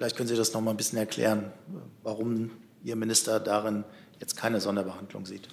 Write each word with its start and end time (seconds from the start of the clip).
Vielleicht 0.00 0.16
können 0.16 0.30
Sie 0.30 0.36
das 0.36 0.54
noch 0.54 0.62
mal 0.62 0.70
ein 0.70 0.78
bisschen 0.78 0.96
erklären, 0.96 1.52
warum 2.02 2.52
Ihr 2.82 2.96
Minister 2.96 3.38
darin 3.38 3.84
jetzt 4.18 4.34
keine 4.34 4.58
Sonderbehandlung 4.58 5.26
sieht. 5.26 5.46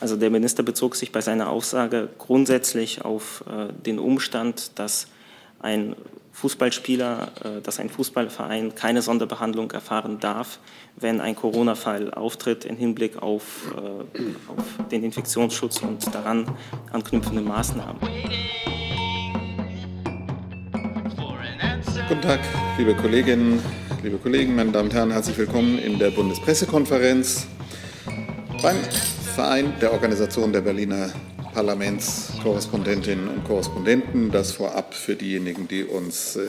Also 0.00 0.16
der 0.16 0.28
Minister 0.28 0.64
bezog 0.64 0.96
sich 0.96 1.12
bei 1.12 1.20
seiner 1.20 1.50
Aussage 1.50 2.08
grundsätzlich 2.18 3.04
auf 3.04 3.44
äh, 3.48 3.72
den 3.72 4.00
Umstand, 4.00 4.76
dass 4.80 5.06
ein 5.60 5.94
Fußballspieler, 6.32 7.30
äh, 7.44 7.60
dass 7.60 7.78
ein 7.78 7.88
Fußballverein 7.88 8.74
keine 8.74 9.02
Sonderbehandlung 9.02 9.70
erfahren 9.70 10.18
darf, 10.18 10.58
wenn 10.96 11.20
ein 11.20 11.36
Corona-Fall 11.36 12.12
auftritt 12.12 12.64
im 12.64 12.76
Hinblick 12.76 13.22
auf, 13.22 13.72
äh, 13.76 14.50
auf 14.50 14.88
den 14.90 15.04
Infektionsschutz 15.04 15.82
und 15.82 16.12
daran 16.12 16.56
anknüpfende 16.90 17.40
Maßnahmen. 17.40 18.00
Guten 22.08 22.22
Tag, 22.22 22.38
liebe 22.78 22.94
Kolleginnen, 22.94 23.60
liebe 24.04 24.18
Kollegen, 24.18 24.54
meine 24.54 24.70
Damen 24.70 24.90
und 24.90 24.94
Herren, 24.94 25.10
herzlich 25.10 25.36
willkommen 25.38 25.76
in 25.80 25.98
der 25.98 26.12
Bundespressekonferenz 26.12 27.48
beim 28.62 28.76
Verein 29.34 29.74
der 29.80 29.92
Organisation 29.92 30.52
der 30.52 30.60
Berliner 30.60 31.10
Parlamentskorrespondentinnen 31.52 33.26
und 33.26 33.42
Korrespondenten. 33.42 34.30
Das 34.30 34.52
vorab 34.52 34.94
für 34.94 35.16
diejenigen, 35.16 35.66
die 35.66 35.82
uns 35.82 36.36
äh, 36.36 36.46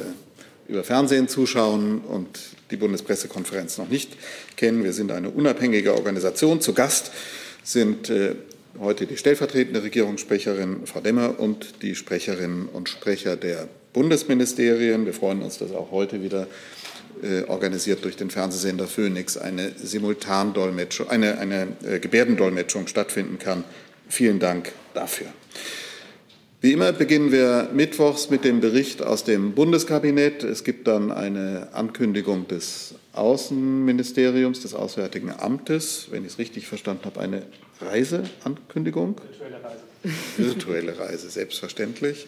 über 0.67 0.83
Fernsehen 0.83 1.27
zuschauen 1.27 2.01
und 2.01 2.37
die 2.69 2.77
Bundespressekonferenz 2.77 3.79
noch 3.79 3.89
nicht 3.89 4.15
kennen. 4.57 4.83
Wir 4.83 4.93
sind 4.93 5.11
eine 5.11 5.31
unabhängige 5.31 5.95
Organisation. 5.95 6.61
Zu 6.61 6.73
Gast 6.73 7.11
sind 7.63 8.11
äh, 8.11 8.35
heute 8.79 9.07
die 9.07 9.17
stellvertretende 9.17 9.81
Regierungssprecherin 9.81 10.85
Frau 10.85 10.99
Demmer 10.99 11.39
und 11.39 11.81
die 11.81 11.95
Sprecherinnen 11.95 12.69
und 12.69 12.89
Sprecher 12.89 13.35
der 13.35 13.67
Bundesministerien. 13.97 15.07
Wir 15.07 15.13
freuen 15.13 15.41
uns, 15.41 15.57
dass 15.57 15.71
auch 15.71 15.89
heute 15.89 16.21
wieder 16.21 16.45
äh, 17.23 17.41
organisiert 17.47 18.03
durch 18.03 18.15
den 18.15 18.29
Fernsehsender 18.29 18.85
Phoenix, 18.85 19.37
eine 19.37 19.71
Simultandolmetschung, 19.75 21.09
eine, 21.09 21.39
eine 21.39 21.69
äh, 21.83 21.97
Gebärdendolmetschung 21.97 22.85
stattfinden 22.85 23.39
kann. 23.39 23.63
Vielen 24.07 24.37
Dank 24.37 24.71
dafür. 24.93 25.25
Wie 26.61 26.73
immer 26.73 26.93
beginnen 26.93 27.31
wir 27.31 27.69
mittwochs 27.73 28.29
mit 28.29 28.45
dem 28.45 28.61
Bericht 28.61 29.01
aus 29.01 29.23
dem 29.23 29.53
Bundeskabinett. 29.53 30.43
Es 30.43 30.63
gibt 30.63 30.87
dann 30.87 31.11
eine 31.11 31.69
Ankündigung 31.73 32.47
des 32.47 32.93
Außenministeriums, 33.13 34.61
des 34.61 34.75
Auswärtigen 34.75 35.31
Amtes, 35.31 36.09
wenn 36.11 36.23
ich 36.23 36.33
es 36.33 36.37
richtig 36.37 36.67
verstanden 36.67 37.05
habe, 37.05 37.19
eine 37.19 37.41
Reiseankündigung. 37.81 39.19
Virtuelle 39.19 39.63
Reise. 39.63 39.83
Virtuelle 40.37 40.99
Reise, 40.99 41.29
selbstverständlich. 41.31 42.27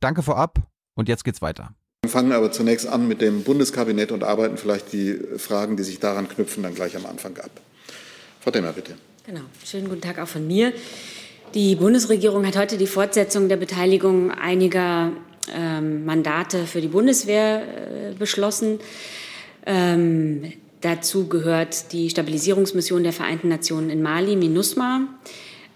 Danke 0.00 0.22
vorab 0.22 0.58
und 0.94 1.08
jetzt 1.08 1.24
geht's 1.24 1.42
weiter. 1.42 1.74
Wir 2.02 2.10
fangen 2.10 2.32
aber 2.32 2.52
zunächst 2.52 2.86
an 2.86 3.08
mit 3.08 3.20
dem 3.20 3.42
Bundeskabinett 3.42 4.12
und 4.12 4.22
arbeiten 4.22 4.56
vielleicht 4.56 4.92
die 4.92 5.18
Fragen, 5.36 5.76
die 5.76 5.82
sich 5.82 5.98
daran 5.98 6.28
knüpfen, 6.28 6.62
dann 6.62 6.74
gleich 6.74 6.96
am 6.96 7.06
Anfang 7.06 7.36
ab. 7.38 7.50
Frau 8.40 8.50
Demmer, 8.50 8.72
bitte. 8.72 8.94
Genau. 9.26 9.42
Schönen 9.64 9.88
guten 9.88 10.00
Tag 10.00 10.18
auch 10.18 10.28
von 10.28 10.46
mir. 10.46 10.72
Die 11.54 11.74
Bundesregierung 11.74 12.46
hat 12.46 12.56
heute 12.56 12.78
die 12.78 12.86
Fortsetzung 12.86 13.48
der 13.48 13.56
Beteiligung 13.56 14.30
einiger 14.30 15.12
ähm, 15.52 16.04
Mandate 16.04 16.66
für 16.66 16.80
die 16.80 16.88
Bundeswehr 16.88 17.62
äh, 17.62 18.14
beschlossen. 18.14 18.80
Ähm, 19.66 20.52
dazu 20.80 21.28
gehört 21.28 21.92
die 21.92 22.10
Stabilisierungsmission 22.10 23.02
der 23.02 23.12
Vereinten 23.12 23.48
Nationen 23.48 23.90
in 23.90 24.02
Mali, 24.02 24.36
MINUSMA. 24.36 25.08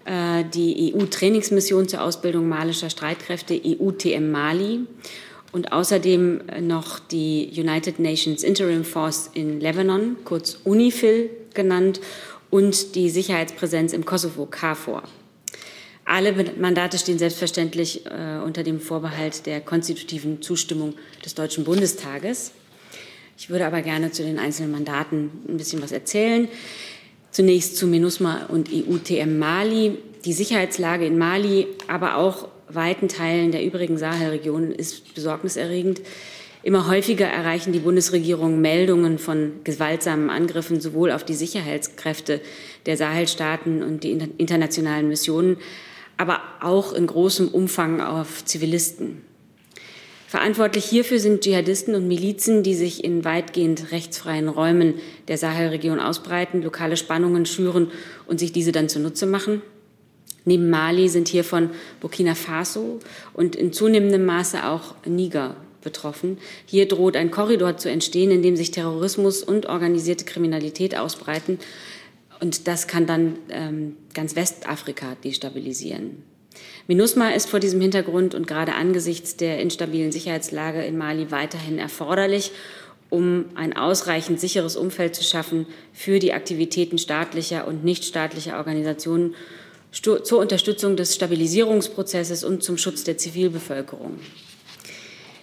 Äh, 0.05 0.43
die 0.53 0.93
EU-Trainingsmission 0.93 1.87
zur 1.87 2.01
Ausbildung 2.01 2.49
malischer 2.49 2.89
Streitkräfte, 2.89 3.59
EUTM 3.63 4.31
Mali, 4.31 4.81
und 5.51 5.71
außerdem 5.71 6.41
noch 6.61 6.97
die 6.99 7.51
United 7.55 7.99
Nations 7.99 8.43
Interim 8.43 8.83
Force 8.83 9.29
in 9.33 9.59
Lebanon, 9.59 10.17
kurz 10.25 10.57
UNIFIL 10.63 11.29
genannt, 11.53 12.01
und 12.49 12.95
die 12.95 13.09
Sicherheitspräsenz 13.09 13.93
im 13.93 14.05
Kosovo, 14.05 14.45
KFOR. 14.45 15.03
Alle 16.05 16.33
Mandate 16.59 16.97
stehen 16.97 17.17
selbstverständlich 17.17 18.05
äh, 18.05 18.39
unter 18.43 18.63
dem 18.63 18.79
Vorbehalt 18.79 19.45
der 19.45 19.61
konstitutiven 19.61 20.41
Zustimmung 20.41 20.95
des 21.23 21.33
Deutschen 21.33 21.63
Bundestages. 21.63 22.51
Ich 23.37 23.49
würde 23.49 23.65
aber 23.65 23.81
gerne 23.81 24.11
zu 24.11 24.23
den 24.23 24.37
einzelnen 24.37 24.71
Mandaten 24.71 25.31
ein 25.47 25.57
bisschen 25.57 25.81
was 25.81 25.91
erzählen. 25.91 26.47
Zunächst 27.33 27.77
zu 27.77 27.87
MINUSMA 27.87 28.45
und 28.49 28.69
EUTM 28.71 29.39
Mali. 29.39 29.97
Die 30.23 30.33
Sicherheitslage 30.33 31.07
in 31.07 31.17
Mali, 31.17 31.65
aber 31.87 32.17
auch 32.17 32.47
weiten 32.69 33.07
Teilen 33.07 33.51
der 33.51 33.65
übrigen 33.65 33.97
Sahelregion 33.97 34.71
ist 34.71 35.15
besorgniserregend. 35.15 36.01
Immer 36.61 36.87
häufiger 36.87 37.25
erreichen 37.25 37.73
die 37.73 37.79
Bundesregierung 37.79 38.61
Meldungen 38.61 39.17
von 39.17 39.53
gewaltsamen 39.63 40.29
Angriffen 40.29 40.79
sowohl 40.79 41.11
auf 41.11 41.23
die 41.23 41.33
Sicherheitskräfte 41.33 42.39
der 42.85 42.97
Sahelstaaten 42.97 43.81
und 43.81 44.03
die 44.03 44.11
internationalen 44.37 45.07
Missionen, 45.07 45.57
aber 46.17 46.39
auch 46.61 46.93
in 46.93 47.07
großem 47.07 47.47
Umfang 47.47 47.99
auf 47.99 48.45
Zivilisten. 48.45 49.23
Verantwortlich 50.33 50.85
hierfür 50.85 51.19
sind 51.19 51.43
Dschihadisten 51.43 51.93
und 51.93 52.07
Milizen, 52.07 52.63
die 52.63 52.73
sich 52.73 53.03
in 53.03 53.23
weitgehend 53.23 53.91
rechtsfreien 53.91 54.49
Räumen 54.49 54.95
der 55.27 55.37
Sahelregion 55.37 55.99
ausbreiten, 55.99 56.63
lokale 56.63 56.97
Spannungen 56.97 57.45
schüren 57.45 57.91
und 58.25 58.39
sich 58.39 58.51
diese 58.51 58.71
dann 58.71 58.89
zunutze 58.89 59.27
machen. 59.27 59.61
Neben 60.43 60.71
Mali 60.71 61.07
sind 61.07 61.27
hiervon 61.27 61.69
Burkina 61.99 62.33
Faso 62.33 62.99
und 63.33 63.55
in 63.55 63.73
zunehmendem 63.73 64.25
Maße 64.25 64.65
auch 64.65 64.95
Niger 65.05 65.55
betroffen. 65.83 66.39
Hier 66.65 66.87
droht 66.87 67.15
ein 67.15 67.29
Korridor 67.29 67.77
zu 67.77 67.91
entstehen, 67.91 68.31
in 68.31 68.41
dem 68.41 68.55
sich 68.55 68.71
Terrorismus 68.71 69.43
und 69.43 69.67
organisierte 69.67 70.25
Kriminalität 70.25 70.97
ausbreiten. 70.97 71.59
Und 72.41 72.67
das 72.67 72.87
kann 72.87 73.05
dann 73.05 73.35
ähm, 73.49 73.97
ganz 74.15 74.35
Westafrika 74.35 75.15
destabilisieren. 75.23 76.32
MINUSMA 76.87 77.29
ist 77.29 77.49
vor 77.49 77.61
diesem 77.61 77.79
Hintergrund 77.79 78.35
und 78.35 78.45
gerade 78.45 78.75
angesichts 78.75 79.37
der 79.37 79.59
instabilen 79.59 80.11
Sicherheitslage 80.11 80.83
in 80.83 80.97
Mali 80.97 81.31
weiterhin 81.31 81.79
erforderlich, 81.79 82.51
um 83.09 83.45
ein 83.55 83.77
ausreichend 83.77 84.39
sicheres 84.39 84.75
Umfeld 84.75 85.15
zu 85.15 85.23
schaffen 85.23 85.65
für 85.93 86.19
die 86.19 86.33
Aktivitäten 86.33 86.97
staatlicher 86.97 87.67
und 87.67 87.85
nichtstaatlicher 87.85 88.57
Organisationen 88.57 89.35
zur 89.91 90.39
Unterstützung 90.39 90.97
des 90.97 91.15
Stabilisierungsprozesses 91.15 92.43
und 92.43 92.63
zum 92.63 92.77
Schutz 92.77 93.03
der 93.03 93.17
Zivilbevölkerung. 93.17 94.19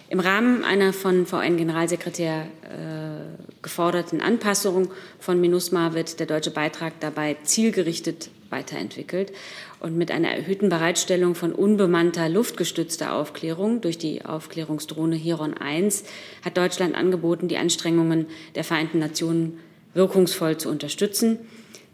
Im 0.09 0.19
Rahmen 0.19 0.65
einer 0.65 0.91
von 0.91 1.25
VN-Generalsekretär 1.25 2.47
äh, 2.63 3.61
geforderten 3.61 4.19
Anpassung 4.19 4.91
von 5.19 5.39
MINUSMA 5.39 5.93
wird 5.93 6.19
der 6.19 6.27
deutsche 6.27 6.51
Beitrag 6.51 6.99
dabei 6.99 7.37
zielgerichtet 7.43 8.29
weiterentwickelt 8.51 9.31
und 9.79 9.97
mit 9.97 10.11
einer 10.11 10.29
erhöhten 10.29 10.69
Bereitstellung 10.69 11.35
von 11.35 11.53
unbemannter 11.53 12.29
luftgestützter 12.29 13.13
Aufklärung 13.13 13.81
durch 13.81 13.97
die 13.97 14.23
Aufklärungsdrohne 14.25 15.15
Heron 15.15 15.55
1 15.55 16.03
hat 16.43 16.57
Deutschland 16.57 16.95
angeboten, 16.95 17.47
die 17.47 17.57
Anstrengungen 17.57 18.27
der 18.55 18.63
Vereinten 18.63 18.99
Nationen 18.99 19.59
wirkungsvoll 19.93 20.57
zu 20.57 20.69
unterstützen. 20.69 21.39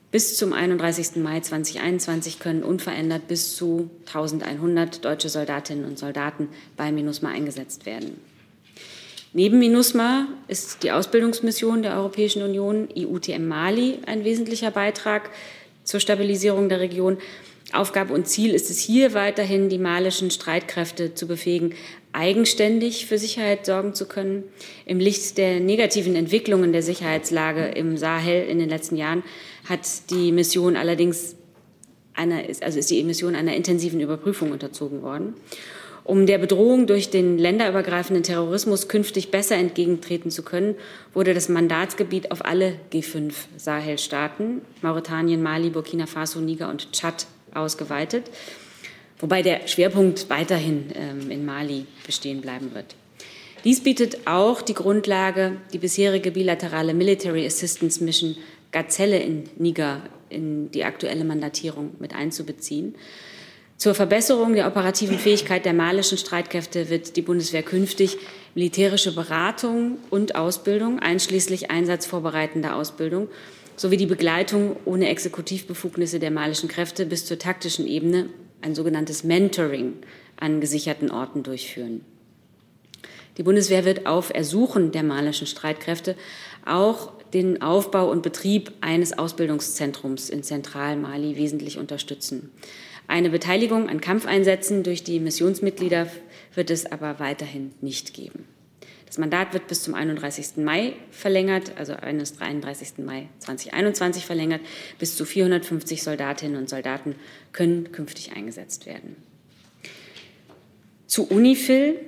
Bis 0.10 0.38
zum 0.38 0.54
31. 0.54 1.18
Mai 1.18 1.42
2021 1.42 2.40
können 2.40 2.64
unverändert 2.64 3.28
bis 3.28 3.56
zu 3.56 3.90
1100 4.08 5.04
deutsche 5.04 5.28
Soldatinnen 5.28 5.86
und 5.86 6.00
Soldaten 6.00 6.48
bei 6.78 6.92
MINUSMA 6.92 7.30
eingesetzt 7.30 7.86
werden. 7.86 8.20
Neben 9.34 9.60
MINUSMA 9.60 10.28
ist 10.48 10.84
die 10.84 10.92
Ausbildungsmission 10.92 11.82
der 11.82 11.98
Europäischen 11.98 12.42
Union, 12.42 12.88
IUTM 12.96 13.46
Mali, 13.46 14.00
ein 14.06 14.24
wesentlicher 14.24 14.72
Beitrag 14.72 15.30
zur 15.88 16.00
Stabilisierung 16.00 16.70
der 16.70 16.80
Region. 16.80 17.18
Aufgabe 17.74 18.14
und 18.14 18.28
Ziel 18.28 18.54
ist 18.54 18.70
es 18.70 18.80
hier 18.80 19.14
weiterhin, 19.14 19.68
die 19.68 19.78
malischen 19.78 20.32
Streitkräfte 20.32 21.16
zu 21.16 21.28
befähigen, 21.28 21.74
eigenständig 22.14 23.08
für 23.08 23.18
Sicherheit 23.18 23.66
sorgen 23.66 23.94
zu 23.94 24.08
können. 24.08 24.44
Im 24.86 25.00
Licht 25.00 25.38
der 25.38 25.60
negativen 25.60 26.16
Entwicklungen 26.16 26.72
der 26.72 26.84
Sicherheitslage 26.84 27.66
im 27.66 27.98
Sahel 27.98 28.48
in 28.48 28.60
den 28.60 28.70
letzten 28.70 28.96
Jahren 28.96 29.24
hat 29.68 29.82
die 30.10 30.32
Mission 30.32 30.78
allerdings 30.78 31.36
einer, 32.14 32.44
also 32.62 32.80
ist 32.80 32.90
die 32.90 33.04
Mission 33.04 33.36
einer 33.36 33.56
intensiven 33.56 34.00
Überprüfung 34.00 34.52
unterzogen 34.52 35.02
worden. 35.02 35.36
Um 36.08 36.26
der 36.26 36.38
Bedrohung 36.38 36.88
durch 36.88 37.10
den 37.10 37.38
länderübergreifenden 37.38 38.24
Terrorismus 38.24 38.88
künftig 38.88 39.30
besser 39.30 39.58
entgegentreten 39.58 40.32
zu 40.32 40.42
können, 40.42 40.76
wurde 41.14 41.34
das 41.34 41.50
Mandatsgebiet 41.50 42.32
auf 42.32 42.46
alle 42.46 42.76
G5 42.94 43.34
Sahelstaaten, 43.58 44.62
Mauretanien, 44.82 45.44
Mali, 45.44 45.70
Burkina 45.70 46.06
Faso, 46.06 46.40
Niger 46.40 46.70
und 46.70 46.94
Tschad 46.94 47.28
ausgeweitet, 47.54 48.32
wobei 49.20 49.42
der 49.42 49.68
Schwerpunkt 49.68 50.30
weiterhin 50.30 50.86
ähm, 50.96 51.30
in 51.30 51.46
Mali 51.46 51.86
bestehen 52.06 52.40
bleiben 52.40 52.74
wird. 52.74 52.96
Dies 53.66 53.84
bietet 53.84 54.28
auch 54.28 54.62
die 54.62 54.76
Grundlage, 54.76 55.58
die 55.74 55.78
bisherige 55.78 56.32
bilaterale 56.32 56.94
Military 56.94 57.46
Assistance 57.46 58.02
Mission 58.02 58.38
Gazelle 58.72 59.20
in 59.20 59.50
Niger 59.58 60.04
in 60.30 60.72
die 60.72 60.86
aktuelle 60.86 61.26
Mandatierung 61.26 61.96
mit 62.00 62.16
einzubeziehen. 62.16 62.96
Zur 63.78 63.94
Verbesserung 63.94 64.54
der 64.54 64.66
operativen 64.66 65.20
Fähigkeit 65.20 65.64
der 65.64 65.74
malischen 65.74 66.18
Streitkräfte 66.18 66.90
wird 66.90 67.16
die 67.16 67.22
Bundeswehr 67.22 67.62
künftig 67.62 68.18
militärische 68.56 69.14
Beratung 69.14 70.00
und 70.10 70.34
Ausbildung, 70.34 70.98
einschließlich 70.98 71.70
einsatzvorbereitender 71.70 72.76
Ausbildung, 72.76 73.28
sowie 73.76 73.98
die 73.98 74.08
Begleitung 74.08 74.78
ohne 74.86 75.10
Exekutivbefugnisse 75.10 76.20
der 76.20 76.32
malischen 76.32 76.70
Kräfte 76.70 77.06
bis 77.06 77.28
zur 77.28 77.38
taktischen 77.38 77.86
Ebene, 77.86 78.30
ein 78.64 78.74
sogenanntes 78.74 79.24
Mentoring, 79.24 79.94
an 80.38 80.60
gesicherten 80.60 81.12
Orten 81.12 81.44
durchführen. 81.44 82.04
Die 83.38 83.44
Bundeswehr 83.44 83.86
wird 83.86 84.08
auf 84.08 84.34
Ersuchen 84.34 84.92
der 84.92 85.04
malischen 85.04 85.46
Streitkräfte 85.46 86.16
auch 86.66 87.12
den 87.34 87.62
Aufbau 87.62 88.10
und 88.10 88.24
Betrieb 88.24 88.72
eines 88.82 89.16
Ausbildungszentrums 89.20 90.32
in 90.32 90.42
Zentralmali 90.42 91.36
wesentlich 91.36 91.78
unterstützen. 91.78 92.52
Eine 93.08 93.30
Beteiligung 93.30 93.90
an 93.90 94.02
Kampfeinsätzen 94.02 94.84
durch 94.84 95.04
die 95.04 95.20
Missionsmitglieder 95.20 96.08
wird 96.54 96.70
es 96.70 96.86
aber 96.86 97.20
weiterhin 97.20 97.72
nicht 97.82 98.14
geben. 98.14 98.46
Das 99.06 99.18
Mandat 99.18 99.54
wird 99.54 99.68
bis 99.68 99.84
zum 99.84 99.96
31. 99.96 100.58
Mai 100.58 100.94
verlängert, 101.12 101.72
also 101.78 101.94
eines 101.94 102.34
33. 102.34 102.98
Mai 102.98 103.30
2021 103.40 104.26
verlängert. 104.26 104.62
Bis 105.00 105.16
zu 105.16 105.24
450 105.24 106.04
Soldatinnen 106.04 106.58
und 106.58 106.70
Soldaten 106.70 107.16
können 107.54 107.94
künftig 107.94 108.34
eingesetzt 108.36 108.86
werden. 108.86 109.16
Zu 111.08 111.28
UNIFIL. 111.28 112.00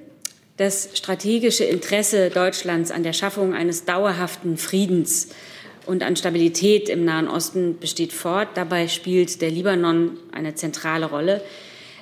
Das 0.58 0.90
strategische 0.94 1.64
Interesse 1.64 2.30
Deutschlands 2.30 2.92
an 2.92 3.04
der 3.04 3.14
Schaffung 3.14 3.54
eines 3.54 3.86
dauerhaften 3.86 4.58
Friedens 4.58 5.30
und 5.90 6.04
an 6.04 6.16
Stabilität 6.16 6.88
im 6.88 7.04
Nahen 7.04 7.28
Osten 7.28 7.80
besteht 7.80 8.14
fort. 8.14 8.50
Dabei 8.54 8.88
spielt 8.88 9.42
der 9.42 9.50
Libanon 9.50 10.18
eine 10.32 10.54
zentrale 10.54 11.08
Rolle. 11.08 11.42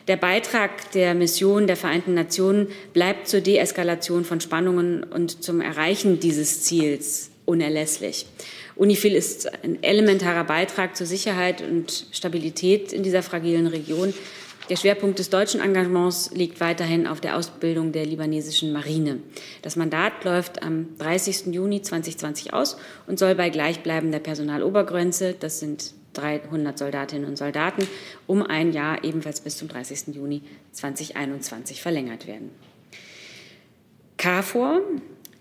Der 0.09 0.17
Beitrag 0.17 0.91
der 0.91 1.15
Mission 1.15 1.67
der 1.67 1.77
Vereinten 1.77 2.13
Nationen 2.13 2.67
bleibt 2.93 3.29
zur 3.29 3.39
Deeskalation 3.39 4.25
von 4.25 4.41
Spannungen 4.41 5.03
und 5.03 5.41
zum 5.41 5.61
Erreichen 5.61 6.19
dieses 6.19 6.63
Ziels 6.63 7.31
unerlässlich. 7.45 8.25
UNIFIL 8.75 9.15
ist 9.15 9.51
ein 9.63 9.81
elementarer 9.81 10.43
Beitrag 10.43 10.97
zur 10.97 11.07
Sicherheit 11.07 11.61
und 11.61 12.07
Stabilität 12.11 12.91
in 12.91 13.03
dieser 13.03 13.23
fragilen 13.23 13.67
Region. 13.67 14.13
Der 14.69 14.75
Schwerpunkt 14.75 15.17
des 15.17 15.29
deutschen 15.29 15.61
Engagements 15.61 16.31
liegt 16.33 16.59
weiterhin 16.59 17.07
auf 17.07 17.21
der 17.21 17.37
Ausbildung 17.37 17.93
der 17.93 18.05
libanesischen 18.05 18.73
Marine. 18.73 19.19
Das 19.61 19.77
Mandat 19.77 20.25
läuft 20.25 20.61
am 20.61 20.97
30. 20.97 21.53
Juni 21.53 21.81
2020 21.81 22.53
aus 22.53 22.77
und 23.07 23.17
soll 23.17 23.33
bei 23.35 23.49
gleichbleibender 23.49 24.19
Personalobergrenze, 24.19 25.35
das 25.39 25.61
sind 25.61 25.93
300 26.13 26.77
Soldatinnen 26.77 27.29
und 27.29 27.37
Soldaten, 27.37 27.87
um 28.25 28.43
ein 28.43 28.73
Jahr 28.73 29.05
ebenfalls 29.05 29.39
bis 29.39 29.55
zum 29.55 29.69
30. 29.69 30.13
Juni 30.15 30.41
2021 30.73 31.81
verlängert 31.81 32.27
werden. 32.27 32.51
KFOR. 34.17 34.81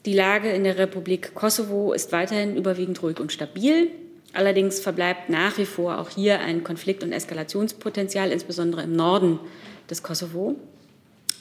Die 0.05 0.14
Lage 0.14 0.50
in 0.50 0.62
der 0.62 0.79
Republik 0.79 1.34
Kosovo 1.34 1.93
ist 1.93 2.12
weiterhin 2.12 2.56
überwiegend 2.56 3.02
ruhig 3.02 3.19
und 3.19 3.32
stabil. 3.32 3.90
Allerdings 4.36 4.80
verbleibt 4.80 5.30
nach 5.30 5.56
wie 5.56 5.64
vor 5.64 5.98
auch 5.98 6.10
hier 6.10 6.40
ein 6.40 6.62
Konflikt- 6.62 7.02
und 7.02 7.12
Eskalationspotenzial, 7.12 8.30
insbesondere 8.30 8.82
im 8.82 8.92
Norden 8.92 9.40
des 9.88 10.02
Kosovo. 10.02 10.56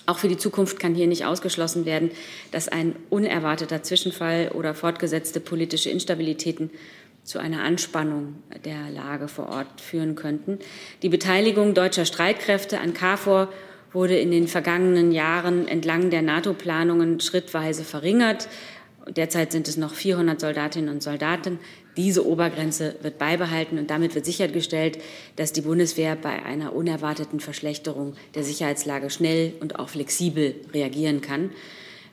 Auch 0.06 0.18
für 0.18 0.30
die 0.30 0.38
Zukunft 0.38 0.80
kann 0.80 0.96
hier 0.96 1.08
nicht 1.08 1.26
ausgeschlossen 1.26 1.86
werden, 1.86 2.12
dass 2.52 2.70
ein 2.70 2.96
unerwarteter 3.10 3.84
Zwischenfall 3.84 4.52
oder 4.54 4.74
fortgesetzte 4.74 5.42
politische 5.42 5.90
Instabilitäten 5.90 6.70
zu 7.26 7.40
einer 7.40 7.64
Anspannung 7.64 8.36
der 8.64 8.90
Lage 8.92 9.28
vor 9.28 9.50
Ort 9.50 9.82
führen 9.82 10.16
könnten. 10.16 10.60
Die 11.02 11.10
Beteiligung 11.10 11.74
deutscher 11.74 12.06
Streitkräfte 12.06 12.80
an 12.80 12.94
KFOR 12.94 13.52
wurde 13.92 14.18
in 14.18 14.32
den 14.32 14.48
vergangenen 14.48 15.12
Jahren 15.12 15.68
entlang 15.68 16.12
der 16.12 16.22
NATO-Planungen 16.22 17.20
schrittweise 17.20 17.84
verringert. 17.84 18.48
Derzeit 19.10 19.52
sind 19.52 19.68
es 19.68 19.76
noch 19.76 19.94
400 19.94 20.40
Soldatinnen 20.40 20.90
und 20.90 21.04
Soldaten. 21.04 21.60
Diese 21.98 22.28
Obergrenze 22.28 22.96
wird 23.02 23.18
beibehalten 23.18 23.78
und 23.78 23.90
damit 23.90 24.16
wird 24.16 24.26
sichergestellt, 24.26 25.00
dass 25.38 25.54
die 25.54 25.62
Bundeswehr 25.62 26.16
bei 26.16 26.44
einer 26.44 26.76
unerwarteten 26.76 27.40
Verschlechterung 27.40 28.16
der 28.34 28.44
Sicherheitslage 28.44 29.10
schnell 29.10 29.54
und 29.62 29.80
auch 29.80 29.90
flexibel 29.90 30.56
reagieren 30.74 31.22
kann. 31.22 31.52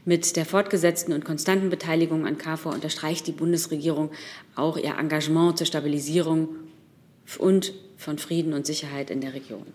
Mit 0.04 0.36
der 0.36 0.46
fortgesetzten 0.46 1.12
und 1.12 1.24
konstanten 1.24 1.70
Beteiligung 1.70 2.26
an 2.26 2.38
KFOR 2.38 2.74
unterstreicht 2.74 3.26
die 3.26 3.32
Bundesregierung 3.32 4.10
auch 4.56 4.76
ihr 4.76 4.96
Engagement 4.98 5.58
zur 5.58 5.66
Stabilisierung 5.66 6.48
und 7.38 7.72
von 7.96 8.18
Frieden 8.18 8.52
und 8.52 8.66
Sicherheit 8.66 9.10
in 9.10 9.20
der 9.20 9.34
Region. 9.34 9.66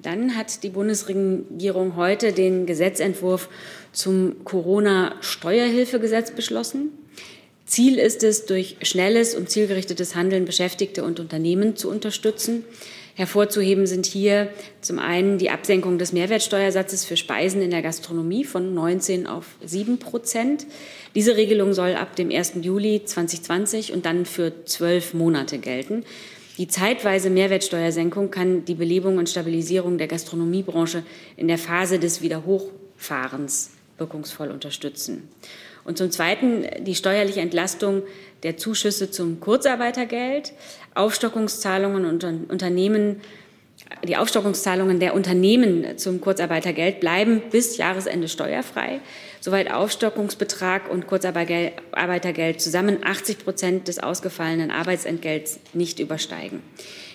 Dann 0.00 0.36
hat 0.36 0.62
die 0.62 0.70
Bundesregierung 0.70 1.96
heute 1.96 2.32
den 2.32 2.66
Gesetzentwurf 2.66 3.48
zum 3.92 4.44
Corona-Steuerhilfegesetz 4.44 6.32
beschlossen. 6.32 6.90
Ziel 7.68 7.98
ist 7.98 8.22
es, 8.24 8.46
durch 8.46 8.76
schnelles 8.80 9.34
und 9.34 9.50
zielgerichtetes 9.50 10.14
Handeln 10.14 10.46
Beschäftigte 10.46 11.04
und 11.04 11.20
Unternehmen 11.20 11.76
zu 11.76 11.90
unterstützen. 11.90 12.64
Hervorzuheben 13.14 13.86
sind 13.86 14.06
hier 14.06 14.48
zum 14.80 14.98
einen 14.98 15.38
die 15.38 15.50
Absenkung 15.50 15.98
des 15.98 16.12
Mehrwertsteuersatzes 16.12 17.04
für 17.04 17.16
Speisen 17.16 17.60
in 17.60 17.70
der 17.70 17.82
Gastronomie 17.82 18.44
von 18.44 18.72
19 18.74 19.26
auf 19.26 19.44
7 19.62 19.98
Prozent. 19.98 20.66
Diese 21.14 21.36
Regelung 21.36 21.74
soll 21.74 21.94
ab 21.94 22.16
dem 22.16 22.30
1. 22.30 22.54
Juli 22.62 23.04
2020 23.04 23.92
und 23.92 24.06
dann 24.06 24.24
für 24.24 24.64
zwölf 24.64 25.14
Monate 25.14 25.58
gelten. 25.58 26.04
Die 26.58 26.68
zeitweise 26.68 27.28
Mehrwertsteuersenkung 27.28 28.30
kann 28.30 28.64
die 28.64 28.74
Belebung 28.74 29.18
und 29.18 29.28
Stabilisierung 29.28 29.98
der 29.98 30.06
Gastronomiebranche 30.06 31.02
in 31.36 31.48
der 31.48 31.58
Phase 31.58 31.98
des 31.98 32.22
Wiederhochfahrens 32.22 33.72
wirkungsvoll 33.98 34.50
unterstützen. 34.50 35.28
Und 35.84 35.98
zum 35.98 36.10
Zweiten 36.10 36.66
die 36.84 36.94
steuerliche 36.94 37.40
Entlastung 37.40 38.02
der 38.42 38.56
Zuschüsse 38.56 39.10
zum 39.10 39.40
Kurzarbeitergeld, 39.40 40.52
Aufstockungszahlungen 40.94 42.04
und 42.04 42.24
Unternehmen, 42.50 43.20
die 44.06 44.16
Aufstockungszahlungen 44.16 45.00
der 45.00 45.14
Unternehmen 45.14 45.96
zum 45.96 46.20
Kurzarbeitergeld 46.20 47.00
bleiben 47.00 47.42
bis 47.50 47.76
Jahresende 47.78 48.28
steuerfrei, 48.28 49.00
soweit 49.40 49.72
Aufstockungsbetrag 49.72 50.90
und 50.90 51.06
Kurzarbeitergeld 51.06 52.60
zusammen 52.60 52.98
80 53.02 53.38
Prozent 53.38 53.88
des 53.88 53.98
ausgefallenen 53.98 54.70
Arbeitsentgelts 54.70 55.58
nicht 55.72 56.00
übersteigen. 56.00 56.62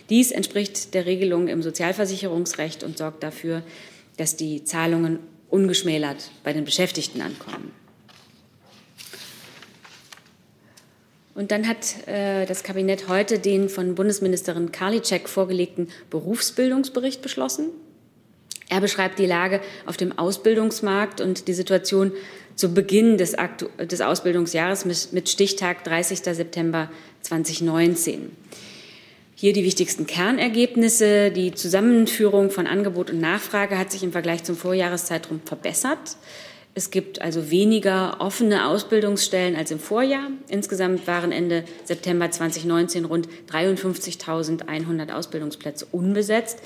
Dies 0.10 0.32
entspricht 0.32 0.94
der 0.94 1.06
Regelung 1.06 1.48
im 1.48 1.62
Sozialversicherungsrecht 1.62 2.84
und 2.84 2.98
sorgt 2.98 3.24
dafür, 3.24 3.62
dass 4.18 4.36
die 4.36 4.63
Zahlungen 4.63 5.20
ungeschmälert 5.54 6.32
bei 6.44 6.52
den 6.52 6.66
Beschäftigten 6.66 7.22
ankommen. 7.22 7.72
Und 11.36 11.52
dann 11.52 11.68
hat 11.68 12.08
äh, 12.08 12.46
das 12.46 12.64
Kabinett 12.64 13.08
heute 13.08 13.40
den 13.40 13.70
von 13.70 13.96
Bundesministerin 13.96 14.72
Karliczek 14.72 15.30
vorgelegten 15.30 15.90
Berufsbildungsbericht 16.10 17.22
beschlossen. 17.22 17.70
Er 18.70 18.82
beschreibt 18.82 19.20
die 19.20 19.26
Lage 19.26 19.62
auf 19.86 19.98
dem 19.98 20.18
Ausbildungsmarkt 20.18 21.22
und 21.22 21.48
die 21.48 21.54
Situation 21.54 22.12
zu 22.56 22.74
Beginn 22.74 23.18
des, 23.18 23.36
Aktu 23.36 23.68
des 23.78 24.02
Ausbildungsjahres 24.02 24.86
mit 25.12 25.30
Stichtag 25.30 25.84
30. 25.84 26.20
September 26.20 26.90
2019. 27.22 28.32
Hier 29.44 29.52
die 29.52 29.66
wichtigsten 29.66 30.08
Kernergebnisse. 30.08 31.30
Die 31.30 31.54
Zusammenführung 31.54 32.50
von 32.50 32.66
Angebot 32.66 33.10
und 33.10 33.20
Nachfrage 33.20 33.78
hat 33.78 33.92
sich 33.92 34.02
im 34.02 34.14
Vergleich 34.14 34.46
zum 34.46 34.56
Vorjahreszeitraum 34.56 35.42
verbessert. 35.44 36.16
Es 36.76 36.92
gibt 36.92 37.22
also 37.22 37.52
weniger 37.52 38.22
offene 38.22 38.66
Ausbildungsstellen 38.66 39.58
als 39.58 39.70
im 39.72 39.80
Vorjahr. 39.80 40.30
Insgesamt 40.48 41.08
waren 41.08 41.34
Ende 41.34 41.66
September 41.84 42.32
2019 42.32 43.04
rund 43.04 43.28
53.100 43.52 45.12
Ausbildungsplätze 45.12 45.88
unbesetzt. 45.92 46.60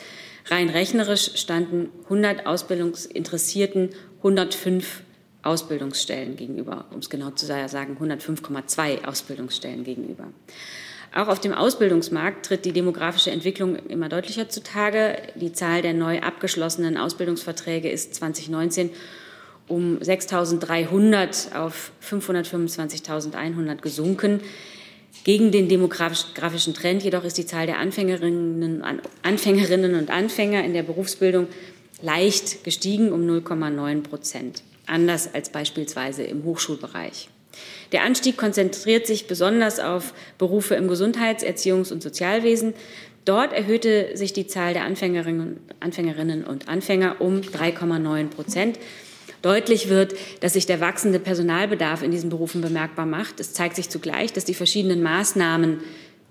Rein 0.45 0.69
rechnerisch 0.69 1.31
standen 1.33 1.89
100 2.03 2.45
Ausbildungsinteressierten 2.45 3.89
105 4.17 5.01
Ausbildungsstellen 5.41 6.35
gegenüber, 6.35 6.85
um 6.91 6.99
es 6.99 7.09
genau 7.09 7.31
zu 7.31 7.47
sagen, 7.47 7.97
105,2 7.99 9.03
Ausbildungsstellen 9.03 9.83
gegenüber. 9.83 10.27
Auch 11.13 11.27
auf 11.29 11.39
dem 11.39 11.53
Ausbildungsmarkt 11.53 12.45
tritt 12.45 12.65
die 12.65 12.73
demografische 12.73 13.31
Entwicklung 13.31 13.75
immer 13.75 14.09
deutlicher 14.09 14.49
zutage. 14.49 15.17
Die 15.35 15.53
Zahl 15.53 15.81
der 15.81 15.93
neu 15.93 16.21
abgeschlossenen 16.21 16.97
Ausbildungsverträge 16.97 17.89
ist 17.89 18.15
2019 18.15 18.91
um 19.67 19.97
6.300 19.97 21.55
auf 21.55 21.91
525.100 22.03 23.77
gesunken. 23.81 24.41
Gegen 25.23 25.51
den 25.51 25.67
demografischen 25.67 26.73
Trend 26.73 27.03
jedoch 27.03 27.23
ist 27.23 27.37
die 27.37 27.45
Zahl 27.45 27.65
der 27.65 27.79
Anfängerinnen, 27.79 28.83
Anfängerinnen 29.23 29.95
und 29.95 30.09
Anfänger 30.09 30.63
in 30.63 30.73
der 30.73 30.83
Berufsbildung 30.83 31.47
leicht 32.01 32.63
gestiegen 32.63 33.11
um 33.11 33.21
0,9 33.27 34.03
Prozent, 34.03 34.63
anders 34.85 35.33
als 35.33 35.49
beispielsweise 35.49 36.23
im 36.23 36.43
Hochschulbereich. 36.43 37.29
Der 37.91 38.03
Anstieg 38.03 38.37
konzentriert 38.37 39.07
sich 39.07 39.27
besonders 39.27 39.79
auf 39.79 40.13
Berufe 40.37 40.75
im 40.75 40.87
Gesundheits-, 40.87 41.43
Erziehungs- 41.43 41.91
und 41.91 42.03
Sozialwesen. 42.03 42.73
Dort 43.25 43.53
erhöhte 43.53 44.15
sich 44.15 44.33
die 44.33 44.47
Zahl 44.47 44.73
der 44.73 44.83
Anfängerinnen 44.83 46.43
und 46.45 46.67
Anfänger 46.69 47.17
um 47.19 47.41
3,9 47.41 48.27
Prozent. 48.27 48.79
Deutlich 49.41 49.89
wird, 49.89 50.15
dass 50.39 50.53
sich 50.53 50.65
der 50.65 50.79
wachsende 50.79 51.19
Personalbedarf 51.19 52.03
in 52.03 52.11
diesen 52.11 52.29
Berufen 52.29 52.61
bemerkbar 52.61 53.05
macht. 53.05 53.39
Es 53.39 53.53
zeigt 53.53 53.75
sich 53.75 53.89
zugleich, 53.89 54.33
dass 54.33 54.45
die 54.45 54.53
verschiedenen 54.53 55.03
Maßnahmen 55.03 55.81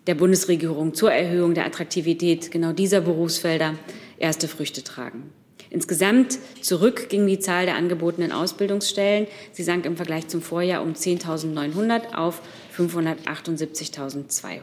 der 0.07 0.15
Bundesregierung 0.15 0.95
zur 0.95 1.13
Erhöhung 1.13 1.55
der 1.55 1.67
Attraktivität 1.67 2.51
genau 2.51 2.73
dieser 2.73 3.01
Berufsfelder 3.01 3.75
erste 4.19 4.49
Früchte 4.49 4.83
tragen. 4.83 5.33
Insgesamt 5.77 6.39
zurück 6.63 7.11
ging 7.11 7.27
die 7.27 7.39
Zahl 7.39 7.67
der 7.67 7.77
angebotenen 7.77 8.33
Ausbildungsstellen. 8.33 9.27
Sie 9.53 9.63
sank 9.63 9.85
im 9.85 9.95
Vergleich 9.95 10.27
zum 10.27 10.41
Vorjahr 10.41 10.83
um 10.83 10.95
10.900 10.95 12.15
auf 12.15 12.41
578.200. 12.75 14.61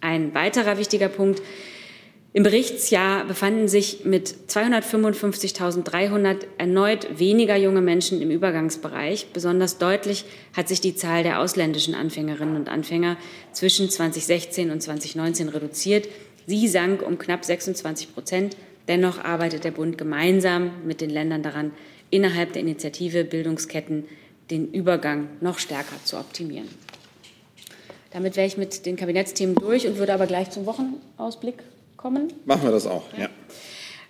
Ein 0.00 0.34
weiterer 0.34 0.78
wichtiger 0.78 1.06
Punkt. 1.06 1.40
Im 2.32 2.42
Berichtsjahr 2.42 3.24
befanden 3.24 3.68
sich 3.68 4.04
mit 4.04 4.34
255.300 4.48 6.38
erneut 6.58 7.20
weniger 7.20 7.54
junge 7.54 7.80
Menschen 7.80 8.20
im 8.20 8.32
Übergangsbereich. 8.32 9.28
Besonders 9.32 9.78
deutlich 9.78 10.24
hat 10.56 10.66
sich 10.66 10.80
die 10.80 10.96
Zahl 10.96 11.22
der 11.22 11.38
ausländischen 11.38 11.94
Anfängerinnen 11.94 12.56
und 12.56 12.68
Anfänger 12.68 13.16
zwischen 13.52 13.88
2016 13.88 14.72
und 14.72 14.82
2019 14.82 15.50
reduziert. 15.50 16.08
Sie 16.48 16.66
sank 16.66 17.00
um 17.00 17.16
knapp 17.16 17.44
26 17.44 18.12
Prozent 18.12 18.56
Dennoch 18.88 19.22
arbeitet 19.24 19.64
der 19.64 19.70
Bund 19.70 19.96
gemeinsam 19.96 20.70
mit 20.86 21.00
den 21.00 21.10
Ländern 21.10 21.42
daran, 21.42 21.72
innerhalb 22.10 22.52
der 22.52 22.62
Initiative 22.62 23.24
Bildungsketten 23.24 24.04
den 24.50 24.72
Übergang 24.72 25.28
noch 25.40 25.58
stärker 25.58 25.96
zu 26.04 26.18
optimieren. 26.18 26.68
Damit 28.10 28.36
wäre 28.36 28.46
ich 28.46 28.56
mit 28.56 28.86
den 28.86 28.96
Kabinettsthemen 28.96 29.56
durch 29.56 29.86
und 29.86 29.98
würde 29.98 30.14
aber 30.14 30.26
gleich 30.26 30.50
zum 30.50 30.66
Wochenausblick 30.66 31.56
kommen. 31.96 32.32
Machen 32.44 32.62
wir 32.62 32.70
das 32.70 32.86
auch, 32.86 33.04
ja. 33.18 33.28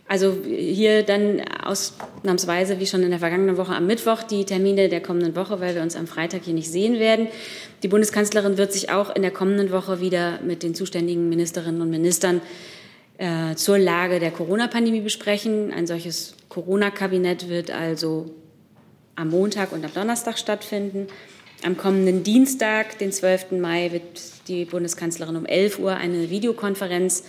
Also 0.07 0.37
hier 0.45 1.03
dann 1.03 1.41
ausnahmsweise, 1.65 2.79
wie 2.79 2.87
schon 2.87 3.03
in 3.03 3.11
der 3.11 3.21
vergangenen 3.21 3.57
Woche 3.57 3.75
am 3.75 3.87
Mittwoch, 3.87 4.23
die 4.23 4.45
Termine 4.45 4.91
der 4.91 5.01
kommenden 5.01 5.35
Woche, 5.35 5.61
weil 5.61 5.75
wir 5.75 5.81
uns 5.81 5.97
am 5.97 6.07
Freitag 6.07 6.43
hier 6.45 6.53
nicht 6.53 6.71
sehen 6.71 6.99
werden. 6.99 7.29
Die 7.83 7.89
Bundeskanzlerin 7.89 8.59
wird 8.59 8.71
sich 8.71 8.91
auch 8.91 9.17
in 9.17 9.23
der 9.23 9.31
kommenden 9.31 9.73
Woche 9.73 10.01
wieder 10.01 10.41
mit 10.43 10.63
den 10.63 10.75
zuständigen 10.75 11.31
Ministerinnen 11.31 11.81
und 11.81 11.89
Ministern 11.89 12.43
äh, 13.19 13.55
zur 13.55 13.79
Lage 13.79 14.19
der 14.19 14.31
Corona-Pandemie 14.31 15.01
besprechen. 15.01 15.73
Ein 15.73 15.87
solches 15.87 16.35
Corona-Kabinett 16.49 17.49
wird 17.49 17.71
also 17.71 18.35
am 19.17 19.31
Montag 19.31 19.73
und 19.73 19.85
am 19.85 19.93
Donnerstag 19.93 20.39
stattfinden. 20.39 21.07
Am 21.63 21.77
kommenden 21.77 22.25
Dienstag, 22.25 22.99
den 22.99 23.13
12. 23.13 23.53
Mai, 23.53 23.93
wird 23.93 24.49
die 24.49 24.65
Bundeskanzlerin 24.65 25.37
um 25.37 25.47
11 25.47 25.79
Uhr 25.79 25.95
eine 25.95 26.29
Videokonferenz 26.31 27.25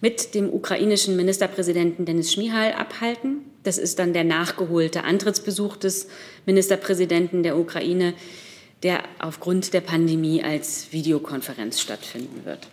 mit 0.00 0.34
dem 0.34 0.52
ukrainischen 0.52 1.16
Ministerpräsidenten 1.16 2.04
Denis 2.04 2.32
Schmihal 2.32 2.72
abhalten. 2.72 3.40
Das 3.64 3.78
ist 3.78 3.98
dann 3.98 4.12
der 4.12 4.24
nachgeholte 4.24 5.04
Antrittsbesuch 5.04 5.76
des 5.76 6.08
Ministerpräsidenten 6.46 7.42
der 7.42 7.58
Ukraine, 7.58 8.14
der 8.82 9.02
aufgrund 9.18 9.74
der 9.74 9.80
Pandemie 9.80 10.42
als 10.42 10.92
Videokonferenz 10.92 11.80
stattfinden 11.80 12.44
wird. 12.44 12.68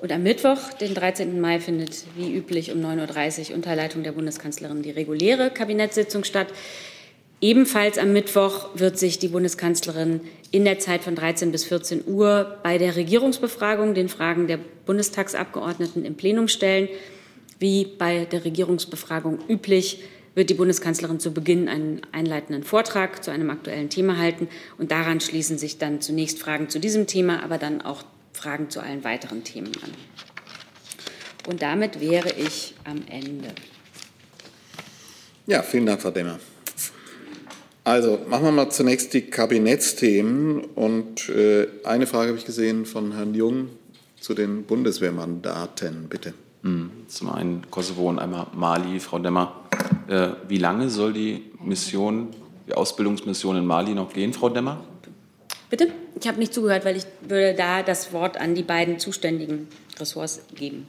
Und 0.00 0.12
am 0.12 0.22
Mittwoch, 0.22 0.72
den 0.80 0.94
13. 0.94 1.38
Mai, 1.40 1.60
findet 1.60 2.04
wie 2.16 2.34
üblich 2.34 2.72
um 2.72 2.80
9.30 2.80 3.50
Uhr 3.50 3.56
unter 3.56 3.76
Leitung 3.76 4.02
der 4.02 4.12
Bundeskanzlerin 4.12 4.82
die 4.82 4.90
reguläre 4.90 5.50
Kabinettssitzung 5.50 6.24
statt. 6.24 6.48
Ebenfalls 7.42 7.98
am 7.98 8.12
Mittwoch 8.14 8.70
wird 8.74 8.98
sich 8.98 9.18
die 9.18 9.28
Bundeskanzlerin 9.28 10.22
in 10.50 10.64
der 10.64 10.78
Zeit 10.78 11.02
von 11.02 11.14
13 11.14 11.52
bis 11.52 11.64
14 11.64 12.04
Uhr 12.06 12.58
bei 12.62 12.78
der 12.78 12.96
Regierungsbefragung 12.96 13.92
den 13.92 14.08
Fragen 14.08 14.46
der 14.46 14.58
Bundestagsabgeordneten 14.86 16.06
im 16.06 16.14
Plenum 16.14 16.48
stellen. 16.48 16.88
Wie 17.58 17.84
bei 17.84 18.24
der 18.24 18.46
Regierungsbefragung 18.46 19.38
üblich 19.48 20.02
wird 20.34 20.48
die 20.48 20.54
Bundeskanzlerin 20.54 21.20
zu 21.20 21.32
Beginn 21.32 21.68
einen 21.68 22.00
einleitenden 22.12 22.62
Vortrag 22.62 23.22
zu 23.22 23.30
einem 23.30 23.50
aktuellen 23.50 23.90
Thema 23.90 24.16
halten 24.16 24.48
und 24.78 24.92
daran 24.92 25.20
schließen 25.20 25.58
sich 25.58 25.76
dann 25.76 26.00
zunächst 26.00 26.38
Fragen 26.38 26.70
zu 26.70 26.78
diesem 26.78 27.06
Thema, 27.06 27.42
aber 27.42 27.58
dann 27.58 27.82
auch 27.82 28.04
Fragen 28.40 28.70
zu 28.70 28.80
allen 28.80 29.04
weiteren 29.04 29.44
Themen 29.44 29.72
an. 29.82 29.92
Und 31.46 31.62
damit 31.62 32.00
wäre 32.00 32.32
ich 32.32 32.74
am 32.84 33.02
Ende. 33.08 33.48
Ja, 35.46 35.62
vielen 35.62 35.84
Dank, 35.86 36.00
Frau 36.00 36.10
Demmer. 36.10 36.38
Also 37.84 38.20
machen 38.28 38.44
wir 38.44 38.52
mal 38.52 38.70
zunächst 38.70 39.12
die 39.14 39.22
Kabinettsthemen. 39.22 40.60
Und 40.60 41.28
äh, 41.28 41.66
eine 41.84 42.06
Frage 42.06 42.28
habe 42.28 42.38
ich 42.38 42.46
gesehen 42.46 42.86
von 42.86 43.12
Herrn 43.12 43.34
Jung 43.34 43.68
zu 44.18 44.32
den 44.34 44.64
Bundeswehrmandaten. 44.64 46.08
Bitte. 46.08 46.34
Hm, 46.62 46.90
zum 47.08 47.30
einen 47.30 47.70
Kosovo 47.70 48.08
und 48.08 48.18
einmal 48.18 48.46
Mali. 48.54 49.00
Frau 49.00 49.18
Demmer, 49.18 49.64
äh, 50.08 50.28
wie 50.48 50.58
lange 50.58 50.88
soll 50.88 51.12
die 51.12 51.42
Mission, 51.62 52.28
die 52.68 52.74
Ausbildungsmission 52.74 53.56
in 53.56 53.66
Mali 53.66 53.94
noch 53.94 54.12
gehen, 54.12 54.32
Frau 54.32 54.48
Demmer? 54.48 54.84
Bitte? 55.68 55.92
Ich 56.20 56.28
habe 56.28 56.38
nicht 56.38 56.52
zugehört, 56.52 56.84
weil 56.84 56.96
ich 56.96 57.04
würde 57.22 57.54
da 57.54 57.82
das 57.82 58.12
Wort 58.12 58.36
an 58.36 58.54
die 58.54 58.62
beiden 58.62 58.98
zuständigen 58.98 59.68
Ressorts 59.98 60.42
geben. 60.54 60.86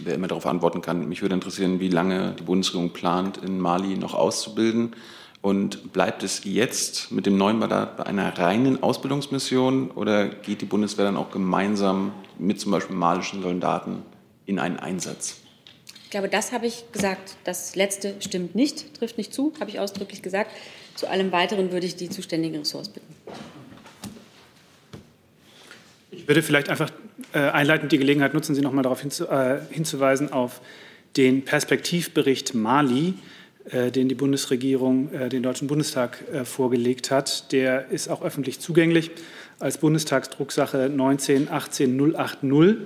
Wer 0.00 0.14
immer 0.14 0.26
darauf 0.28 0.44
antworten 0.44 0.82
kann. 0.82 1.08
Mich 1.08 1.22
würde 1.22 1.34
interessieren, 1.34 1.80
wie 1.80 1.88
lange 1.88 2.34
die 2.38 2.42
Bundesregierung 2.42 2.90
plant, 2.90 3.38
in 3.38 3.60
Mali 3.60 3.96
noch 3.96 4.12
auszubilden. 4.12 4.94
Und 5.40 5.92
bleibt 5.92 6.22
es 6.22 6.44
jetzt 6.44 7.12
mit 7.12 7.26
dem 7.26 7.36
neuen 7.36 7.58
Mandat 7.58 7.96
bei 7.96 8.06
einer 8.06 8.36
reinen 8.38 8.82
Ausbildungsmission 8.82 9.90
oder 9.90 10.28
geht 10.28 10.60
die 10.60 10.66
Bundeswehr 10.66 11.04
dann 11.04 11.16
auch 11.16 11.30
gemeinsam 11.30 12.12
mit 12.38 12.60
zum 12.60 12.72
Beispiel 12.72 12.96
malischen 12.96 13.42
Soldaten 13.42 14.02
in 14.46 14.58
einen 14.58 14.78
Einsatz? 14.78 15.36
Ich 16.04 16.10
glaube, 16.10 16.28
das 16.28 16.52
habe 16.52 16.66
ich 16.66 16.84
gesagt. 16.92 17.36
Das 17.44 17.74
letzte 17.74 18.14
stimmt 18.20 18.54
nicht, 18.54 18.94
trifft 18.98 19.18
nicht 19.18 19.34
zu, 19.34 19.52
habe 19.60 19.70
ich 19.70 19.80
ausdrücklich 19.80 20.22
gesagt. 20.22 20.50
Zu 20.94 21.08
allem 21.08 21.32
Weiteren 21.32 21.72
würde 21.72 21.86
ich 21.86 21.96
die 21.96 22.08
zuständigen 22.08 22.58
Ressorts 22.60 22.88
bitten. 22.88 23.14
Ich 26.24 26.28
würde 26.28 26.40
vielleicht 26.40 26.70
einfach 26.70 26.90
äh, 27.34 27.38
einleitend 27.38 27.92
die 27.92 27.98
Gelegenheit 27.98 28.32
nutzen, 28.32 28.54
Sie 28.54 28.62
noch 28.62 28.72
mal 28.72 28.80
darauf 28.80 29.02
hinzu, 29.02 29.28
äh, 29.28 29.58
hinzuweisen, 29.68 30.32
auf 30.32 30.62
den 31.18 31.44
Perspektivbericht 31.44 32.54
Mali, 32.54 33.12
äh, 33.66 33.90
den 33.90 34.08
die 34.08 34.14
Bundesregierung 34.14 35.12
äh, 35.12 35.28
den 35.28 35.42
Deutschen 35.42 35.68
Bundestag 35.68 36.24
äh, 36.32 36.46
vorgelegt 36.46 37.10
hat. 37.10 37.52
Der 37.52 37.90
ist 37.90 38.08
auch 38.08 38.22
öffentlich 38.22 38.58
zugänglich 38.58 39.10
als 39.58 39.76
Bundestagsdrucksache 39.76 40.88
19 40.88 41.50
18 41.50 42.14
080. 42.16 42.76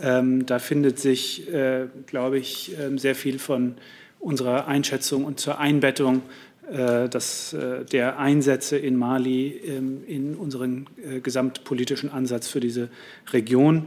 Ähm, 0.00 0.46
da 0.46 0.60
findet 0.60 1.00
sich, 1.00 1.52
äh, 1.52 1.86
glaube 2.06 2.38
ich, 2.38 2.70
ähm, 2.78 2.98
sehr 2.98 3.16
viel 3.16 3.40
von 3.40 3.74
unserer 4.20 4.68
Einschätzung 4.68 5.24
und 5.24 5.40
zur 5.40 5.58
Einbettung 5.58 6.22
äh, 6.70 7.08
dass, 7.08 7.52
äh, 7.52 7.84
der 7.84 8.18
Einsätze 8.18 8.76
in 8.76 8.96
Mali 8.96 9.60
ähm, 9.66 10.02
in 10.06 10.34
unseren 10.34 10.86
äh, 11.00 11.20
gesamtpolitischen 11.20 12.10
Ansatz 12.10 12.48
für 12.48 12.58
diese 12.58 12.88
Region. 13.32 13.86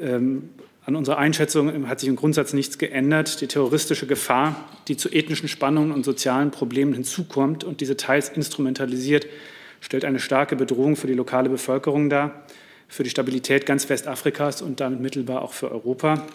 Ähm, 0.00 0.48
an 0.84 0.96
unserer 0.96 1.18
Einschätzung 1.18 1.86
hat 1.86 2.00
sich 2.00 2.08
im 2.08 2.16
Grundsatz 2.16 2.54
nichts 2.54 2.78
geändert. 2.78 3.40
Die 3.40 3.46
terroristische 3.46 4.06
Gefahr, 4.06 4.68
die 4.88 4.96
zu 4.96 5.10
ethnischen 5.10 5.46
Spannungen 5.46 5.92
und 5.92 6.04
sozialen 6.04 6.50
Problemen 6.50 6.92
hinzukommt 6.92 7.62
und 7.62 7.80
diese 7.80 7.96
teils 7.96 8.30
instrumentalisiert, 8.30 9.26
stellt 9.80 10.04
eine 10.04 10.18
starke 10.18 10.56
Bedrohung 10.56 10.96
für 10.96 11.06
die 11.06 11.14
lokale 11.14 11.50
Bevölkerung 11.50 12.10
dar, 12.10 12.46
für 12.88 13.04
die 13.04 13.10
Stabilität 13.10 13.66
ganz 13.66 13.88
Westafrikas 13.88 14.62
und 14.62 14.80
damit 14.80 15.00
mittelbar 15.00 15.42
auch 15.42 15.52
für 15.52 15.70
Europa. 15.70 16.26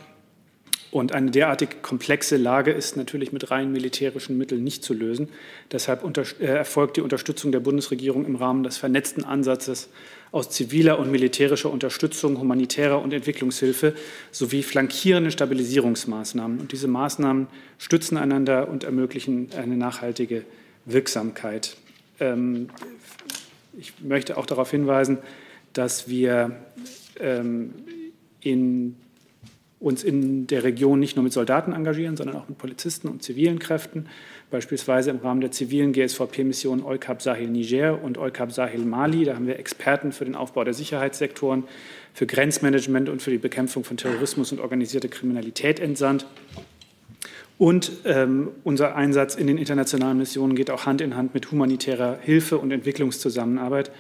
Und 0.94 1.12
eine 1.12 1.32
derartig 1.32 1.82
komplexe 1.82 2.38
Lage 2.38 2.70
ist 2.70 2.98
natürlich 2.98 3.32
mit 3.32 3.50
rein 3.50 3.72
militärischen 3.72 4.38
Mitteln 4.38 4.64
nicht 4.64 4.84
zu 4.84 4.94
lösen. 4.94 5.28
Deshalb 5.72 6.04
äh, 6.40 6.46
erfolgt 6.46 6.98
die 6.98 7.02
Unterstützung 7.02 7.52
der 7.52 7.62
Bundesregierung 7.62 8.26
im 8.26 8.36
Rahmen 8.36 8.62
des 8.62 8.78
vernetzten 8.78 9.24
Ansatzes 9.24 9.90
aus 10.32 10.52
ziviler 10.52 11.00
und 11.00 11.10
militärischer 11.10 11.72
Unterstützung, 11.72 12.40
humanitärer 12.40 13.02
und 13.02 13.12
Entwicklungshilfe 13.12 13.96
sowie 14.30 14.62
flankierende 14.62 15.32
Stabilisierungsmaßnahmen. 15.32 16.60
Und 16.60 16.72
diese 16.72 16.88
Maßnahmen 16.88 17.48
stützen 17.80 18.16
einander 18.16 18.68
und 18.68 18.84
ermöglichen 18.84 19.50
eine 19.58 19.76
nachhaltige 19.76 20.44
Wirksamkeit. 20.86 21.76
ähm, 22.20 22.70
ich 23.76 23.94
möchte 24.00 24.38
auch 24.38 24.46
darauf 24.46 24.70
hinweisen, 24.70 25.18
dass 25.74 26.08
wir 26.08 26.56
ähm, 27.20 27.74
in, 28.42 28.96
uns 29.84 30.04
in 30.04 30.48
der 30.48 30.63
Region 30.63 31.00
nicht 31.00 31.18
nur 31.18 31.24
mit 31.24 31.34
Soldaten 31.34 31.74
engagieren, 31.74 32.16
sondern 32.16 32.38
auch 32.38 32.48
mit 32.48 32.58
Polizisten 32.58 33.10
und 33.10 33.22
zivilen 33.22 33.60
Kräften, 33.60 34.08
beispielsweise 34.50 35.10
im 35.10 35.18
Rahmen 35.18 35.42
der 35.42 35.52
zivilen 35.52 35.92
GSVP-Missionen 35.92 36.86
EUCAP 36.86 37.22
Sahel 37.22 37.48
Niger 37.48 38.02
und 38.02 38.18
EUCAP 38.18 38.54
Sahel 38.54 38.80
Mali. 38.80 39.25
Da 39.25 39.36
haben 39.36 39.46
wir 39.46 39.60
Experten 39.60 40.13
für 40.13 40.24
den 40.24 40.36
Aufbau 40.36 40.63
der 40.63 40.74
Sicherheitssektoren, 40.74 41.66
für 42.13 42.25
Grenzmanagement 42.25 43.10
und 43.10 43.22
für 43.22 43.32
die 43.32 43.38
Bekämpfung 43.38 43.84
von 43.84 43.98
Terrorismus 43.98 44.54
und 44.54 44.62
organisierte 44.62 45.10
Kriminalität 45.10 45.82
entsandt. 45.82 46.25
Und 47.58 47.92
ähm, 48.06 48.50
unser 48.63 48.96
Einsatz 48.96 49.36
in 49.36 49.48
den 49.48 49.58
internationalen 49.58 50.18
Missionen 50.18 50.56
geht 50.56 50.72
auch 50.72 50.86
Hand 50.86 51.02
in 51.02 51.16
Hand 51.16 51.34
mit 51.34 51.52
humanitärer 51.52 52.18
Hilfe 52.22 52.58
und 52.58 52.72
Entwicklungszusammenarbeit. 52.72 53.92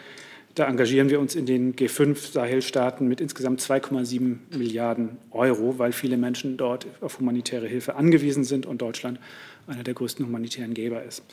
Da 0.55 0.67
engagieren 0.67 1.09
wir 1.09 1.19
uns 1.19 1.33
in 1.33 1.47
den 1.47 1.75
G5-Sahel-Staaten 1.75 3.07
mit 3.07 3.21
insgesamt 3.21 3.59
2,7 3.59 4.37
Milliarden 4.55 5.17
Euro, 5.31 5.79
weil 5.79 5.93
viele 5.93 6.15
Menschen 6.15 6.57
dort 6.57 6.85
auf 7.01 7.17
humanitäre 7.17 7.67
Hilfe 7.67 7.95
angewiesen 7.95 8.43
sind 8.43 8.67
und 8.67 8.79
Deutschland 8.79 9.19
einer 9.65 9.81
der 9.81 9.95
größten 9.95 10.23
humanitären 10.23 10.75
Geber 10.75 11.01
ist. 11.03 11.23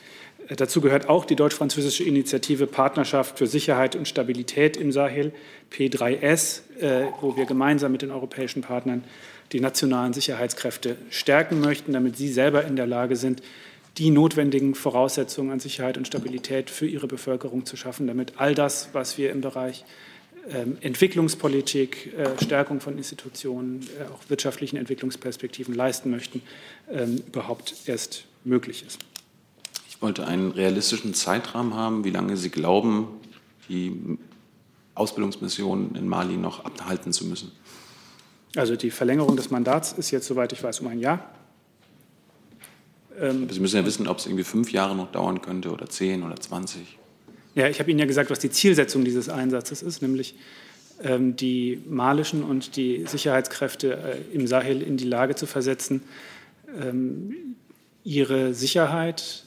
Äh, 0.49 0.57
dazu 0.57 0.81
gehört 0.81 1.11
auch 1.11 1.27
die 1.27 1.37
deutsch-französische 1.37 2.05
Initiative 2.05 2.67
Partnerschaft 2.67 3.37
für 3.37 3.47
Sicherheit 3.47 3.95
und 3.95 4.09
Stabilität 4.09 4.79
im 4.79 4.91
Sahel, 4.91 5.33
P3S, 5.71 6.62
äh, 6.81 7.07
wo 7.21 7.37
wir 7.37 7.45
gemeinsam 7.45 7.93
mit 7.93 8.00
den 8.00 8.12
europäischen 8.12 8.62
Partnern 8.62 9.05
die 9.53 9.61
nationalen 9.61 10.15
Sicherheitskräfte 10.15 10.97
stärken 11.11 11.61
möchten, 11.61 11.93
damit 11.93 12.17
sie 12.17 12.29
selber 12.29 12.65
in 12.65 12.77
der 12.77 12.87
Lage 12.87 13.17
sind, 13.17 13.43
die 13.99 14.11
notwendigen 14.11 14.75
Voraussetzungen 14.75 15.50
an 15.50 15.61
Sicherheit 15.61 15.99
und 15.99 16.06
Stabilität 16.06 16.70
für 16.70 16.87
ihre 16.87 17.06
Bevölkerung 17.06 17.66
zu 17.66 17.76
schaffen, 17.76 18.06
damit 18.06 18.35
all 18.37 18.54
das, 18.54 18.90
was 18.92 19.18
wir 19.18 19.30
im 19.30 19.40
Bereich 19.40 19.85
ähm, 20.49 20.78
Entwicklungspolitik, 20.80 22.14
äh, 22.16 22.42
Stärkung 22.42 22.80
von 22.80 22.97
Institutionen, 22.97 23.87
äh, 23.99 24.04
auch 24.12 24.20
wirtschaftlichen 24.28 24.76
Entwicklungsperspektiven 24.76 25.75
leisten 25.75 26.11
möchten, 26.11 26.42
ähm, 26.90 27.23
überhaupt 27.26 27.75
erst 27.87 28.25
möglich 28.44 28.85
ist. 28.87 29.00
Ich 29.88 30.00
wollte 30.00 30.26
einen 30.26 30.50
realistischen 30.50 31.12
Zeitrahmen 31.12 31.75
haben, 31.75 32.04
wie 32.04 32.11
lange 32.11 32.37
Sie 32.37 32.49
glauben, 32.49 33.09
die 33.68 34.18
Ausbildungsmission 34.94 35.94
in 35.94 36.09
Mali 36.09 36.37
noch 36.37 36.64
abhalten 36.64 37.12
zu 37.12 37.26
müssen. 37.26 37.52
Also 38.56 38.76
die 38.76 38.90
Verlängerung 38.90 39.37
des 39.37 39.50
Mandats 39.50 39.92
ist 39.92 40.11
jetzt, 40.11 40.26
soweit 40.26 40.52
ich 40.52 40.62
weiß, 40.62 40.80
um 40.80 40.88
ein 40.88 40.99
Jahr. 40.99 41.30
Ähm, 43.21 43.49
Sie 43.50 43.61
müssen 43.61 43.77
ja 43.77 43.85
wissen, 43.85 44.09
ob 44.09 44.19
es 44.19 44.27
irgendwie 44.27 44.45
fünf 44.45 44.73
Jahre 44.73 44.97
noch 44.97 45.12
dauern 45.12 45.43
könnte 45.43 45.71
oder 45.71 45.89
zehn 45.89 46.23
oder 46.23 46.37
zwanzig. 46.37 46.99
Ja, 47.55 47.69
ich 47.69 47.81
habe 47.81 47.91
Ihnen 47.91 48.00
ja 48.00 48.07
gesagt, 48.07 48.31
was 48.31 48.39
die 48.39 48.50
Zielsetzung 48.50 49.05
dieses 49.05 49.29
Einsatzes 49.29 49.83
ist, 49.83 50.03
nämlich 50.03 50.35
ähm, 51.03 51.37
die 51.37 51.83
malischen 51.89 52.43
und 52.43 52.77
die 52.77 53.05
Sicherheitskräfte 53.07 53.93
äh, 54.33 54.35
im 54.35 54.47
Sahel 54.47 54.83
in 54.83 54.97
die 54.97 55.05
Lage 55.05 55.35
zu 55.35 55.47
versetzen, 55.47 56.03
ähm, 56.81 57.35
ihre 58.05 58.55
Sicherheit 58.55 59.45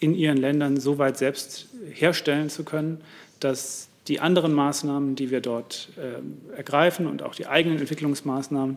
in 0.00 0.14
ihren 0.14 0.36
Ländern 0.36 0.78
so 0.78 0.98
weit 0.98 1.18
selbst 1.18 1.68
herstellen 1.92 2.50
zu 2.50 2.64
können, 2.64 3.00
dass 3.40 3.88
die 4.08 4.20
anderen 4.20 4.52
Maßnahmen, 4.52 5.16
die 5.16 5.30
wir 5.30 5.40
dort 5.40 5.88
äh, 5.96 6.56
ergreifen 6.56 7.06
und 7.06 7.22
auch 7.22 7.34
die 7.34 7.46
eigenen 7.46 7.78
Entwicklungsmaßnahmen 7.78 8.76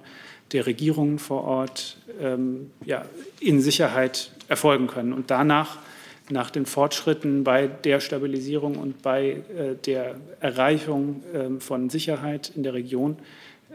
der 0.53 0.65
Regierungen 0.65 1.19
vor 1.19 1.43
Ort 1.43 1.97
ähm, 2.21 2.71
ja, 2.85 3.05
in 3.39 3.59
Sicherheit 3.59 4.31
erfolgen 4.47 4.87
können. 4.87 5.11
Und 5.11 5.29
danach, 5.29 5.79
nach 6.29 6.49
den 6.49 6.65
Fortschritten 6.65 7.43
bei 7.43 7.67
der 7.67 7.99
Stabilisierung 7.99 8.77
und 8.77 9.01
bei 9.01 9.43
äh, 9.57 9.75
der 9.85 10.15
Erreichung 10.39 11.23
äh, 11.33 11.59
von 11.59 11.89
Sicherheit 11.89 12.51
in 12.55 12.63
der 12.63 12.73
Region, 12.73 13.17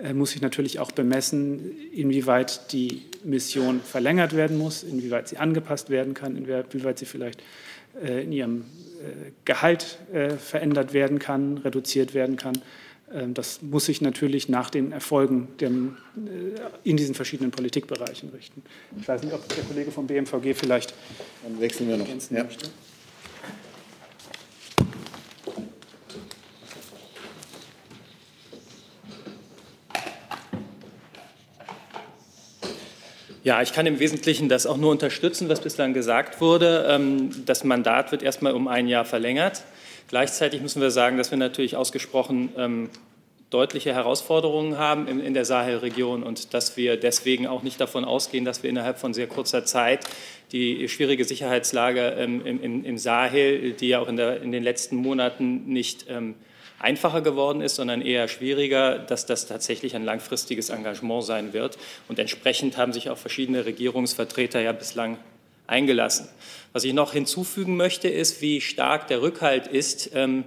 äh, 0.03 0.15
muss 0.15 0.35
ich 0.35 0.41
natürlich 0.41 0.79
auch 0.79 0.93
bemessen, 0.93 1.77
inwieweit 1.93 2.73
die 2.73 3.03
Mission 3.25 3.81
verlängert 3.81 4.35
werden 4.35 4.57
muss, 4.57 4.83
inwieweit 4.83 5.29
sie 5.29 5.37
angepasst 5.37 5.91
werden 5.91 6.15
kann, 6.15 6.37
inwieweit 6.37 6.99
sie 6.99 7.07
vielleicht 7.07 7.43
in 8.01 8.33
ihrem 8.33 8.61
äh, 9.03 9.33
Gehalt 9.45 9.99
äh, 10.13 10.31
verändert 10.31 10.93
werden 10.93 11.19
kann, 11.19 11.59
reduziert 11.59 12.15
werden 12.15 12.37
kann. 12.37 12.55
Ähm, 13.13 13.35
das 13.35 13.61
muss 13.63 13.87
sich 13.87 14.01
natürlich 14.01 14.49
nach 14.49 14.71
den 14.71 14.93
Erfolgen 14.93 15.49
in 16.85 16.97
diesen 16.97 17.15
verschiedenen 17.15 17.51
Politikbereichen 17.51 18.31
richten. 18.31 18.63
Ich 19.01 19.07
weiß 19.07 19.23
nicht, 19.23 19.35
ob 19.35 19.49
der 19.49 19.65
Kollege 19.65 19.91
vom 19.91 20.07
BMVG 20.07 20.55
vielleicht 20.55 20.95
Dann 21.43 21.61
wechseln 21.61 21.89
wir 21.89 21.97
noch. 21.97 22.07
Ja. 22.31 22.45
möchte. 22.45 22.69
Ja, 33.45 33.61
ich 33.61 33.73
kann 33.73 33.87
im 33.87 33.99
Wesentlichen 33.99 34.49
das 34.49 34.67
auch 34.67 34.77
nur 34.77 34.93
unterstützen, 34.93 35.49
was 35.49 35.61
bislang 35.61 35.95
gesagt 35.95 36.41
wurde. 36.41 36.87
Ähm, 36.89 37.45
das 37.45 37.65
Mandat 37.65 38.13
wird 38.13 38.23
erstmal 38.23 38.53
um 38.53 38.69
ein 38.69 38.87
Jahr 38.87 39.05
verlängert. 39.05 39.65
Gleichzeitig 40.07 40.61
müssen 40.61 40.81
wir 40.81 40.93
sagen, 40.93 41.19
dass 41.19 41.33
wir 41.33 41.39
natürlich 41.39 41.75
ausgesprochen 41.75 42.51
ähm, 42.57 42.91
deutliche 43.51 43.93
Herausforderungen 43.93 44.79
haben 44.79 45.09
in, 45.09 45.35
der 45.35 45.45
Sahelregion 45.45 46.23
und 46.23 46.55
dass 46.55 46.77
wir 46.77 46.97
deswegen 46.97 47.47
auch 47.47 47.63
nicht 47.63 47.81
davon 47.81 48.05
ausgehen, 48.05 48.45
dass 48.45 48.63
wir 48.63 48.71
innerhalb 48.71 48.99
von 48.99 49.13
sehr 49.13 49.27
kurzer 49.27 49.65
Zeit 49.65 50.07
die 50.53 50.89
schwierige 50.89 51.25
Sicherheitslage 51.25 52.15
ähm, 52.19 52.47
im, 52.47 52.97
Sahel, 52.97 53.73
die 53.73 53.89
ja 53.89 53.99
auch 53.99 54.09
in, 54.09 54.17
den 54.17 54.63
letzten 54.63 54.97
Monaten 54.97 55.67
nicht 55.67 56.07
einfacher 56.83 57.21
geworden 57.21 57.61
ist, 57.61 57.77
sondern 57.77 58.03
eher 58.03 58.29
schwieriger, 58.29 58.99
dass 58.99 59.25
das 59.25 59.47
tatsächlich 59.47 59.95
ein 59.95 60.05
langfristiges 60.05 60.69
Engagement 60.69 61.25
sein 61.25 61.53
wird. 61.53 61.79
Und 62.09 62.19
entsprechend 62.19 62.77
haben 62.77 62.93
sich 62.93 63.09
auch 63.09 63.19
verschiedene 63.19 63.65
Regierungsvertreter 63.65 64.61
ja 64.61 64.73
bislang 64.73 65.17
eingelassen. 65.67 66.29
Was 66.73 66.85
ich 66.85 66.93
noch 66.93 67.13
hinzufügen 67.13 67.77
möchte, 67.77 68.09
ist, 68.09 68.43
wie 68.43 68.61
stark 68.61 69.07
der 69.07 69.23
Rückhalt 69.23 69.67
ist, 69.67 70.11
ähm, 70.15 70.45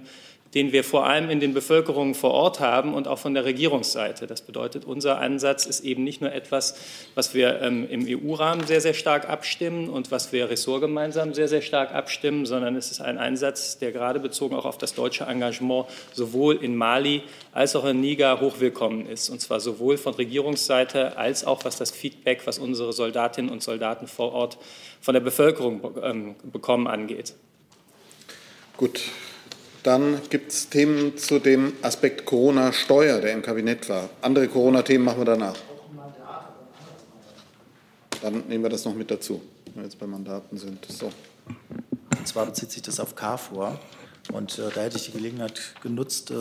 den 0.56 0.72
wir 0.72 0.84
vor 0.84 1.04
allem 1.04 1.28
in 1.28 1.38
den 1.38 1.52
Bevölkerungen 1.52 2.14
vor 2.14 2.30
Ort 2.30 2.60
haben 2.60 2.94
und 2.94 3.08
auch 3.08 3.18
von 3.18 3.34
der 3.34 3.44
Regierungsseite. 3.44 4.26
Das 4.26 4.40
bedeutet, 4.40 4.86
unser 4.86 5.18
Ansatz 5.18 5.66
ist 5.66 5.84
eben 5.84 6.02
nicht 6.02 6.22
nur 6.22 6.32
etwas, 6.32 6.76
was 7.14 7.34
wir 7.34 7.60
ähm, 7.60 7.86
im 7.90 8.06
EU-Rahmen 8.08 8.66
sehr, 8.66 8.80
sehr 8.80 8.94
stark 8.94 9.28
abstimmen 9.28 9.90
und 9.90 10.10
was 10.10 10.32
wir 10.32 10.48
ressortgemeinsam 10.48 11.34
sehr, 11.34 11.48
sehr 11.48 11.60
stark 11.60 11.92
abstimmen, 11.92 12.46
sondern 12.46 12.74
es 12.74 12.90
ist 12.90 13.02
ein 13.02 13.18
Einsatz, 13.18 13.76
der 13.76 13.92
gerade 13.92 14.18
bezogen 14.18 14.56
auch 14.56 14.64
auf 14.64 14.78
das 14.78 14.94
deutsche 14.94 15.24
Engagement 15.24 15.88
sowohl 16.14 16.56
in 16.56 16.74
Mali 16.74 17.22
als 17.52 17.76
auch 17.76 17.84
in 17.84 18.00
Niger 18.00 18.40
hochwillkommen 18.40 19.06
ist. 19.10 19.28
Und 19.28 19.42
zwar 19.42 19.60
sowohl 19.60 19.98
von 19.98 20.14
Regierungsseite 20.14 21.18
als 21.18 21.44
auch 21.44 21.66
was 21.66 21.76
das 21.76 21.90
Feedback, 21.90 22.46
was 22.46 22.58
unsere 22.58 22.94
Soldatinnen 22.94 23.50
und 23.50 23.62
Soldaten 23.62 24.06
vor 24.06 24.32
Ort 24.32 24.56
von 25.02 25.12
der 25.12 25.20
Bevölkerung 25.20 25.82
ähm, 26.02 26.34
bekommen, 26.50 26.86
angeht. 26.86 27.34
Gut, 28.78 29.02
dann 29.86 30.20
gibt 30.30 30.50
es 30.50 30.68
Themen 30.68 31.16
zu 31.16 31.38
dem 31.38 31.74
Aspekt 31.80 32.26
Corona-Steuer, 32.26 33.20
der 33.20 33.32
im 33.32 33.42
Kabinett 33.42 33.88
war. 33.88 34.10
Andere 34.20 34.48
Corona-Themen 34.48 35.04
machen 35.04 35.20
wir 35.20 35.24
danach. 35.24 35.56
Dann 38.20 38.48
nehmen 38.48 38.64
wir 38.64 38.70
das 38.70 38.84
noch 38.84 38.94
mit 38.94 39.10
dazu, 39.12 39.40
wenn 39.66 39.76
wir 39.76 39.82
jetzt 39.84 39.98
bei 40.00 40.06
Mandaten 40.06 40.58
sind. 40.58 40.84
So. 40.86 41.12
Und 42.18 42.26
zwar 42.26 42.46
bezieht 42.46 42.72
sich 42.72 42.82
das 42.82 42.98
auf 42.98 43.14
KFOR. 43.14 43.78
Und 44.32 44.58
äh, 44.58 44.70
da 44.74 44.80
hätte 44.80 44.96
ich 44.96 45.06
die 45.06 45.12
Gelegenheit 45.12 45.60
genutzt, 45.82 46.32
äh, 46.32 46.34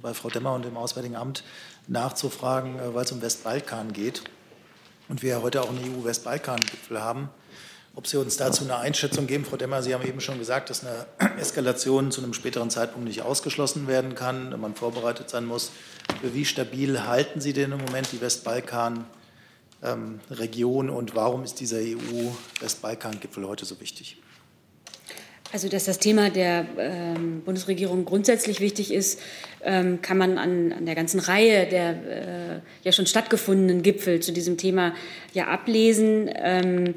bei 0.00 0.12
Frau 0.12 0.28
Demmer 0.28 0.54
und 0.54 0.64
dem 0.64 0.76
Auswärtigen 0.76 1.14
Amt 1.14 1.44
nachzufragen, 1.86 2.80
äh, 2.80 2.94
weil 2.94 3.04
es 3.04 3.12
um 3.12 3.22
Westbalkan 3.22 3.92
geht. 3.92 4.24
Und 5.08 5.22
wir 5.22 5.30
ja 5.30 5.42
heute 5.42 5.62
auch 5.62 5.68
einen 5.68 6.00
EU-Westbalkan-Gipfel 6.00 7.00
haben 7.00 7.28
ob 7.94 8.06
Sie 8.06 8.16
uns 8.16 8.38
dazu 8.38 8.64
eine 8.64 8.78
Einschätzung 8.78 9.26
geben, 9.26 9.44
Frau 9.44 9.56
Demmer, 9.56 9.82
Sie 9.82 9.92
haben 9.92 10.06
eben 10.06 10.20
schon 10.20 10.38
gesagt, 10.38 10.70
dass 10.70 10.84
eine 10.84 11.04
Eskalation 11.38 12.10
zu 12.10 12.22
einem 12.22 12.32
späteren 12.32 12.70
Zeitpunkt 12.70 13.06
nicht 13.06 13.20
ausgeschlossen 13.22 13.86
werden 13.86 14.14
kann, 14.14 14.58
man 14.60 14.74
vorbereitet 14.74 15.28
sein 15.28 15.44
muss. 15.44 15.72
Für 16.20 16.34
wie 16.34 16.44
stabil 16.44 17.06
halten 17.06 17.40
Sie 17.40 17.52
denn 17.52 17.70
im 17.72 17.78
Moment 17.78 18.08
die 18.12 18.20
Westbalkan-Region 18.20 20.90
und 20.90 21.14
warum 21.14 21.44
ist 21.44 21.60
dieser 21.60 21.78
EU-Westbalkan-Gipfel 21.78 23.46
heute 23.46 23.64
so 23.66 23.78
wichtig? 23.80 24.16
Also, 25.52 25.68
dass 25.68 25.84
das 25.84 25.98
Thema 25.98 26.30
der 26.30 26.64
ähm, 26.78 27.42
Bundesregierung 27.44 28.06
grundsätzlich 28.06 28.60
wichtig 28.60 28.90
ist, 28.90 29.20
ähm, 29.62 30.00
kann 30.00 30.16
man 30.16 30.38
an, 30.38 30.72
an, 30.72 30.86
der 30.86 30.94
ganzen 30.94 31.20
Reihe 31.20 31.66
der 31.66 31.90
äh, 31.90 32.60
ja 32.84 32.92
schon 32.92 33.04
stattgefundenen 33.04 33.82
Gipfel 33.82 34.20
zu 34.20 34.32
diesem 34.32 34.56
Thema 34.56 34.94
ja 35.34 35.48
ablesen. 35.48 36.30
Ähm, 36.34 36.94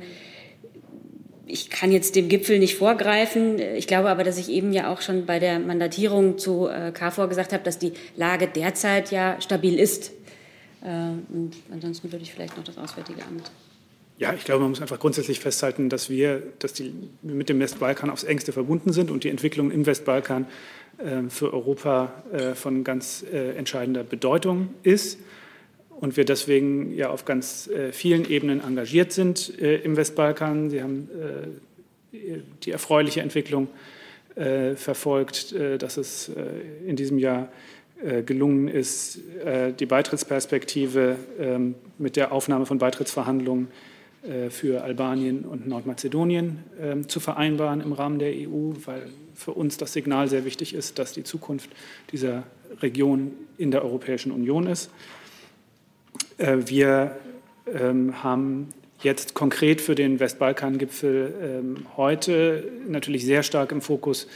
ich 1.47 1.69
kann 1.69 1.91
jetzt 1.91 2.15
dem 2.15 2.29
Gipfel 2.29 2.59
nicht 2.59 2.75
vorgreifen. 2.75 3.59
Ich 3.59 3.87
glaube 3.87 4.09
aber, 4.09 4.23
dass 4.23 4.37
ich 4.37 4.49
eben 4.49 4.73
ja 4.73 4.91
auch 4.91 5.01
schon 5.01 5.25
bei 5.25 5.39
der 5.39 5.59
Mandatierung 5.59 6.37
zu 6.37 6.67
äh, 6.67 6.91
KFOR 6.91 7.27
gesagt 7.27 7.53
habe, 7.53 7.63
dass 7.63 7.77
die 7.77 7.93
Lage 8.15 8.47
derzeit 8.47 9.11
ja 9.11 9.39
stabil 9.41 9.79
ist. 9.79 10.11
Äh, 10.81 10.87
und 11.33 11.51
ansonsten 11.71 12.11
würde 12.11 12.23
ich 12.23 12.33
vielleicht 12.33 12.57
noch 12.57 12.63
das 12.63 12.77
Auswärtige 12.77 13.21
Amt 13.23 13.51
Ja, 14.17 14.33
ich 14.33 14.43
glaube, 14.43 14.61
man 14.61 14.71
muss 14.71 14.81
einfach 14.81 14.99
grundsätzlich 14.99 15.39
festhalten, 15.39 15.89
dass 15.89 16.09
wir, 16.09 16.41
dass 16.59 16.73
die 16.73 16.93
mit 17.21 17.49
dem 17.49 17.59
Westbalkan 17.59 18.09
aufs 18.09 18.23
engste 18.23 18.51
verbunden 18.51 18.91
sind 18.91 19.11
und 19.11 19.23
die 19.23 19.29
Entwicklung 19.29 19.71
im 19.71 19.85
Westbalkan 19.85 20.47
äh, 20.97 21.29
für 21.29 21.53
Europa 21.53 22.23
äh, 22.31 22.55
von 22.55 22.83
ganz 22.83 23.23
äh, 23.31 23.55
entscheidender 23.55 24.03
Bedeutung 24.03 24.69
ist 24.83 25.19
und 25.99 26.17
wir 26.17 26.25
deswegen 26.25 26.93
ja 26.93 27.09
auf 27.09 27.25
ganz 27.25 27.67
äh, 27.67 27.91
vielen 27.91 28.29
Ebenen 28.29 28.61
engagiert 28.61 29.11
sind 29.11 29.59
äh, 29.59 29.77
im 29.77 29.97
Westbalkan. 29.97 30.69
Sie 30.69 30.81
haben 30.81 31.09
äh, 32.13 32.39
die 32.63 32.71
erfreuliche 32.71 33.21
Entwicklung 33.21 33.67
verfolgt, 34.75 35.55
dass 35.79 35.95
es 35.95 36.29
in 36.85 36.97
diesem 36.97 37.19
Jahr 37.19 37.47
gelungen 38.25 38.67
ist, 38.67 39.19
die 39.79 39.85
Beitrittsperspektive 39.85 41.15
ähm, 41.39 41.75
mit 41.97 42.17
der 42.17 42.33
Aufnahme 42.33 42.65
von 42.65 42.77
Beitrittsverhandlungen 42.77 43.69
äh, 44.25 44.49
für 44.49 44.83
Albanien 44.83 45.45
und 45.45 45.67
Nordmazedonien 45.67 46.63
ähm, 46.81 47.07
zu 47.07 47.19
vereinbaren 47.19 47.81
im 47.81 47.93
Rahmen 47.93 48.17
der 48.17 48.31
EU, 48.31 48.71
weil 48.85 49.09
für 49.35 49.51
uns 49.51 49.77
das 49.77 49.93
Signal 49.93 50.27
sehr 50.27 50.45
wichtig 50.45 50.73
ist, 50.73 50.97
dass 50.97 51.11
die 51.11 51.23
Zukunft 51.23 51.69
dieser 52.11 52.43
Region 52.81 53.33
in 53.57 53.69
der 53.69 53.83
Europäischen 53.83 54.31
Union 54.31 54.65
ist. 54.65 54.89
Äh, 56.37 56.57
wir 56.65 57.15
ähm, 57.73 58.23
haben 58.23 58.69
jetzt 59.01 59.33
konkret 59.33 59.81
für 59.81 59.95
den 59.95 60.19
Westbalkan-Gipfel 60.19 61.33
ähm, 61.41 61.85
heute 61.97 62.71
natürlich 62.87 63.25
sehr 63.25 63.43
stark 63.43 63.71
im 63.71 63.81
Fokus 63.81 64.27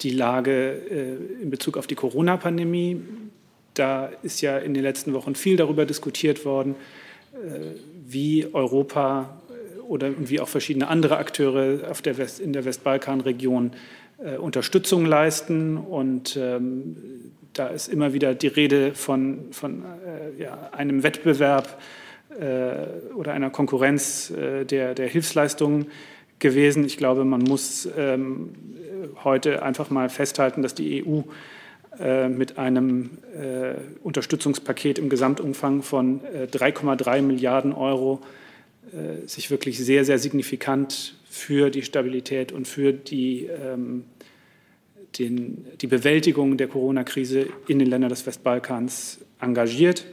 die 0.00 0.10
Lage 0.10 0.80
äh, 0.90 1.42
in 1.42 1.50
Bezug 1.50 1.76
auf 1.76 1.86
die 1.86 1.94
Corona-Pandemie. 1.94 3.02
Da 3.74 4.10
ist 4.22 4.40
ja 4.40 4.58
in 4.58 4.74
den 4.74 4.82
letzten 4.82 5.12
Wochen 5.12 5.34
viel 5.34 5.56
darüber 5.56 5.86
diskutiert 5.86 6.44
worden, 6.44 6.74
wie 8.06 8.46
Europa 8.52 9.38
äh, 9.50 9.80
oder 9.80 10.10
wie 10.18 10.40
auch 10.40 10.48
verschiedene 10.48 10.88
andere 10.88 11.18
Akteure 11.18 11.90
auf 11.90 12.02
der 12.02 12.18
West, 12.18 12.40
in 12.40 12.52
der 12.52 12.64
Westbalkanregion 12.64 13.72
äh, 14.18 14.36
Unterstützung 14.36 15.06
leisten. 15.06 15.76
Und 15.76 16.36
ähm, 16.36 16.96
da 17.58 17.68
ist 17.68 17.88
immer 17.88 18.12
wieder 18.12 18.34
die 18.34 18.46
Rede 18.46 18.94
von, 18.94 19.52
von 19.52 19.82
äh, 19.82 20.42
ja, 20.42 20.70
einem 20.72 21.02
Wettbewerb 21.02 21.80
äh, 22.38 23.14
oder 23.14 23.32
einer 23.32 23.50
Konkurrenz 23.50 24.30
äh, 24.30 24.64
der, 24.64 24.94
der 24.94 25.08
Hilfsleistungen 25.08 25.86
gewesen. 26.38 26.84
Ich 26.84 26.96
glaube, 26.96 27.24
man 27.24 27.40
muss 27.40 27.88
ähm, 27.96 28.50
heute 29.24 29.62
einfach 29.62 29.90
mal 29.90 30.08
festhalten, 30.08 30.62
dass 30.62 30.74
die 30.74 31.04
EU 31.04 31.22
äh, 32.00 32.28
mit 32.28 32.58
einem 32.58 33.10
äh, 33.34 33.74
Unterstützungspaket 34.04 34.98
im 34.98 35.08
Gesamtumfang 35.08 35.82
von 35.82 36.20
3,3 36.20 37.16
äh, 37.16 37.22
Milliarden 37.22 37.72
Euro 37.72 38.20
sich 39.26 39.50
wirklich 39.50 39.78
sehr, 39.78 40.06
sehr 40.06 40.18
signifikant 40.18 41.14
für 41.28 41.68
die 41.68 41.82
Stabilität 41.82 42.52
und 42.52 42.66
für 42.66 42.94
die, 42.94 43.44
ähm, 43.44 44.04
den, 45.18 45.66
die 45.80 45.86
Bewältigung 45.86 46.56
der 46.56 46.68
Corona-Krise 46.68 47.46
in 47.66 47.78
den 47.78 47.88
Ländern 47.88 48.10
des 48.10 48.26
Westbalkans 48.26 49.18
engagiert. 49.40 50.04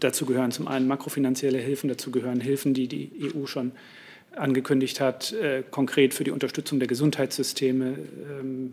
Dazu 0.00 0.26
gehören 0.26 0.52
zum 0.52 0.68
einen 0.68 0.86
makrofinanzielle 0.86 1.58
Hilfen, 1.58 1.88
dazu 1.88 2.10
gehören 2.10 2.40
Hilfen, 2.40 2.74
die 2.74 2.88
die 2.88 3.10
EU 3.22 3.46
schon 3.46 3.72
angekündigt 4.34 5.00
hat, 5.00 5.32
äh, 5.32 5.62
konkret 5.70 6.12
für 6.12 6.24
die 6.24 6.30
Unterstützung 6.30 6.78
der 6.78 6.88
Gesundheitssysteme, 6.88 7.96
ähm, 8.40 8.72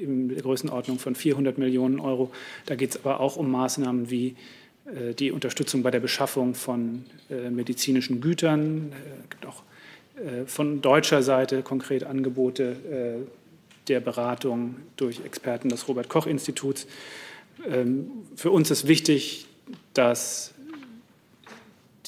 in 0.00 0.28
der 0.28 0.42
Größenordnung 0.42 0.98
von 0.98 1.14
400 1.14 1.58
Millionen 1.58 2.00
Euro. 2.00 2.30
Da 2.66 2.74
geht 2.74 2.90
es 2.90 2.96
aber 3.04 3.20
auch 3.20 3.36
um 3.36 3.50
Maßnahmen 3.50 4.10
wie 4.10 4.36
äh, 4.86 5.14
die 5.14 5.30
Unterstützung 5.30 5.82
bei 5.82 5.90
der 5.90 6.00
Beschaffung 6.00 6.54
von 6.54 7.04
äh, 7.30 7.50
medizinischen 7.50 8.20
Gütern. 8.20 8.92
Es 8.92 8.96
äh, 8.96 9.28
gibt 9.30 9.46
auch 9.46 9.62
von 10.46 10.80
deutscher 10.80 11.24
Seite 11.24 11.62
konkret 11.62 12.04
Angebote 12.04 13.26
der 13.88 14.00
Beratung 14.00 14.76
durch 14.96 15.20
Experten 15.24 15.68
des 15.68 15.88
Robert 15.88 16.08
Koch 16.08 16.26
Instituts. 16.26 16.86
Ähm, 17.68 18.10
für 18.36 18.50
uns 18.50 18.70
ist 18.70 18.86
wichtig, 18.86 19.46
dass 19.92 20.54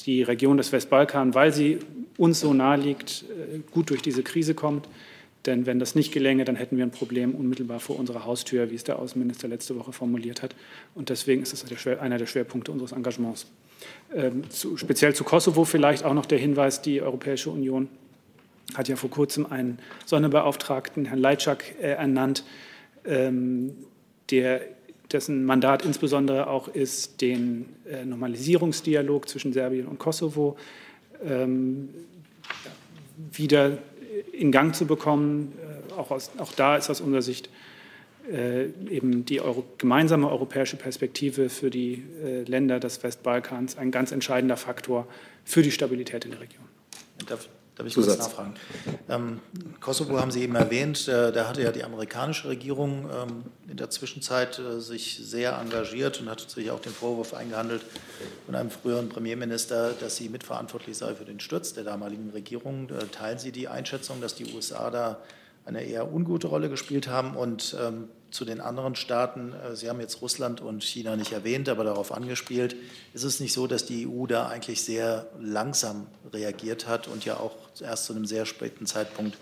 die 0.05 0.23
Region 0.23 0.57
des 0.57 0.71
Westbalkan, 0.71 1.33
weil 1.33 1.53
sie 1.53 1.79
uns 2.17 2.39
so 2.39 2.53
nahe 2.53 2.77
liegt, 2.77 3.25
gut 3.71 3.89
durch 3.89 4.01
diese 4.01 4.23
Krise 4.23 4.53
kommt. 4.53 4.87
Denn 5.47 5.65
wenn 5.65 5.79
das 5.79 5.95
nicht 5.95 6.11
gelänge, 6.11 6.43
dann 6.43 6.57
hätten 6.57 6.75
wir 6.75 6.83
ein 6.83 6.91
Problem 6.91 7.33
unmittelbar 7.33 7.79
vor 7.79 7.97
unserer 7.97 8.25
Haustür, 8.25 8.69
wie 8.69 8.75
es 8.75 8.83
der 8.83 8.99
Außenminister 8.99 9.47
letzte 9.47 9.77
Woche 9.77 9.93
formuliert 9.93 10.41
hat. 10.41 10.55
Und 10.93 11.09
deswegen 11.09 11.41
ist 11.41 11.53
das 11.53 11.87
einer 11.99 12.17
der 12.17 12.25
Schwerpunkte 12.25 12.71
unseres 12.71 12.91
Engagements. 12.91 13.47
Ähm, 14.13 14.49
zu, 14.49 14.75
speziell 14.75 15.15
zu 15.15 15.23
Kosovo 15.23 15.63
vielleicht 15.63 16.03
auch 16.03 16.13
noch 16.13 16.25
der 16.25 16.37
Hinweis, 16.37 16.81
die 16.81 17.01
Europäische 17.01 17.49
Union 17.49 17.87
hat 18.75 18.87
ja 18.87 18.95
vor 18.95 19.09
kurzem 19.09 19.45
einen 19.45 19.79
Sonderbeauftragten, 20.05 21.05
Herrn 21.05 21.19
Leitschak, 21.19 21.75
äh, 21.81 21.91
ernannt, 21.91 22.43
ähm, 23.05 23.75
der, 24.29 24.61
dessen 25.11 25.45
Mandat 25.45 25.85
insbesondere 25.85 26.47
auch 26.47 26.67
ist, 26.67 27.21
den 27.21 27.69
äh, 27.89 28.05
Normalisierungsdialog 28.05 29.29
zwischen 29.29 29.53
Serbien 29.53 29.87
und 29.87 29.99
Kosovo 29.99 30.57
ähm, 31.23 31.89
wieder 33.31 33.77
in 34.33 34.51
Gang 34.51 34.75
zu 34.75 34.85
bekommen. 34.85 35.53
Äh, 35.89 35.93
auch, 35.93 36.11
aus, 36.11 36.31
auch 36.37 36.51
da 36.53 36.75
ist 36.75 36.89
aus 36.89 37.01
unserer 37.01 37.21
Sicht 37.21 37.49
äh, 38.31 38.65
eben 38.89 39.25
die 39.25 39.39
Euro, 39.39 39.63
gemeinsame 39.77 40.29
europäische 40.29 40.75
Perspektive 40.75 41.49
für 41.49 41.69
die 41.69 42.03
äh, 42.23 42.43
Länder 42.43 42.79
des 42.79 43.01
Westbalkans 43.01 43.77
ein 43.77 43.91
ganz 43.91 44.11
entscheidender 44.11 44.57
Faktor 44.57 45.07
für 45.45 45.61
die 45.61 45.71
Stabilität 45.71 46.25
in 46.25 46.31
der 46.31 46.41
Region. 46.41 46.65
Darf, 47.27 47.47
Darf 47.77 47.85
ich 47.85 47.93
kurz 47.93 48.17
nachfragen? 48.17 48.55
Ähm, 49.07 49.39
Kosovo 49.79 50.19
haben 50.19 50.31
Sie 50.31 50.41
eben 50.41 50.55
erwähnt, 50.55 51.07
äh, 51.07 51.31
da 51.31 51.47
hatte 51.47 51.61
ja 51.61 51.71
die 51.71 51.83
amerikanische 51.83 52.49
Regierung 52.49 53.07
ähm, 53.09 53.43
in 53.69 53.77
der 53.77 53.91
Zwischenzeit 53.91 54.57
äh, 54.57 54.79
sich 54.79 55.19
sehr 55.21 55.55
engagiert 55.59 56.19
und 56.19 56.27
hat 56.27 56.49
sich 56.49 56.71
auch 56.71 56.79
den 56.79 56.91
Vorwurf 56.91 57.35
eingehandelt 57.35 57.83
von 58.47 58.55
einem 58.55 58.71
früheren 58.71 59.09
Premierminister, 59.09 59.93
dass 59.99 60.15
sie 60.15 60.27
mitverantwortlich 60.27 60.97
sei 60.97 61.13
für 61.13 61.25
den 61.25 61.39
Sturz 61.39 61.73
der 61.73 61.83
damaligen 61.83 62.31
Regierung. 62.31 62.89
Äh, 62.89 63.05
teilen 63.11 63.37
Sie 63.37 63.51
die 63.51 63.67
Einschätzung, 63.67 64.21
dass 64.21 64.33
die 64.33 64.51
USA 64.55 64.89
da 64.89 65.19
eine 65.65 65.83
eher 65.83 66.11
ungute 66.11 66.47
Rolle 66.47 66.69
gespielt 66.69 67.07
haben 67.07 67.35
und 67.35 67.75
ähm, 67.79 68.07
zu 68.29 68.45
den 68.45 68.59
anderen 68.59 68.95
Staaten, 68.95 69.53
äh, 69.53 69.75
Sie 69.75 69.89
haben 69.89 69.99
jetzt 69.99 70.21
Russland 70.21 70.61
und 70.61 70.83
China 70.83 71.15
nicht 71.15 71.31
erwähnt, 71.31 71.69
aber 71.69 71.83
darauf 71.83 72.11
angespielt, 72.11 72.75
ist 73.13 73.23
es 73.23 73.39
nicht 73.39 73.53
so, 73.53 73.67
dass 73.67 73.85
die 73.85 74.07
EU 74.07 74.25
da 74.25 74.47
eigentlich 74.47 74.81
sehr 74.81 75.27
langsam 75.39 76.07
reagiert 76.33 76.87
hat 76.87 77.07
und 77.07 77.25
ja 77.25 77.37
auch 77.37 77.55
erst 77.81 78.05
zu 78.05 78.13
einem 78.13 78.25
sehr 78.25 78.45
späten 78.45 78.85
Zeitpunkt 78.85 79.37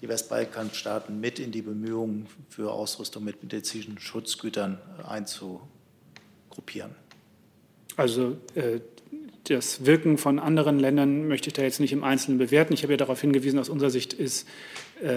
die 0.00 0.08
Westbalkanstaaten 0.08 1.20
mit 1.20 1.38
in 1.38 1.50
die 1.50 1.62
Bemühungen 1.62 2.26
für 2.48 2.72
Ausrüstung 2.72 3.24
mit 3.24 3.42
medizinischen 3.42 3.98
Schutzgütern 3.98 4.78
einzugruppieren? 5.06 6.94
Also 7.96 8.36
äh, 8.54 8.80
das 9.44 9.86
Wirken 9.86 10.18
von 10.18 10.38
anderen 10.38 10.78
Ländern 10.78 11.26
möchte 11.26 11.48
ich 11.48 11.54
da 11.54 11.62
jetzt 11.62 11.80
nicht 11.80 11.92
im 11.92 12.04
Einzelnen 12.04 12.38
bewerten. 12.38 12.74
Ich 12.74 12.82
habe 12.82 12.92
ja 12.92 12.96
darauf 12.96 13.20
hingewiesen, 13.20 13.58
aus 13.58 13.68
unserer 13.68 13.90
Sicht 13.90 14.12
ist 14.12 14.46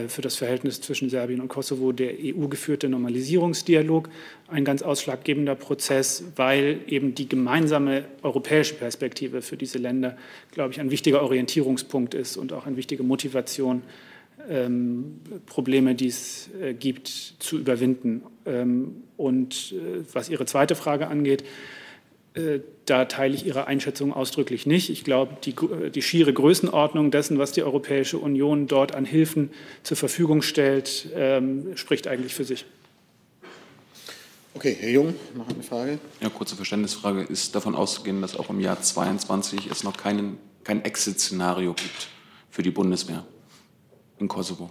für 0.07 0.21
das 0.21 0.35
Verhältnis 0.35 0.79
zwischen 0.81 1.09
Serbien 1.09 1.41
und 1.41 1.47
Kosovo 1.47 1.91
der 1.91 2.13
EU 2.19 2.47
geführte 2.47 2.87
Normalisierungsdialog 2.87 4.09
ein 4.47 4.63
ganz 4.63 4.83
ausschlaggebender 4.83 5.55
Prozess, 5.55 6.23
weil 6.35 6.81
eben 6.87 7.15
die 7.15 7.27
gemeinsame 7.27 8.05
europäische 8.21 8.75
Perspektive 8.75 9.41
für 9.41 9.57
diese 9.57 9.79
Länder, 9.79 10.17
glaube 10.51 10.71
ich, 10.73 10.79
ein 10.79 10.91
wichtiger 10.91 11.23
Orientierungspunkt 11.23 12.13
ist 12.13 12.37
und 12.37 12.53
auch 12.53 12.67
eine 12.67 12.77
wichtige 12.77 13.03
Motivation, 13.03 13.81
ähm, 14.49 15.19
Probleme, 15.45 15.95
die 15.95 16.07
es 16.07 16.49
äh, 16.61 16.73
gibt, 16.73 17.07
zu 17.07 17.57
überwinden. 17.57 18.23
Ähm, 18.45 19.03
und 19.17 19.73
äh, 19.73 20.03
was 20.13 20.29
Ihre 20.29 20.45
zweite 20.45 20.75
Frage 20.75 21.07
angeht, 21.07 21.41
äh, 21.41 21.45
da 22.85 23.05
teile 23.05 23.35
ich 23.35 23.45
Ihre 23.45 23.67
Einschätzung 23.67 24.13
ausdrücklich 24.13 24.65
nicht. 24.65 24.89
Ich 24.89 25.03
glaube, 25.03 25.35
die, 25.43 25.51
äh, 25.51 25.89
die, 25.89 26.01
schiere 26.01 26.31
Größenordnung 26.31 27.11
dessen, 27.11 27.39
was 27.39 27.51
die 27.51 27.63
Europäische 27.63 28.17
Union 28.17 28.67
dort 28.67 28.95
an 28.95 29.05
Hilfen 29.05 29.51
zur 29.83 29.97
Verfügung 29.97 30.41
stellt, 30.41 31.09
ähm, 31.13 31.75
spricht 31.75 32.07
eigentlich 32.07 32.33
für 32.33 32.45
sich. 32.45 32.65
Okay, 34.53 34.77
Herr 34.79 34.89
Jung, 34.89 35.15
noch 35.35 35.49
eine 35.49 35.63
Frage. 35.63 35.99
Ja, 36.21 36.29
kurze 36.29 36.55
Verständnisfrage. 36.55 37.21
Ist 37.23 37.55
davon 37.55 37.75
auszugehen, 37.75 38.21
dass 38.21 38.35
auch 38.35 38.49
im 38.49 38.59
Jahr 38.59 38.81
2022 38.81 39.69
es 39.69 39.83
noch 39.83 39.97
keinen, 39.97 40.37
kein 40.63 40.83
Exit-Szenario 40.83 41.73
gibt 41.73 42.09
für 42.49 42.61
die 42.61 42.71
Bundeswehr 42.71 43.25
in 44.19 44.27
Kosovo? 44.27 44.69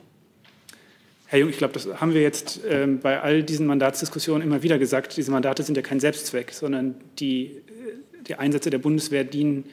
Herr 1.30 1.38
Jung, 1.38 1.50
ich 1.50 1.58
glaube, 1.58 1.74
das 1.74 1.86
haben 2.00 2.12
wir 2.12 2.22
jetzt 2.22 2.62
ähm, 2.68 2.98
bei 2.98 3.20
all 3.20 3.44
diesen 3.44 3.64
Mandatsdiskussionen 3.64 4.42
immer 4.42 4.64
wieder 4.64 4.80
gesagt. 4.80 5.16
Diese 5.16 5.30
Mandate 5.30 5.62
sind 5.62 5.76
ja 5.76 5.82
kein 5.82 6.00
Selbstzweck, 6.00 6.50
sondern 6.50 6.96
die, 7.20 7.44
äh, 7.44 7.52
die 8.26 8.34
Einsätze 8.34 8.68
der 8.68 8.78
Bundeswehr 8.78 9.22
dienen 9.22 9.66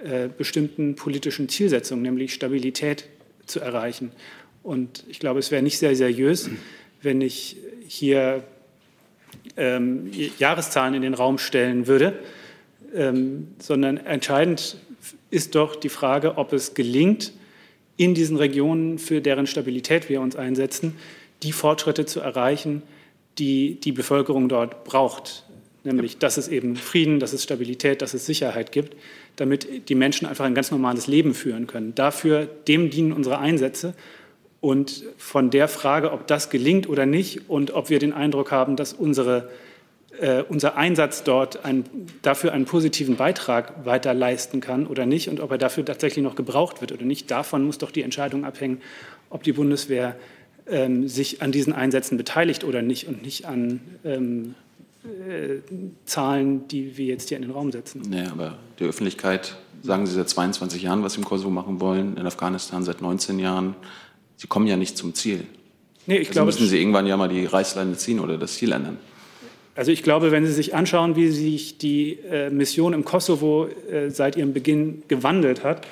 äh, 0.00 0.28
bestimmten 0.28 0.96
politischen 0.96 1.48
Zielsetzungen, 1.48 2.02
nämlich 2.02 2.34
Stabilität 2.34 3.08
zu 3.46 3.58
erreichen. 3.58 4.12
Und 4.62 5.02
ich 5.08 5.18
glaube, 5.18 5.38
es 5.38 5.50
wäre 5.50 5.62
nicht 5.62 5.78
sehr 5.78 5.96
seriös, 5.96 6.50
wenn 7.00 7.22
ich 7.22 7.56
hier 7.86 8.44
ähm, 9.56 10.10
Jahreszahlen 10.38 10.92
in 10.92 11.00
den 11.00 11.14
Raum 11.14 11.38
stellen 11.38 11.86
würde, 11.86 12.18
ähm, 12.94 13.48
sondern 13.58 13.96
entscheidend 13.96 14.76
ist 15.30 15.54
doch 15.54 15.74
die 15.74 15.88
Frage, 15.88 16.36
ob 16.36 16.52
es 16.52 16.74
gelingt, 16.74 17.32
in 17.98 18.14
diesen 18.14 18.38
Regionen, 18.38 18.98
für 18.98 19.20
deren 19.20 19.46
Stabilität 19.46 20.08
wir 20.08 20.22
uns 20.22 20.36
einsetzen, 20.36 20.96
die 21.42 21.52
Fortschritte 21.52 22.06
zu 22.06 22.20
erreichen, 22.20 22.82
die 23.38 23.78
die 23.78 23.92
Bevölkerung 23.92 24.48
dort 24.48 24.84
braucht. 24.84 25.44
Nämlich, 25.84 26.18
dass 26.18 26.38
es 26.38 26.48
eben 26.48 26.76
Frieden, 26.76 27.20
dass 27.20 27.32
es 27.32 27.42
Stabilität, 27.42 28.00
dass 28.00 28.14
es 28.14 28.24
Sicherheit 28.24 28.72
gibt, 28.72 28.96
damit 29.36 29.88
die 29.88 29.94
Menschen 29.94 30.26
einfach 30.26 30.44
ein 30.44 30.54
ganz 30.54 30.70
normales 30.70 31.06
Leben 31.06 31.34
führen 31.34 31.66
können. 31.66 31.94
Dafür, 31.94 32.46
dem 32.46 32.90
dienen 32.90 33.12
unsere 33.12 33.38
Einsätze. 33.38 33.94
Und 34.60 35.04
von 35.16 35.50
der 35.50 35.68
Frage, 35.68 36.12
ob 36.12 36.26
das 36.26 36.50
gelingt 36.50 36.88
oder 36.88 37.06
nicht 37.06 37.48
und 37.48 37.72
ob 37.72 37.90
wir 37.90 37.98
den 38.00 38.12
Eindruck 38.12 38.50
haben, 38.50 38.74
dass 38.74 38.92
unsere, 38.92 39.50
äh, 40.20 40.42
unser 40.48 40.76
Einsatz 40.76 41.22
dort 41.22 41.64
ein, 41.64 41.84
dafür 42.22 42.52
einen 42.52 42.64
positiven 42.64 43.16
Beitrag 43.16 43.84
weiter 43.84 44.14
leisten 44.14 44.60
kann 44.60 44.86
oder 44.86 45.06
nicht 45.06 45.28
und 45.28 45.40
ob 45.40 45.50
er 45.50 45.58
dafür 45.58 45.84
tatsächlich 45.84 46.24
noch 46.24 46.34
gebraucht 46.34 46.80
wird 46.80 46.92
oder 46.92 47.04
nicht, 47.04 47.30
davon 47.30 47.64
muss 47.64 47.78
doch 47.78 47.90
die 47.90 48.02
Entscheidung 48.02 48.44
abhängen, 48.44 48.80
ob 49.30 49.42
die 49.42 49.52
Bundeswehr 49.52 50.16
ähm, 50.68 51.08
sich 51.08 51.42
an 51.42 51.52
diesen 51.52 51.72
Einsätzen 51.72 52.16
beteiligt 52.16 52.64
oder 52.64 52.82
nicht 52.82 53.08
und 53.08 53.22
nicht 53.22 53.46
an 53.46 53.80
ähm, 54.04 54.54
äh, 55.04 55.60
Zahlen, 56.04 56.68
die 56.68 56.96
wir 56.96 57.06
jetzt 57.06 57.28
hier 57.28 57.36
in 57.36 57.42
den 57.42 57.52
Raum 57.52 57.72
setzen. 57.72 58.02
Nee, 58.08 58.26
aber 58.26 58.58
die 58.78 58.84
Öffentlichkeit, 58.84 59.56
sagen 59.82 60.06
Sie 60.06 60.14
seit 60.14 60.28
22 60.28 60.82
Jahren, 60.82 61.02
was 61.02 61.14
Sie 61.14 61.20
im 61.20 61.24
Kosovo 61.24 61.50
machen 61.50 61.80
wollen, 61.80 62.16
in 62.16 62.26
Afghanistan 62.26 62.82
seit 62.82 63.00
19 63.00 63.38
Jahren. 63.38 63.74
Sie 64.36 64.46
kommen 64.46 64.66
ja 64.66 64.76
nicht 64.76 64.96
zum 64.96 65.14
Ziel. 65.14 65.46
Nee, 66.06 66.16
ich 66.16 66.28
also 66.28 66.32
glaube, 66.32 66.46
müssen 66.46 66.66
Sie 66.66 66.78
irgendwann 66.78 67.06
ja 67.06 67.16
mal 67.16 67.28
die 67.28 67.44
Reißleine 67.44 67.96
ziehen 67.96 68.20
oder 68.20 68.36
das 68.36 68.54
Ziel 68.54 68.72
ändern. 68.72 68.98
Also 69.78 69.92
ich 69.92 70.02
glaube, 70.02 70.32
wenn 70.32 70.44
Sie 70.44 70.52
sich 70.52 70.74
anschauen, 70.74 71.14
wie 71.14 71.28
sich 71.28 71.78
die 71.78 72.18
äh, 72.28 72.50
Mission 72.50 72.94
im 72.94 73.04
Kosovo 73.04 73.68
äh, 73.68 74.10
seit 74.10 74.34
ihrem 74.34 74.52
Beginn 74.52 75.04
gewandelt 75.06 75.62
hat, 75.62 75.86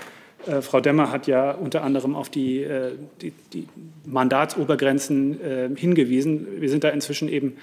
äh, 0.44 0.60
Frau 0.60 0.80
Demmer 0.80 1.12
hat 1.12 1.28
ja 1.28 1.52
unter 1.52 1.84
anderem 1.84 2.16
auf 2.16 2.28
die, 2.28 2.64
äh, 2.64 2.94
die, 3.22 3.32
die 3.52 3.68
Mandatsobergrenzen 4.04 5.40
äh, 5.40 5.68
hingewiesen. 5.76 6.48
Wir 6.58 6.68
sind 6.68 6.82
da 6.82 6.88
inzwischen 6.88 7.28
eben 7.28 7.58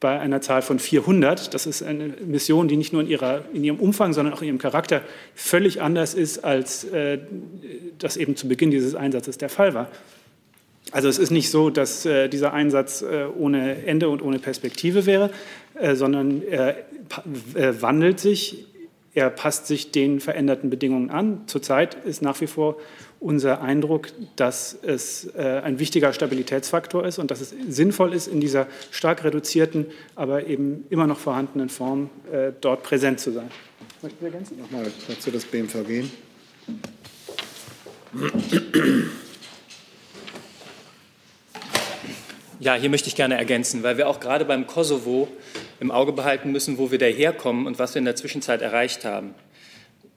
bei 0.00 0.18
einer 0.18 0.40
Zahl 0.40 0.62
von 0.62 0.78
400. 0.78 1.52
Das 1.52 1.66
ist 1.66 1.82
eine 1.82 2.14
Mission, 2.24 2.66
die 2.68 2.78
nicht 2.78 2.94
nur 2.94 3.02
in, 3.02 3.08
ihrer, 3.08 3.42
in 3.52 3.62
ihrem 3.62 3.78
Umfang, 3.78 4.14
sondern 4.14 4.32
auch 4.32 4.40
in 4.40 4.48
ihrem 4.48 4.58
Charakter 4.58 5.02
völlig 5.34 5.82
anders 5.82 6.14
ist, 6.14 6.46
als 6.46 6.84
äh, 6.84 7.18
das 7.98 8.16
eben 8.16 8.36
zu 8.36 8.48
Beginn 8.48 8.70
dieses 8.70 8.94
Einsatzes 8.94 9.36
der 9.36 9.50
Fall 9.50 9.74
war. 9.74 9.90
Also 10.92 11.08
es 11.08 11.18
ist 11.18 11.30
nicht 11.30 11.50
so, 11.50 11.70
dass 11.70 12.06
äh, 12.06 12.28
dieser 12.28 12.52
Einsatz 12.52 13.02
äh, 13.02 13.26
ohne 13.36 13.84
Ende 13.84 14.08
und 14.08 14.22
ohne 14.22 14.38
Perspektive 14.38 15.06
wäre, 15.06 15.30
äh, 15.74 15.94
sondern 15.94 16.42
er 16.42 16.78
äh, 17.54 17.74
wandelt 17.80 18.20
sich, 18.20 18.66
er 19.14 19.30
passt 19.30 19.66
sich 19.66 19.90
den 19.90 20.20
veränderten 20.20 20.70
Bedingungen 20.70 21.10
an. 21.10 21.42
Zurzeit 21.46 21.96
ist 22.04 22.22
nach 22.22 22.40
wie 22.40 22.46
vor 22.46 22.76
unser 23.20 23.62
Eindruck, 23.62 24.08
dass 24.36 24.78
es 24.80 25.28
äh, 25.34 25.60
ein 25.64 25.78
wichtiger 25.78 26.12
Stabilitätsfaktor 26.12 27.04
ist 27.04 27.18
und 27.18 27.30
dass 27.30 27.40
es 27.40 27.52
sinnvoll 27.68 28.14
ist, 28.14 28.28
in 28.28 28.40
dieser 28.40 28.68
stark 28.90 29.24
reduzierten, 29.24 29.86
aber 30.14 30.46
eben 30.46 30.84
immer 30.88 31.06
noch 31.06 31.18
vorhandenen 31.18 31.68
Form 31.68 32.10
äh, 32.32 32.52
dort 32.60 32.82
präsent 32.84 33.18
zu 33.18 33.32
sein. 33.32 33.50
Möchten 34.02 34.18
Sie 34.20 34.26
ergänzen? 34.26 34.58
Nochmal 34.58 34.86
dazu 35.08 35.30
das 35.30 35.44
BMVG. 35.44 36.04
Ja, 42.60 42.74
hier 42.74 42.90
möchte 42.90 43.08
ich 43.08 43.14
gerne 43.14 43.36
ergänzen, 43.36 43.84
weil 43.84 43.98
wir 43.98 44.08
auch 44.08 44.18
gerade 44.18 44.44
beim 44.44 44.66
Kosovo 44.66 45.28
im 45.78 45.92
Auge 45.92 46.12
behalten 46.12 46.50
müssen, 46.50 46.76
wo 46.76 46.90
wir 46.90 46.98
daherkommen 46.98 47.68
und 47.68 47.78
was 47.78 47.94
wir 47.94 48.00
in 48.00 48.04
der 48.04 48.16
Zwischenzeit 48.16 48.62
erreicht 48.62 49.04
haben. 49.04 49.34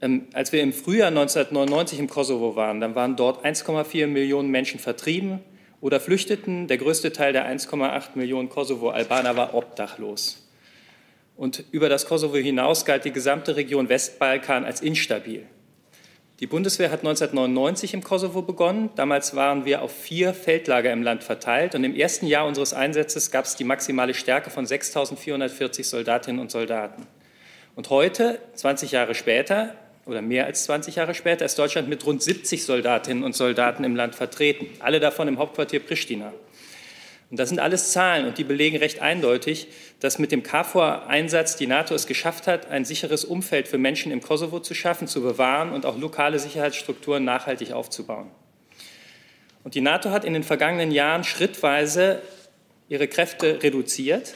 Ähm, 0.01 0.25
als 0.33 0.51
wir 0.51 0.63
im 0.63 0.73
Frühjahr 0.73 1.09
1999 1.09 1.99
im 1.99 2.09
Kosovo 2.09 2.55
waren, 2.55 2.81
dann 2.81 2.95
waren 2.95 3.15
dort 3.15 3.45
1,4 3.45 4.07
Millionen 4.07 4.49
Menschen 4.49 4.79
vertrieben 4.79 5.41
oder 5.81 5.99
flüchteten. 5.99 6.67
Der 6.67 6.79
größte 6.79 7.13
Teil 7.13 7.31
der 7.31 7.45
1,8 7.45 8.15
Millionen 8.15 8.49
Kosovo-Albaner 8.49 9.35
war 9.37 9.53
obdachlos. 9.53 10.49
Und 11.37 11.63
über 11.69 11.89
das 11.89 12.07
Kosovo 12.07 12.37
hinaus 12.37 12.85
galt 12.85 13.05
die 13.05 13.11
gesamte 13.11 13.55
Region 13.55 13.87
Westbalkan 13.87 14.65
als 14.65 14.81
instabil. 14.81 15.45
Die 16.41 16.47
Bundeswehr 16.47 16.89
hat 16.89 17.01
1999 17.01 17.93
im 17.93 18.03
Kosovo 18.03 18.41
begonnen. 18.41 18.89
Damals 18.95 19.35
waren 19.35 19.63
wir 19.65 19.83
auf 19.83 19.91
vier 19.91 20.33
Feldlager 20.33 20.91
im 20.91 21.03
Land 21.03 21.23
verteilt. 21.23 21.75
Und 21.75 21.83
im 21.83 21.95
ersten 21.95 22.25
Jahr 22.25 22.47
unseres 22.47 22.73
Einsatzes 22.73 23.29
gab 23.29 23.45
es 23.45 23.55
die 23.55 23.63
maximale 23.63 24.15
Stärke 24.15 24.49
von 24.49 24.65
6.440 24.65 25.83
Soldatinnen 25.83 26.41
und 26.41 26.49
Soldaten. 26.49 27.05
Und 27.75 27.91
heute, 27.91 28.39
20 28.55 28.91
Jahre 28.91 29.13
später, 29.13 29.75
oder 30.07 30.23
mehr 30.23 30.47
als 30.47 30.63
20 30.63 30.95
Jahre 30.95 31.13
später, 31.13 31.45
ist 31.45 31.59
Deutschland 31.59 31.87
mit 31.89 32.07
rund 32.07 32.23
70 32.23 32.65
Soldatinnen 32.65 33.23
und 33.23 33.35
Soldaten 33.35 33.83
im 33.83 33.95
Land 33.95 34.15
vertreten, 34.15 34.65
alle 34.79 34.99
davon 34.99 35.27
im 35.27 35.37
Hauptquartier 35.37 35.79
Pristina. 35.79 36.33
Und 37.31 37.39
das 37.39 37.47
sind 37.47 37.59
alles 37.59 37.93
Zahlen 37.93 38.27
und 38.27 38.37
die 38.37 38.43
belegen 38.43 38.77
recht 38.77 39.01
eindeutig, 39.01 39.67
dass 40.01 40.19
mit 40.19 40.33
dem 40.33 40.43
KFOR-Einsatz 40.43 41.55
die 41.55 41.65
NATO 41.65 41.95
es 41.95 42.05
geschafft 42.05 42.45
hat, 42.45 42.69
ein 42.69 42.83
sicheres 42.83 43.23
Umfeld 43.23 43.69
für 43.69 43.77
Menschen 43.77 44.11
im 44.11 44.21
Kosovo 44.21 44.59
zu 44.59 44.73
schaffen, 44.73 45.07
zu 45.07 45.21
bewahren 45.21 45.71
und 45.71 45.85
auch 45.85 45.97
lokale 45.97 46.39
Sicherheitsstrukturen 46.39 47.23
nachhaltig 47.23 47.71
aufzubauen. 47.71 48.29
Und 49.63 49.75
die 49.75 49.81
NATO 49.81 50.09
hat 50.09 50.25
in 50.25 50.33
den 50.33 50.43
vergangenen 50.43 50.91
Jahren 50.91 51.23
schrittweise 51.23 52.21
ihre 52.89 53.07
Kräfte 53.07 53.63
reduziert 53.63 54.35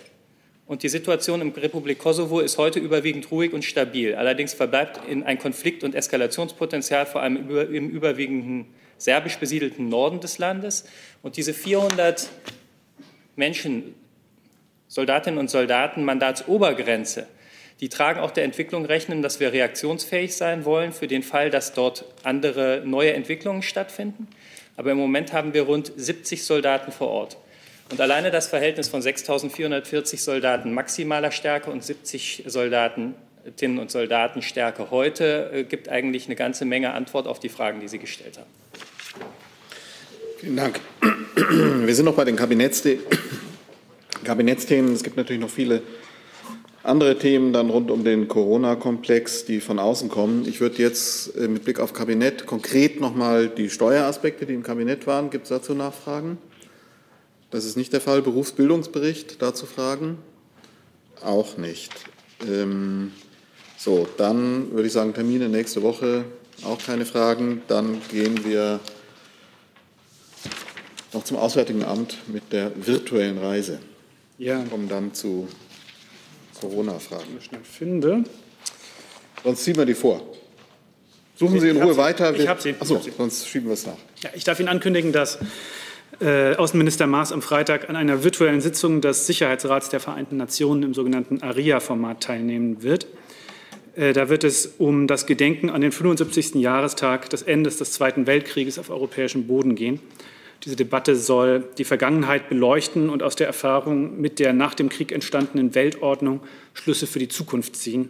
und 0.66 0.82
die 0.82 0.90
Situation 0.90 1.42
im 1.42 1.50
Republik 1.50 2.00
Kosovo 2.00 2.40
ist 2.40 2.58
heute 2.58 2.80
überwiegend 2.80 3.30
ruhig 3.30 3.54
und 3.54 3.64
stabil. 3.64 4.16
Allerdings 4.16 4.54
verbleibt 4.54 5.02
ein 5.08 5.38
Konflikt- 5.38 5.84
und 5.84 5.94
Eskalationspotenzial 5.94 7.06
vor 7.06 7.22
allem 7.22 7.50
im 7.50 7.90
überwiegenden 7.90 8.74
serbisch 8.98 9.38
besiedelten 9.38 9.90
Norden 9.90 10.22
des 10.22 10.38
Landes. 10.38 10.86
Und 11.22 11.38
diese 11.38 11.54
400 11.54 12.30
Menschen, 13.36 13.96
Soldatinnen 14.88 15.40
und 15.40 15.50
Soldaten, 15.50 16.04
Mandatsobergrenze, 16.04 17.28
die 17.82 17.90
tragen 17.90 18.22
auch 18.22 18.32
der 18.32 18.46
Entwicklung 18.46 18.86
Rechnung, 18.86 19.22
dass 19.22 19.40
wir 19.40 19.52
reaktionsfähig 19.52 20.36
sein 20.36 20.64
wollen 20.64 20.94
für 20.94 21.08
den 21.08 21.24
Fall, 21.24 21.50
dass 21.50 21.74
dort 21.74 22.06
andere 22.24 22.82
neue 22.86 23.14
Entwicklungen 23.14 23.62
stattfinden. 23.62 24.28
Aber 24.78 24.92
im 24.92 24.98
Moment 24.98 25.34
haben 25.34 25.54
wir 25.54 25.64
rund 25.64 25.92
70 25.96 26.44
Soldaten 26.44 26.92
vor 26.92 27.10
Ort. 27.10 27.38
Und 27.92 28.02
alleine 28.02 28.32
das 28.32 28.48
Verhältnis 28.48 28.88
von 28.88 29.02
6.440 29.02 30.18
Soldaten 30.18 30.74
maximaler 30.74 31.32
Stärke 31.32 31.70
und 31.70 31.84
70 31.84 32.44
Soldatinnen 32.48 33.80
und 33.80 33.92
Soldaten 33.92 34.42
Stärke 34.42 34.90
heute 34.90 35.52
äh, 35.54 35.64
gibt 35.64 35.90
eigentlich 35.90 36.26
eine 36.26 36.36
ganze 36.36 36.66
Menge 36.66 36.94
Antwort 36.94 37.28
auf 37.28 37.40
die 37.40 37.50
Fragen, 37.50 37.80
die 37.80 37.88
Sie 37.88 38.00
gestellt 38.00 38.40
haben. 38.40 38.50
Vielen 40.40 40.56
Dank. 40.56 40.80
Wir 41.36 41.94
sind 41.94 42.06
noch 42.06 42.16
bei 42.16 42.24
den 42.24 42.38
Kabinettsthemen. 42.38 43.04
Es 44.94 45.04
gibt 45.04 45.18
natürlich 45.18 45.42
noch 45.42 45.50
viele 45.50 45.82
andere 46.82 47.18
Themen 47.18 47.52
dann 47.52 47.70
rund 47.70 47.92
um 47.92 48.06
den 48.06 48.30
Corona-Komplex, 48.30 49.44
die 49.44 49.60
von 49.60 49.78
außen 49.78 50.08
kommen. 50.08 50.48
Ich 50.48 50.62
würde 50.62 50.78
jetzt 50.78 51.36
äh, 51.36 51.50
mit 51.50 51.66
Blick 51.66 51.82
auf 51.82 51.92
Kabinett 51.94 52.46
konkret 52.46 53.02
noch 53.02 53.16
mal 53.16 53.50
die 53.50 53.70
Steueraspekte, 53.70 54.46
die 54.46 54.54
im 54.54 54.64
Kabinett 54.64 55.08
waren, 55.08 55.30
gibt 55.30 55.44
es 55.44 55.50
dazu 55.50 55.74
Nachfragen? 55.74 56.38
Das 57.52 57.66
ist 57.66 57.76
nicht 57.76 57.92
der 57.92 58.02
Fall. 58.02 58.22
Berufsbildungsbericht 58.22 59.42
dazu 59.42 59.66
Fragen? 59.66 60.20
Auch 61.22 61.58
nicht. 61.58 61.92
Ähm, 62.48 63.12
so, 63.78 64.08
dann 64.18 64.72
würde 64.72 64.88
ich 64.88 64.94
sagen, 64.94 65.14
Termine 65.14 65.50
nächste 65.50 65.82
Woche, 65.82 66.24
auch 66.64 66.80
keine 66.80 67.06
Fragen. 67.06 67.62
Dann 67.68 68.02
gehen 68.10 68.46
wir 68.46 68.80
noch 71.16 71.24
zum 71.24 71.38
Auswärtigen 71.38 71.84
Amt 71.84 72.18
mit 72.28 72.52
der 72.52 72.72
virtuellen 72.76 73.38
Reise. 73.38 73.80
Ja. 74.38 74.62
Wir 74.62 74.70
kommen 74.70 74.90
dann 74.90 75.14
zu 75.14 75.48
Corona-Fragen. 76.60 77.40
Schnell 77.42 77.62
finde. 77.64 78.24
Sonst 79.44 79.64
ziehen 79.64 79.78
wir 79.78 79.86
die 79.86 79.94
vor. 79.94 80.22
Suchen 81.38 81.60
Sie 81.60 81.70
in 81.70 81.82
Ruhe 81.82 81.98
weiter. 81.98 82.34
Ich 82.36 82.48
habe 82.48 82.62
sie. 82.62 82.76
Achso, 82.80 83.02
sonst 83.18 83.48
schieben 83.48 83.68
wir 83.68 83.74
es 83.74 83.86
nach. 83.86 83.98
Ja, 84.22 84.30
ich 84.34 84.44
darf 84.44 84.60
Ihnen 84.60 84.70
ankündigen, 84.70 85.12
dass 85.12 85.40
äh, 86.22 86.56
Außenminister 86.56 87.08
Maas 87.08 87.32
am 87.32 87.42
Freitag 87.42 87.90
an 87.90 87.96
einer 87.96 88.24
virtuellen 88.24 88.62
Sitzung 88.62 89.02
des 89.02 89.28
Sicherheitsrats 89.28 89.90
der 89.90 90.00
Vereinten 90.00 90.38
Nationen 90.38 90.84
im 90.84 90.94
sogenannten 90.94 91.42
ARIA-Format 91.42 92.24
teilnehmen 92.24 92.84
wird. 92.84 93.08
Äh, 93.96 94.14
da 94.14 94.30
wird 94.30 94.46
es 94.46 94.76
um 94.78 95.08
das 95.08 95.26
Gedenken 95.26 95.70
an 95.70 95.82
den 95.82 95.92
75. 95.92 96.56
Jahrestag 96.56 97.30
des 97.30 97.42
Endes 97.42 97.78
des 97.78 97.92
Zweiten 97.92 98.28
Weltkrieges 98.28 98.80
auf 98.80 98.90
europäischem 98.90 99.46
Boden 99.48 99.76
gehen. 99.76 100.00
Diese 100.66 100.76
Debatte 100.76 101.16
soll 101.16 101.64
die 101.78 101.84
Vergangenheit 101.84 102.50
beleuchten 102.50 103.12
und 103.12 103.22
aus 103.22 103.36
der 103.36 103.46
Erfahrung 103.46 104.20
mit 104.20 104.40
der 104.40 104.52
nach 104.52 104.74
dem 104.74 104.90
Krieg 104.90 105.12
entstandenen 105.12 105.76
Weltordnung 105.76 106.42
Schlüsse 106.74 107.06
für 107.06 107.20
die 107.20 107.28
Zukunft 107.28 107.76
ziehen 107.76 108.10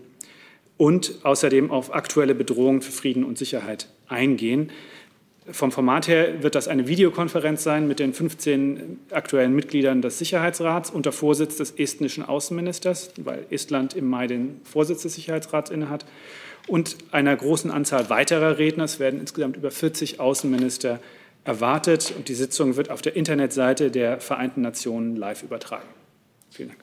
und 0.78 1.16
außerdem 1.24 1.70
auf 1.70 1.94
aktuelle 1.94 2.34
Bedrohungen 2.34 2.82
für 2.82 2.94
Frieden 2.94 3.26
und 3.26 3.38
Sicherheit 3.38 3.90
eingehen. 4.08 4.72
vom 5.52 5.72
Format 5.72 6.08
her 6.08 6.42
wird 6.44 6.56
das 6.56 6.68
eine 6.70 6.88
Videokonferenz 6.88 7.62
sein 7.62 7.88
mit 7.90 8.00
den 8.00 8.14
15 8.14 9.00
aktuellen 9.12 9.54
Mitgliedern 9.54 10.02
des 10.02 10.18
Sicherheitsrats 10.18 10.90
unter 10.90 11.12
Vorsitz 11.12 11.58
des 11.58 11.72
estnischen 11.72 12.24
Außenministers, 12.24 13.12
weil 13.18 13.46
Estland 13.50 13.96
im 13.96 14.10
Mai 14.10 14.28
den 14.28 14.62
Vorsitz 14.64 15.04
des 15.04 15.16
Sicherheitsrats 15.16 15.70
innehat, 15.70 16.06
und 16.68 16.98
einer 17.12 17.36
großen 17.36 17.70
Anzahl 17.70 18.10
weiterer 18.10 18.58
Redner. 18.58 18.86
Es 18.86 19.00
werden 19.00 19.20
insgesamt 19.20 19.56
über 19.56 19.70
40 19.70 20.20
Außenminister 20.20 21.00
erwartet 21.46 22.14
und 22.18 22.28
die 22.28 22.36
Sitzung 22.36 22.76
wird 22.76 22.90
auf 22.90 23.02
der 23.02 23.16
Internetseite 23.16 23.92
der 23.92 24.20
Vereinten 24.20 24.62
Nationen 24.62 25.16
live 25.16 25.44
übertragen. 25.44 25.88
Vielen 26.50 26.70
Dank. 26.70 26.82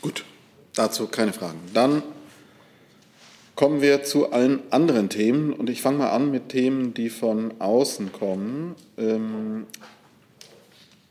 Gut, 0.00 0.24
dazu 0.74 1.06
keine 1.06 1.32
Fragen. 1.32 1.60
Dann 1.74 2.02
kommen 3.54 3.82
wir 3.82 4.02
zu 4.02 4.32
allen 4.32 4.60
anderen 4.70 5.10
Themen 5.10 5.52
und 5.52 5.68
ich 5.68 5.82
fange 5.82 5.98
mal 5.98 6.10
an 6.10 6.30
mit 6.30 6.48
Themen, 6.48 6.94
die 6.94 7.10
von 7.10 7.52
außen 7.60 8.10
kommen, 8.10 8.74
ähm, 8.96 9.66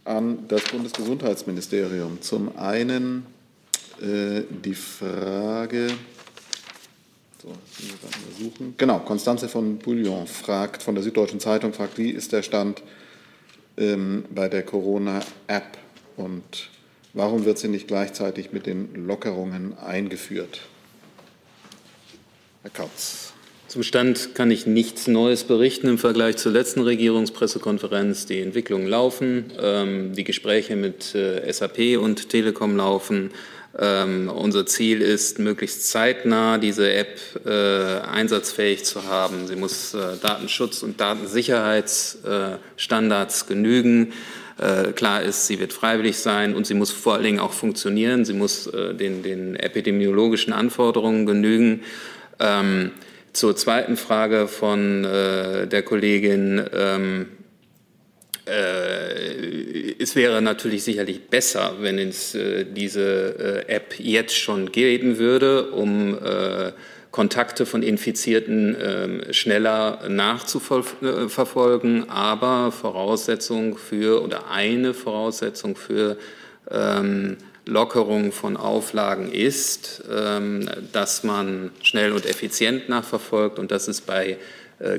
an 0.04 0.48
das 0.48 0.64
Bundesgesundheitsministerium. 0.64 2.22
Zum 2.22 2.58
einen 2.58 3.28
äh, 4.02 4.42
die 4.50 4.74
Frage, 4.74 5.90
so, 7.42 7.54
suchen. 8.38 8.76
Genau, 8.78 9.00
Konstanze 9.00 9.48
von 9.48 9.78
Bouillon 9.78 10.28
fragt, 10.28 10.84
von 10.84 10.96
der 10.96 11.04
Süddeutschen 11.04 11.40
Zeitung 11.40 11.74
fragt, 11.74 11.98
wie 11.98 12.10
ist 12.10 12.34
der 12.34 12.44
Stand 12.44 12.84
ähm, 13.78 14.26
bei 14.30 14.50
der 14.50 14.64
Corona-App 14.64 15.78
und 16.18 16.70
warum 17.14 17.46
wird 17.46 17.58
sie 17.58 17.70
nicht 17.70 17.88
gleichzeitig 17.88 18.52
mit 18.52 18.66
den 18.66 18.94
Lockerungen 19.08 19.78
eingeführt? 19.78 20.62
Herr 22.62 22.72
Kautz. 22.72 23.34
Zum 23.70 23.84
Stand 23.84 24.34
kann 24.34 24.50
ich 24.50 24.66
nichts 24.66 25.08
Neues 25.08 25.44
berichten 25.44 25.88
im 25.88 26.00
Vergleich 26.00 26.38
zur 26.38 26.52
letzten 26.52 26.82
Regierungspressekonferenz. 26.82 28.26
Die 28.26 28.42
Entwicklungen 28.42 28.88
laufen, 28.88 29.54
ähm, 29.62 30.14
die 30.16 30.24
Gespräche 30.24 30.76
mit 30.76 31.14
äh, 31.14 31.52
SAP 31.54 32.00
und 32.00 32.30
Telekom 32.30 32.76
laufen. 32.76 33.30
Ähm, 33.78 34.30
unser 34.30 34.66
Ziel 34.66 35.02
ist, 35.02 35.38
möglichst 35.38 35.90
zeitnah 35.90 36.58
diese 36.58 36.92
App 36.92 37.20
äh, 37.46 38.00
einsatzfähig 38.00 38.84
zu 38.84 39.04
haben. 39.04 39.46
Sie 39.48 39.56
muss 39.56 39.94
äh, 39.94 40.18
Datenschutz- 40.22 40.82
und 40.82 41.00
Datensicherheitsstandards 41.00 43.46
genügen. 43.48 44.14
Äh, 44.58 44.94
klar 44.94 45.22
ist, 45.22 45.46
sie 45.48 45.60
wird 45.60 45.72
freiwillig 45.72 46.18
sein 46.18 46.56
und 46.56 46.66
sie 46.66 46.74
muss 46.74 46.90
vor 46.92 47.14
allen 47.14 47.24
Dingen 47.24 47.40
auch 47.40 47.54
funktionieren. 47.54 48.26
Sie 48.26 48.34
muss 48.34 48.66
äh, 48.68 48.96
den, 48.96 49.22
den 49.22 49.56
epidemiologischen 49.56 50.52
Anforderungen 50.52 51.28
genügen. 51.28 51.84
Ähm, 52.40 52.90
zur 53.34 53.56
zweiten 53.56 53.98
Frage 53.98 54.48
von 54.48 55.06
äh, 55.06 55.68
der 55.68 55.84
Kollegin. 55.84 56.66
Ähm, 56.74 57.28
äh, 58.50 59.96
es 60.00 60.16
wäre 60.16 60.42
natürlich 60.42 60.84
sicherlich 60.84 61.28
besser, 61.28 61.76
wenn 61.80 62.00
es 62.00 62.36
äh, 62.36 62.66
diese 62.66 63.66
äh, 63.68 63.74
App 63.74 64.00
jetzt 64.00 64.36
schon 64.36 64.72
geben 64.72 65.18
würde, 65.18 65.72
um 65.72 66.18
äh, 66.18 66.72
Kontakte 67.12 67.66
von 67.66 67.84
Infizierten 67.84 68.78
ähm, 68.82 69.22
schneller 69.32 70.08
nachzuverfolgen. 70.08 72.10
Aber 72.10 72.72
Voraussetzung 72.72 73.78
für 73.78 74.24
oder 74.24 74.50
eine 74.52 74.94
Voraussetzung 74.94 75.76
für 75.76 76.18
ähm, 76.70 77.38
Lockerung 77.66 78.32
von 78.32 78.58
Auflagen 78.58 79.32
ist, 79.32 80.04
ähm, 80.12 80.70
dass 80.92 81.24
man 81.24 81.72
schnell 81.82 82.14
und 82.14 82.26
effizient 82.26 82.90
nachverfolgt 82.90 83.60
und 83.60 83.72
das 83.72 83.88
ist 83.88 84.02
bei 84.02 84.38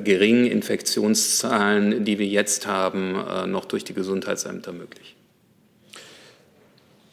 geringen 0.00 0.46
Infektionszahlen, 0.46 2.04
die 2.04 2.18
wir 2.18 2.26
jetzt 2.26 2.66
haben, 2.66 3.14
äh, 3.14 3.46
noch 3.46 3.64
durch 3.64 3.84
die 3.84 3.94
Gesundheitsämter 3.94 4.72
möglich. 4.72 5.16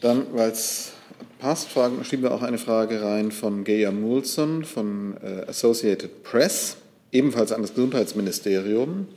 Dann, 0.00 0.26
weil 0.32 0.50
es 0.50 0.92
passt, 1.38 1.68
fragen, 1.68 2.04
schieben 2.04 2.24
wir 2.24 2.32
auch 2.32 2.42
eine 2.42 2.58
Frage 2.58 3.02
rein 3.02 3.32
von 3.32 3.64
Geir 3.64 3.90
Moulson 3.90 4.64
von 4.64 5.16
äh, 5.22 5.48
Associated 5.48 6.22
Press, 6.22 6.76
ebenfalls 7.10 7.52
an 7.52 7.62
das 7.62 7.74
Gesundheitsministerium. 7.74 9.08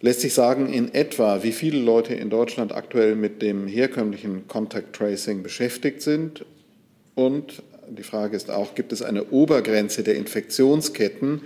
Lässt 0.00 0.22
sich 0.22 0.32
sagen, 0.32 0.72
in 0.72 0.94
etwa, 0.94 1.42
wie 1.42 1.52
viele 1.52 1.78
Leute 1.78 2.14
in 2.14 2.30
Deutschland 2.30 2.74
aktuell 2.74 3.14
mit 3.14 3.42
dem 3.42 3.66
herkömmlichen 3.66 4.48
Contact 4.48 4.96
Tracing 4.96 5.42
beschäftigt 5.42 6.00
sind? 6.00 6.46
Und 7.14 7.62
die 7.90 8.02
Frage 8.02 8.36
ist 8.36 8.50
auch, 8.50 8.74
gibt 8.74 8.92
es 8.92 9.02
eine 9.02 9.24
Obergrenze 9.26 10.02
der 10.02 10.14
Infektionsketten, 10.14 11.42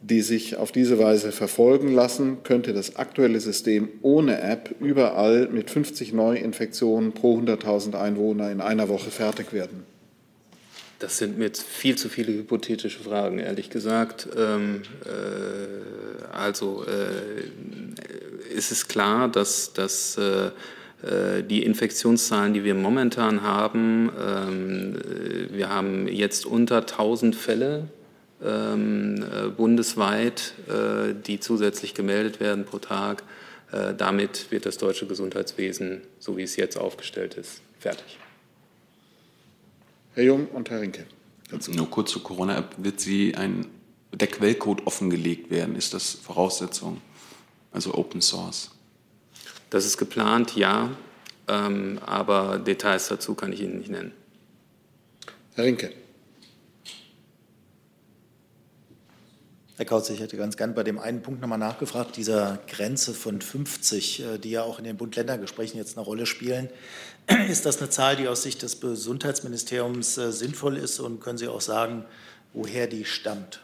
die 0.00 0.22
sich 0.22 0.56
auf 0.56 0.72
diese 0.72 0.98
Weise 0.98 1.32
verfolgen 1.32 1.92
lassen? 1.92 2.38
Könnte 2.44 2.72
das 2.72 2.96
aktuelle 2.96 3.40
System 3.40 3.88
ohne 4.02 4.40
App 4.40 4.74
überall 4.80 5.48
mit 5.48 5.70
50 5.70 6.12
Neuinfektionen 6.12 7.12
pro 7.12 7.38
100.000 7.38 7.94
Einwohner 8.00 8.50
in 8.50 8.60
einer 8.60 8.88
Woche 8.88 9.10
fertig 9.10 9.52
werden? 9.52 9.84
Das 10.98 11.18
sind 11.18 11.38
mir 11.38 11.50
viel 11.52 11.96
zu 11.96 12.08
viele 12.08 12.32
hypothetische 12.32 12.98
Fragen, 12.98 13.38
ehrlich 13.38 13.70
gesagt. 13.70 14.28
Ähm, 14.36 14.82
äh, 15.04 16.24
also 16.32 16.84
äh, 16.84 18.52
ist 18.52 18.72
es 18.72 18.88
klar, 18.88 19.28
dass, 19.28 19.72
dass 19.72 20.18
äh, 20.18 20.46
äh 21.06 21.44
die 21.44 21.62
Infektionszahlen, 21.62 22.52
die 22.52 22.64
wir 22.64 22.74
momentan 22.74 23.42
haben, 23.42 24.10
ähm, 24.18 24.96
äh, 24.96 25.56
wir 25.56 25.68
haben 25.68 26.08
jetzt 26.08 26.46
unter 26.46 26.78
1000 26.78 27.36
Fälle 27.36 27.88
bundesweit, 28.40 30.54
die 31.26 31.40
zusätzlich 31.40 31.94
gemeldet 31.94 32.38
werden 32.38 32.64
pro 32.64 32.78
Tag. 32.78 33.24
damit 33.96 34.50
wird 34.50 34.64
das 34.64 34.78
deutsche 34.78 35.06
Gesundheitswesen, 35.06 36.02
so 36.20 36.36
wie 36.36 36.44
es 36.44 36.54
jetzt 36.54 36.78
aufgestellt 36.78 37.34
ist, 37.34 37.62
fertig. 37.80 38.18
Herr 40.14 40.24
Jung 40.24 40.46
und 40.48 40.70
Herr 40.70 40.80
Rinke. 40.80 41.06
Dazu. 41.50 41.70
Nur 41.70 41.88
kurz 41.88 42.10
zur 42.10 42.22
Corona-App. 42.22 42.74
Wird 42.78 43.00
sie 43.00 43.34
ein, 43.36 43.66
der 44.12 44.28
Quellcode 44.28 44.86
offengelegt 44.86 45.50
werden? 45.50 45.76
Ist 45.76 45.94
das 45.94 46.12
Voraussetzung? 46.12 47.00
Also 47.72 47.94
Open 47.94 48.20
Source? 48.20 48.70
Das 49.70 49.86
ist 49.86 49.96
geplant, 49.96 50.56
ja. 50.56 50.90
Ähm, 51.46 51.98
aber 52.04 52.58
Details 52.58 53.08
dazu 53.08 53.34
kann 53.34 53.52
ich 53.52 53.62
Ihnen 53.62 53.78
nicht 53.78 53.90
nennen. 53.90 54.12
Herr 55.54 55.64
Rinke. 55.64 55.92
Herr 59.78 59.84
Kautz, 59.84 60.10
ich 60.10 60.18
hätte 60.18 60.36
ganz 60.36 60.56
gern 60.56 60.74
bei 60.74 60.82
dem 60.82 60.98
einen 60.98 61.22
Punkt 61.22 61.40
nochmal 61.40 61.56
nachgefragt, 61.56 62.16
dieser 62.16 62.58
Grenze 62.66 63.14
von 63.14 63.40
50, 63.40 64.20
äh, 64.20 64.38
die 64.38 64.50
ja 64.50 64.64
auch 64.64 64.78
in 64.78 64.84
den 64.84 64.96
Bund-Länder-Gesprächen 64.96 65.78
jetzt 65.78 65.96
eine 65.96 66.04
Rolle 66.04 66.26
spielen. 66.26 66.68
Ist 67.48 67.64
das 67.64 67.78
eine 67.78 67.88
Zahl, 67.88 68.16
die 68.16 68.26
aus 68.26 68.42
Sicht 68.42 68.62
des 68.62 68.80
Gesundheitsministeriums 68.80 70.18
äh, 70.18 70.32
sinnvoll 70.32 70.78
ist 70.78 70.98
und 70.98 71.20
können 71.20 71.38
Sie 71.38 71.46
auch 71.46 71.60
sagen, 71.60 72.04
woher 72.54 72.88
die 72.88 73.04
stammt? 73.04 73.60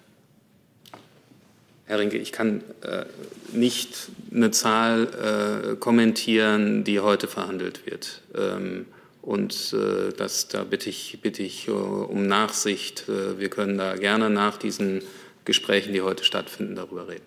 Herr 1.87 1.99
Rinke, 1.99 2.19
ich 2.19 2.31
kann 2.31 2.63
äh, 2.83 3.07
nicht 3.53 4.11
eine 4.33 4.53
Zahl 4.53 5.73
äh, 5.73 5.77
kommentieren, 5.79 6.85
die 6.85 7.01
heute 7.01 7.27
verhandelt 7.27 7.87
wird. 7.87 8.21
Ähm, 8.37 8.87
und 9.21 9.73
äh, 9.73 10.13
das, 10.17 10.47
da 10.47 10.63
bitte 10.63 10.91
ich, 10.91 11.19
bitte 11.23 11.43
ich 11.43 11.67
äh, 11.67 11.73
um 11.73 12.25
Nachsicht. 12.29 13.09
wir 13.09 13.49
können 13.49 13.79
da 13.79 13.97
gerne 13.97 14.31
nach 14.31 14.59
diesen 14.59 15.03
Gesprächen, 15.45 15.93
die 15.93 16.03
heute 16.03 16.25
stattfinden, 16.25 16.75
darüber 16.75 17.09
reden. 17.09 17.25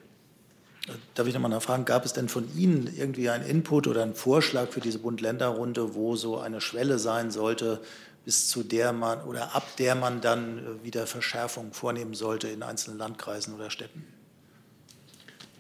Darf 1.15 1.27
ich 1.27 1.33
nochmal 1.33 1.51
nachfragen, 1.51 1.83
gab 1.83 2.05
es 2.05 2.13
denn 2.13 2.29
von 2.29 2.47
Ihnen 2.55 2.89
irgendwie 2.97 3.29
einen 3.29 3.45
Input 3.45 3.87
oder 3.87 4.03
einen 4.03 4.15
Vorschlag 4.15 4.69
für 4.69 4.79
diese 4.79 4.99
Bund-Länder-Runde, 4.99 5.95
wo 5.95 6.15
so 6.15 6.39
eine 6.39 6.61
Schwelle 6.61 6.97
sein 6.97 7.29
sollte, 7.29 7.81
bis 8.23 8.49
zu 8.49 8.63
der 8.63 8.93
man 8.93 9.21
oder 9.23 9.55
ab 9.55 9.67
der 9.77 9.95
man 9.95 10.21
dann 10.21 10.57
äh, 10.57 10.85
wieder 10.85 11.07
Verschärfungen 11.07 11.73
vornehmen 11.73 12.13
sollte 12.13 12.47
in 12.47 12.63
einzelnen 12.63 12.97
Landkreisen 12.97 13.53
oder 13.53 13.69
Städten? 13.69 14.05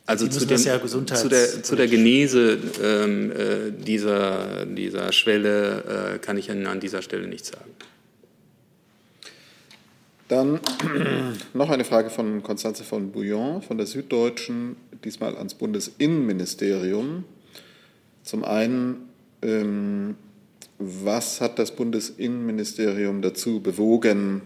Also 0.05 0.27
zu, 0.27 0.45
dem, 0.45 0.61
ja 0.61 0.85
zu, 0.85 1.01
der, 1.27 1.63
zu, 1.63 1.75
der, 1.75 1.87
Genese 1.87 2.57
ähm, 2.81 3.31
äh, 3.31 3.71
dieser, 3.71 4.65
dieser 4.65 5.11
Schwelle 5.11 6.15
äh, 6.15 6.19
kann 6.19 6.37
ich 6.37 6.47
Ihnen 6.47 6.65
an 6.65 6.79
dieser 6.79 7.01
Stelle 7.01 7.27
nichts 7.27 7.49
sagen. 7.49 7.71
Dann 10.27 10.59
noch 11.53 11.69
eine 11.69 11.85
Frage 11.85 12.09
von 12.09 12.43
Konstanze 12.43 12.83
von 12.83 13.11
Bouillon 13.11 13.61
von 13.61 13.77
der 13.77 13.87
Süddeutschen, 13.87 14.75
diesmal 15.03 15.37
ans 15.37 15.53
Bundesinnenministerium. 15.53 17.23
Zum 18.23 18.43
einen, 18.43 19.09
ähm, 19.41 20.15
was 20.79 21.39
hat 21.39 21.59
das 21.59 21.75
Bundesinnenministerium 21.75 23.21
dazu 23.21 23.61
bewogen, 23.61 24.41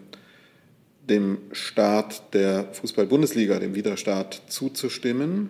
dem 1.10 1.40
Start 1.52 2.34
der 2.34 2.66
Fußball-Bundesliga, 2.74 3.60
dem 3.60 3.74
Widerstart 3.74 4.44
zuzustimmen? 4.48 5.50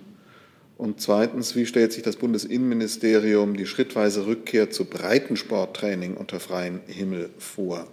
Und 0.78 1.02
zweitens, 1.02 1.56
wie 1.56 1.66
stellt 1.66 1.94
sich 1.94 2.04
das 2.04 2.16
Bundesinnenministerium 2.16 3.56
die 3.56 3.68
schrittweise 3.68 4.26
Rückkehr 4.26 4.72
zu 4.72 4.86
Breitensporttraining 4.86 6.16
unter 6.16 6.40
freiem 6.40 6.80
Himmel 6.88 7.30
vor? 7.38 7.86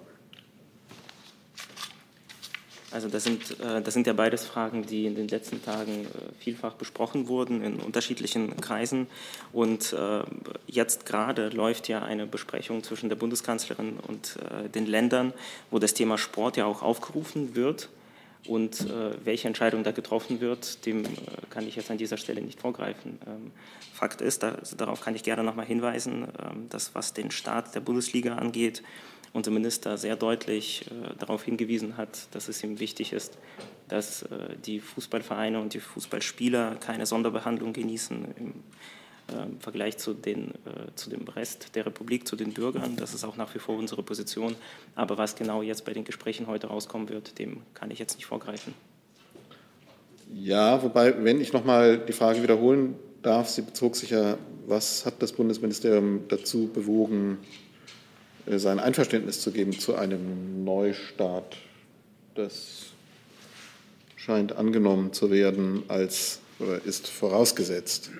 Also 2.91 3.09
das 3.09 3.25
sind, 3.25 3.61
äh, 3.61 3.83
das 3.83 3.93
sind 3.93 4.07
ja 4.07 4.13
beides 4.15 4.47
Fragen, 4.47 4.87
die 4.87 5.07
in 5.07 5.15
den 5.15 5.29
letzten 5.29 5.63
Tagen 5.63 6.07
äh, 6.07 6.33
vielfach 6.39 6.75
besprochen 6.75 7.29
wurden 7.29 7.63
in 7.63 7.81
unterschiedlichen 7.81 8.59
Kreisen. 8.61 9.07
Und 9.53 9.93
äh, 9.93 10.23
jetzt 10.67 11.05
gerade 11.05 11.51
läuft 11.51 11.89
ja 11.89 12.03
eine 12.03 12.27
Besprechung 12.27 12.83
zwischen 12.83 13.09
der 13.09 13.17
Bundeskanzlerin 13.17 13.99
und 14.07 14.39
den 14.75 14.87
Ländern, 14.87 15.33
wo 15.71 15.79
das 15.79 15.95
Thema 15.95 16.19
Sport 16.19 16.57
ja 16.57 16.65
auch 16.65 16.83
aufgerufen 16.83 17.55
wird. 17.55 17.89
Und 18.47 18.87
welche 19.25 19.49
Entscheidung 19.49 19.83
da 19.83 19.91
getroffen 19.91 20.41
wird, 20.41 20.87
dem 20.87 21.05
kann 21.51 21.67
ich 21.67 21.77
jetzt 21.77 21.91
an 21.91 21.99
dieser 21.99 22.17
Stelle 22.17 22.41
nicht 22.41 22.61
vorgreifen. 22.61 23.19
Ähm, 23.27 23.51
Fakt 23.93 24.21
ist, 24.21 24.45
darauf 24.77 25.01
kann 25.01 25.17
ich 25.17 25.25
gerne 25.25 25.43
nochmal 25.43 25.67
hinweisen, 25.67 26.29
ähm, 26.41 26.69
dass 26.69 26.95
was 26.95 27.15
den 27.15 27.33
Start 27.33 27.75
der 27.75 27.81
Bundesliga 27.81 28.37
angeht, 28.37 28.83
unser 29.33 29.51
Minister 29.51 29.99
sehr 29.99 30.17
deutlich 30.17 30.87
äh, 30.87 31.17
darauf 31.19 31.45
hingewiesen 31.45 31.97
hat, 31.97 32.29
dass 32.33 32.49
es 32.49 32.63
ihm 32.65 32.81
wichtig 32.81 33.13
ist, 33.13 33.39
dass 33.89 34.23
äh, 34.23 34.57
die 34.65 34.81
Fußballvereine 34.81 35.61
und 35.61 35.75
die 35.75 35.81
Fußballspieler 35.81 36.77
keine 36.77 37.07
Sonderbehandlung 37.07 37.73
genießen 37.73 38.35
im 38.37 38.55
äh, 39.29 39.61
Vergleich 39.61 39.99
zu, 39.99 40.15
den, 40.15 40.51
äh, 40.51 40.95
zu 40.95 41.11
dem 41.11 41.29
Rest 41.29 41.75
der 41.75 41.87
Republik, 41.87 42.27
zu 42.27 42.37
den 42.37 42.53
Bürgern. 42.53 42.97
Das 42.97 43.15
ist 43.15 43.25
auch 43.25 43.37
nach 43.37 43.55
wie 43.55 43.59
vor 43.59 43.77
unsere 43.77 44.03
Position. 44.03 44.57
Aber 44.95 45.19
was 45.19 45.37
genau 45.37 45.63
jetzt 45.63 45.85
bei 45.85 45.93
den 45.93 46.05
Gesprächen 46.05 46.47
heute 46.47 46.69
rauskommen 46.69 47.09
wird, 47.09 47.39
dem 47.39 47.63
kann 47.75 47.91
ich 47.91 47.99
jetzt 47.99 48.17
nicht 48.17 48.27
vorgreifen. 48.27 48.75
Ja, 50.33 50.83
wobei, 50.83 51.25
wenn 51.25 51.41
ich 51.41 51.53
noch 51.53 51.65
mal 51.65 51.99
die 51.99 52.13
Frage 52.13 52.43
wiederholen 52.43 52.97
darf, 53.23 53.49
sie 53.49 53.63
bezog 53.63 53.97
sich 53.97 54.11
ja, 54.11 54.39
was 54.67 55.07
hat 55.07 55.23
das 55.23 55.33
Bundesministerium 55.33 56.29
dazu 56.29 56.69
bewogen, 56.69 57.39
sein 58.57 58.79
Einverständnis 58.79 59.41
zu 59.41 59.53
geben 59.53 59.79
zu 59.79 59.95
einem 59.95 60.65
Neustart. 60.65 61.57
Das 62.35 62.87
scheint 64.17 64.53
angenommen 64.53 65.13
zu 65.13 65.31
werden 65.31 65.83
als 65.89 66.41
oder 66.61 66.85
ist 66.85 67.09
vorausgesetzt. 67.09 68.11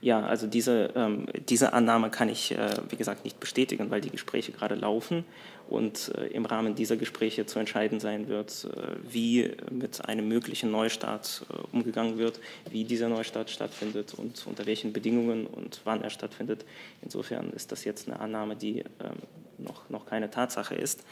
Ja, 0.00 0.20
also 0.24 0.46
diese, 0.46 0.90
ähm, 0.94 1.26
diese 1.48 1.72
Annahme 1.72 2.10
kann 2.10 2.28
ich, 2.28 2.52
äh, 2.52 2.76
wie 2.88 2.96
gesagt, 2.96 3.24
nicht 3.24 3.40
bestätigen, 3.40 3.90
weil 3.90 4.00
die 4.00 4.10
Gespräche 4.10 4.52
gerade 4.52 4.74
laufen 4.74 5.24
und 5.68 6.12
äh, 6.16 6.26
im 6.28 6.44
Rahmen 6.44 6.74
dieser 6.74 6.96
Gespräche 6.96 7.46
zu 7.46 7.58
entscheiden 7.58 7.98
sein 7.98 8.28
wird, 8.28 8.68
äh, 8.72 9.12
wie 9.12 9.50
mit 9.70 10.04
einem 10.06 10.28
möglichen 10.28 10.70
Neustart 10.70 11.46
äh, 11.50 11.74
umgegangen 11.74 12.18
wird, 12.18 12.40
wie 12.70 12.84
dieser 12.84 13.08
Neustart 13.08 13.50
stattfindet 13.50 14.14
und 14.14 14.44
unter 14.46 14.66
welchen 14.66 14.92
Bedingungen 14.92 15.46
und 15.46 15.80
wann 15.84 16.02
er 16.02 16.10
stattfindet. 16.10 16.64
Insofern 17.02 17.50
ist 17.50 17.72
das 17.72 17.84
jetzt 17.84 18.08
eine 18.08 18.20
Annahme, 18.20 18.56
die 18.56 18.80
ähm, 18.80 19.18
noch, 19.62 19.88
noch 19.90 20.06
keine 20.06 20.30
Tatsache 20.30 20.74
ist. 20.74 21.04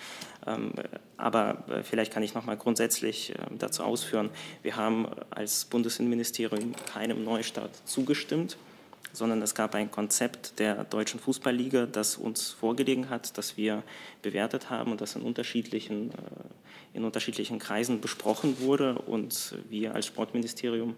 Ähm, 0.47 0.73
aber 1.17 1.65
vielleicht 1.83 2.13
kann 2.13 2.23
ich 2.23 2.35
noch 2.35 2.47
mal 2.47 2.57
grundsätzlich 2.57 3.35
dazu 3.59 3.85
ausführen, 3.85 4.31
wir 4.63 4.77
haben 4.77 5.07
als 5.29 5.67
Bundesinnenministerium 5.67 6.75
keinem 6.93 7.25
Neustart 7.25 7.71
zugestimmt 7.85 8.57
sondern 9.13 9.43
es 9.43 9.55
gab 9.55 9.75
ein 9.75 9.91
Konzept 9.91 10.59
der 10.59 10.85
Deutschen 10.85 11.21
Fußballliga, 11.21 11.87
das 11.87 12.17
uns 12.17 12.51
vorgelegen 12.51 13.11
hat, 13.11 13.37
das 13.39 13.57
wir 13.57 13.83
bewertet 14.23 14.71
haben 14.71 14.93
und 14.93 15.01
das 15.01 15.17
in 15.17 15.23
unterschiedlichen, 15.23 16.11
äh, 16.11 16.15
in 16.95 17.05
unterschiedlichen 17.05 17.59
Kreisen 17.59 18.01
besprochen 18.01 18.61
wurde. 18.61 18.97
Und 18.99 19.57
wir 19.69 19.95
als 19.95 20.07
Sportministerium 20.07 20.97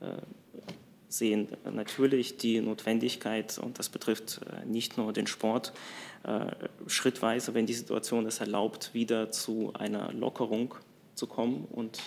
äh, 0.00 0.06
sehen 1.10 1.48
natürlich 1.70 2.38
die 2.38 2.60
Notwendigkeit, 2.62 3.58
und 3.58 3.78
das 3.78 3.90
betrifft 3.90 4.40
äh, 4.46 4.66
nicht 4.66 4.96
nur 4.96 5.12
den 5.12 5.26
Sport, 5.26 5.72
schrittweise, 6.86 7.54
wenn 7.54 7.64
die 7.64 7.72
Situation 7.72 8.26
es 8.26 8.40
erlaubt, 8.40 8.92
wieder 8.92 9.30
zu 9.30 9.72
einer 9.72 10.12
Lockerung 10.12 10.74
zu 11.14 11.26
kommen. 11.26 11.66
Und 11.72 11.98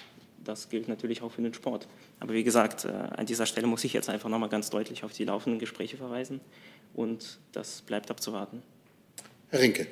das 0.43 0.69
gilt 0.69 0.87
natürlich 0.87 1.21
auch 1.21 1.31
für 1.31 1.41
den 1.41 1.53
Sport. 1.53 1.87
Aber 2.19 2.33
wie 2.33 2.43
gesagt, 2.43 2.85
äh, 2.85 2.89
an 2.89 3.25
dieser 3.25 3.45
Stelle 3.45 3.67
muss 3.67 3.83
ich 3.83 3.93
jetzt 3.93 4.09
einfach 4.09 4.29
nochmal 4.29 4.49
ganz 4.49 4.69
deutlich 4.69 5.03
auf 5.03 5.13
die 5.13 5.25
laufenden 5.25 5.59
Gespräche 5.59 5.97
verweisen 5.97 6.41
und 6.93 7.39
das 7.51 7.81
bleibt 7.81 8.11
abzuwarten. 8.11 8.61
Herr 9.49 9.61
Rinke. 9.61 9.87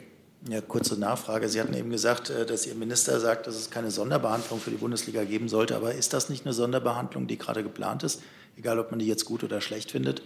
Ja, 0.49 0.59
kurze 0.59 0.99
Nachfrage. 0.99 1.47
Sie 1.49 1.61
hatten 1.61 1.75
eben 1.75 1.91
gesagt, 1.91 2.31
äh, 2.31 2.45
dass 2.45 2.65
Ihr 2.65 2.75
Minister 2.75 3.19
sagt, 3.19 3.47
dass 3.47 3.55
es 3.55 3.69
keine 3.69 3.91
Sonderbehandlung 3.91 4.59
für 4.59 4.71
die 4.71 4.77
Bundesliga 4.77 5.23
geben 5.23 5.49
sollte. 5.49 5.75
Aber 5.75 5.93
ist 5.93 6.13
das 6.13 6.29
nicht 6.29 6.45
eine 6.45 6.53
Sonderbehandlung, 6.53 7.27
die 7.27 7.37
gerade 7.37 7.63
geplant 7.63 8.03
ist? 8.03 8.21
Egal, 8.57 8.79
ob 8.79 8.91
man 8.91 8.99
die 8.99 9.07
jetzt 9.07 9.25
gut 9.25 9.43
oder 9.43 9.61
schlecht 9.61 9.91
findet. 9.91 10.21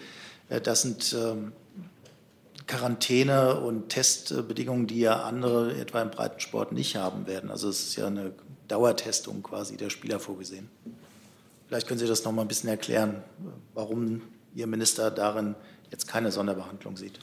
Äh, 0.50 0.62
das 0.62 0.82
sind 0.82 1.16
ähm, 1.18 1.54
Quarantäne- 2.68 3.60
und 3.60 3.90
Testbedingungen, 3.90 4.88
die 4.88 5.00
ja 5.00 5.24
andere 5.24 5.78
etwa 5.78 6.02
im 6.02 6.12
Breitensport 6.12 6.72
nicht 6.72 6.96
haben 6.96 7.28
werden. 7.28 7.52
Also 7.52 7.70
es 7.70 7.82
ist 7.88 7.96
ja 7.96 8.08
eine 8.08 8.34
Dauertestung 8.68 9.44
quasi 9.44 9.78
der 9.78 9.90
Spieler 9.90 10.20
vorgesehen. 10.20 10.70
Vielleicht 11.68 11.88
können 11.88 12.00
Sie 12.00 12.08
das 12.08 12.24
noch 12.24 12.32
mal 12.32 12.44
ein 12.44 12.48
bisschen 12.48 12.70
erklären, 12.70 13.24
warum 13.74 14.22
Ihr 14.54 14.68
Minister 14.68 15.12
darin 15.12 15.56
jetzt 15.92 16.08
keine 16.08 16.32
Sonderbehandlung 16.32 16.98
sieht. 16.98 17.20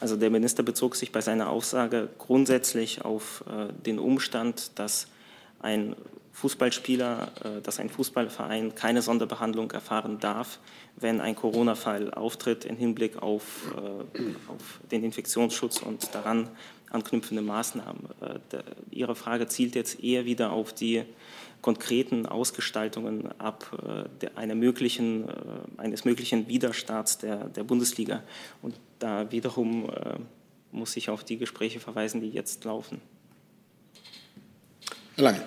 Also 0.00 0.16
der 0.16 0.30
Minister 0.30 0.62
bezog 0.62 0.96
sich 0.96 1.12
bei 1.12 1.20
seiner 1.20 1.50
Aussage 1.50 2.08
grundsätzlich 2.18 3.04
auf 3.04 3.44
äh, 3.46 3.72
den 3.84 3.98
Umstand, 3.98 4.78
dass 4.78 5.08
ein 5.60 5.94
Fußballspieler, 6.32 7.32
äh, 7.44 7.60
dass 7.60 7.80
ein 7.80 7.88
Fußballverein 7.88 8.74
keine 8.74 9.02
Sonderbehandlung 9.02 9.70
erfahren 9.72 10.18
darf, 10.20 10.58
wenn 10.96 11.20
ein 11.20 11.34
Corona-Fall 11.34 12.12
auftritt 12.14 12.64
im 12.64 12.76
Hinblick 12.76 13.20
auf, 13.22 13.74
äh, 13.76 14.20
auf, 14.50 14.80
den 14.90 15.04
Infektionsschutz 15.04 15.82
und 15.82 16.14
daran 16.14 16.48
anknüpfende 16.90 17.42
Maßnahmen. 17.42 18.08
Äh, 18.20 18.62
Ihre 18.90 19.14
Frage 19.14 19.46
zielt 19.48 19.74
jetzt 19.74 20.02
eher 20.02 20.24
wieder 20.24 20.52
auf 20.52 20.72
die 20.72 21.04
konkreten 21.62 22.24
Ausgestaltungen 22.24 23.38
ab 23.38 23.78
einer 24.34 24.54
möglichen, 24.54 25.26
eines 25.76 26.06
möglichen 26.06 26.48
Widerstarts 26.48 27.18
der, 27.18 27.50
der 27.50 27.64
Bundesliga. 27.64 28.22
Und 28.62 28.76
da 28.98 29.30
wiederum 29.30 29.86
muss 30.72 30.96
ich 30.96 31.10
auf 31.10 31.22
die 31.22 31.36
Gespräche 31.36 31.78
verweisen, 31.78 32.22
die 32.22 32.30
jetzt 32.30 32.64
laufen. 32.64 33.02
Herr 35.16 35.24
Lange. 35.24 35.42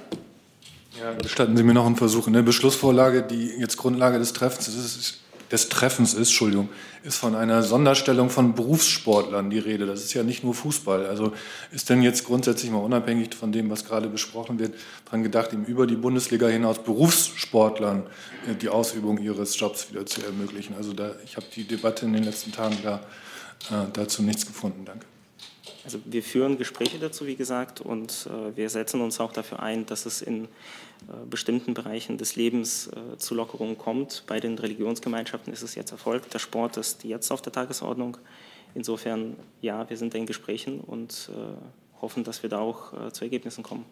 Ja, 1.00 1.14
gestatten 1.14 1.58
Sie 1.58 1.64
mir 1.64 1.74
noch 1.74 1.86
einen 1.86 1.96
Versuch. 1.96 2.28
In 2.28 2.34
der 2.34 2.44
Beschlussvorlage, 2.44 3.24
die 3.24 3.48
jetzt 3.60 3.78
Grundlage 3.78 4.20
des 4.20 4.34
Treffens 4.34 4.68
ist, 4.68 5.20
des 5.52 5.70
Treffens 5.70 6.14
ist, 6.14 6.30
Entschuldigung, 6.30 6.70
ist 7.04 7.18
von 7.18 7.36
einer 7.36 7.62
Sonderstellung 7.62 8.32
von 8.32 8.56
Berufssportlern 8.56 9.52
die 9.52 9.60
Rede. 9.60 9.86
Das 9.86 10.04
ist 10.04 10.14
ja 10.14 10.24
nicht 10.24 10.44
nur 10.44 10.56
Fußball. 10.56 11.06
Also 11.06 11.34
ist 11.72 11.90
denn 11.90 12.02
jetzt 12.02 12.26
grundsätzlich 12.26 12.72
mal 12.72 12.80
unabhängig 12.80 13.36
von 13.36 13.52
dem, 13.52 13.70
was 13.70 13.86
gerade 13.86 14.08
besprochen 14.08 14.58
wird, 14.58 14.74
daran 15.06 15.22
gedacht, 15.22 15.54
eben 15.54 15.66
über 15.66 15.86
die 15.86 15.96
Bundesliga 15.96 16.48
hinaus 16.48 16.82
Berufssportlern 16.84 18.04
äh, 18.48 18.56
die 18.56 18.70
Ausübung 18.70 19.20
ihres 19.20 19.60
Jobs 19.60 19.92
wieder 19.92 20.06
zu 20.06 20.26
ermöglichen? 20.26 20.76
Also 20.76 20.94
da, 20.94 21.12
ich 21.24 21.36
habe 21.36 21.46
die 21.56 21.66
Debatte 21.66 22.06
in 22.06 22.14
den 22.14 22.24
letzten 22.24 22.52
Tagen 22.52 22.78
da, 22.82 22.96
äh, 23.70 23.86
dazu 23.94 24.24
nichts 24.24 24.48
gefunden. 24.48 24.86
Danke. 24.86 25.06
Also 25.86 26.00
wir 26.06 26.24
führen 26.24 26.58
Gespräche 26.58 27.00
dazu, 27.00 27.26
wie 27.26 27.36
gesagt, 27.36 27.80
und 27.80 28.28
äh, 28.30 28.58
wir 28.58 28.70
setzen 28.70 29.02
uns 29.02 29.20
auch 29.20 29.32
dafür 29.32 29.62
ein, 29.62 29.86
dass 29.86 30.06
es 30.06 30.22
in 30.22 30.46
äh, 30.46 30.48
bestimmten 31.30 31.74
Bereichen 31.74 32.18
des 32.18 32.36
Lebens 32.36 32.88
äh, 32.88 33.18
zu 33.18 33.34
Lockerungen 33.34 33.78
kommt. 33.78 34.24
Bei 34.28 34.40
den 34.40 34.58
Religionsgemeinschaften 34.58 35.54
ist 35.54 35.62
es 35.62 35.76
jetzt 35.76 35.92
erfolgt. 35.92 36.34
Der 36.34 36.40
Sport 36.40 36.78
ist 36.78 37.04
jetzt 37.04 37.32
auf 37.32 37.42
der 37.42 37.54
Tagesordnung. 37.54 38.18
Insofern, 38.76 39.38
ja, 39.62 39.90
wir 39.90 39.98
sind 39.98 40.14
in 40.16 40.26
Gesprächen 40.26 40.82
und 40.82 41.30
äh, 41.32 42.02
hoffen, 42.02 42.24
dass 42.24 42.44
wir 42.44 42.50
da 42.50 42.60
auch 42.60 43.08
äh, 43.08 43.12
zu 43.14 43.24
Ergebnissen 43.24 43.64
kommen. 43.64 43.86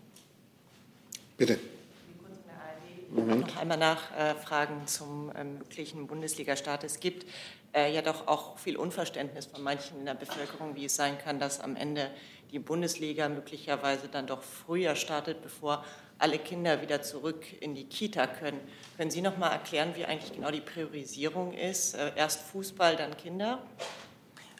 Bitte. 1.37 1.57
Moment. 3.09 3.47
noch 3.47 3.57
einmal 3.57 3.77
nachfragen 3.77 4.87
zum 4.87 5.33
ähm, 5.35 5.57
möglichen 5.57 6.07
Bundesliga-Start. 6.07 6.85
Es 6.85 7.01
gibt 7.01 7.25
äh, 7.73 7.93
ja 7.93 8.01
doch 8.01 8.27
auch 8.27 8.57
viel 8.57 8.77
Unverständnis 8.77 9.45
von 9.45 9.61
manchen 9.61 9.99
in 9.99 10.05
der 10.05 10.13
Bevölkerung, 10.13 10.75
wie 10.75 10.85
es 10.85 10.95
sein 10.95 11.17
kann, 11.17 11.39
dass 11.39 11.59
am 11.59 11.75
Ende 11.75 12.09
die 12.51 12.59
Bundesliga 12.59 13.29
möglicherweise 13.29 14.07
dann 14.09 14.27
doch 14.27 14.43
früher 14.43 14.95
startet, 14.95 15.41
bevor 15.41 15.85
alle 16.17 16.37
Kinder 16.37 16.81
wieder 16.81 17.01
zurück 17.01 17.45
in 17.61 17.73
die 17.73 17.85
Kita 17.85 18.27
können. 18.27 18.59
Können 18.97 19.09
Sie 19.09 19.21
noch 19.21 19.37
mal 19.37 19.49
erklären, 19.49 19.93
wie 19.95 20.05
eigentlich 20.05 20.33
genau 20.33 20.51
die 20.51 20.61
Priorisierung 20.61 21.53
ist? 21.53 21.95
Äh, 21.95 22.11
erst 22.15 22.41
Fußball, 22.41 22.95
dann 22.95 23.17
Kinder? 23.17 23.59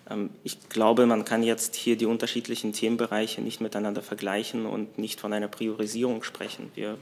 Ähm, 0.10 0.32
ich 0.44 0.70
glaube, 0.70 1.06
man 1.06 1.26
kann 1.26 1.44
jetzt 1.44 1.76
hier 1.76 1.98
die 1.98 2.06
unterschiedlichen 2.06 2.74
Themenbereiche 2.74 3.42
nicht 3.42 3.62
miteinander 3.62 4.02
vergleichen 4.02 4.66
und 4.66 4.98
nicht 4.98 5.20
von 5.20 5.34
einer 5.34 5.48
Priorisierung 5.48 6.24
sprechen. 6.24 6.72
Wir 6.74 6.98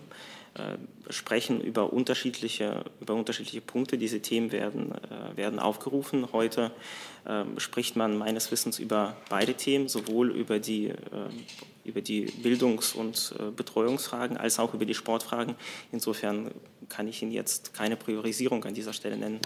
sprechen 1.09 1.61
über 1.61 1.91
unterschiedliche, 1.91 2.83
über 2.99 3.13
unterschiedliche 3.15 3.61
Punkte. 3.61 3.97
Diese 3.97 4.21
Themen 4.21 4.51
werden, 4.51 4.91
äh, 4.91 5.37
werden 5.37 5.59
aufgerufen. 5.59 6.31
Heute 6.31 6.71
äh, 7.25 7.43
spricht 7.57 7.95
man 7.95 8.17
meines 8.17 8.51
Wissens 8.51 8.79
über 8.79 9.15
beide 9.29 9.53
Themen, 9.53 9.87
sowohl 9.87 10.31
über 10.31 10.59
die, 10.59 10.87
äh, 10.87 10.95
über 11.83 12.01
die 12.01 12.25
Bildungs- 12.25 12.93
und 12.93 13.33
äh, 13.39 13.51
Betreuungsfragen 13.51 14.37
als 14.37 14.59
auch 14.59 14.73
über 14.73 14.85
die 14.85 14.93
Sportfragen. 14.93 15.55
Insofern 15.91 16.51
kann 16.87 17.07
ich 17.07 17.21
Ihnen 17.21 17.31
jetzt 17.31 17.73
keine 17.73 17.95
Priorisierung 17.95 18.63
an 18.65 18.73
dieser 18.73 18.93
Stelle 18.93 19.17
nennen. 19.17 19.39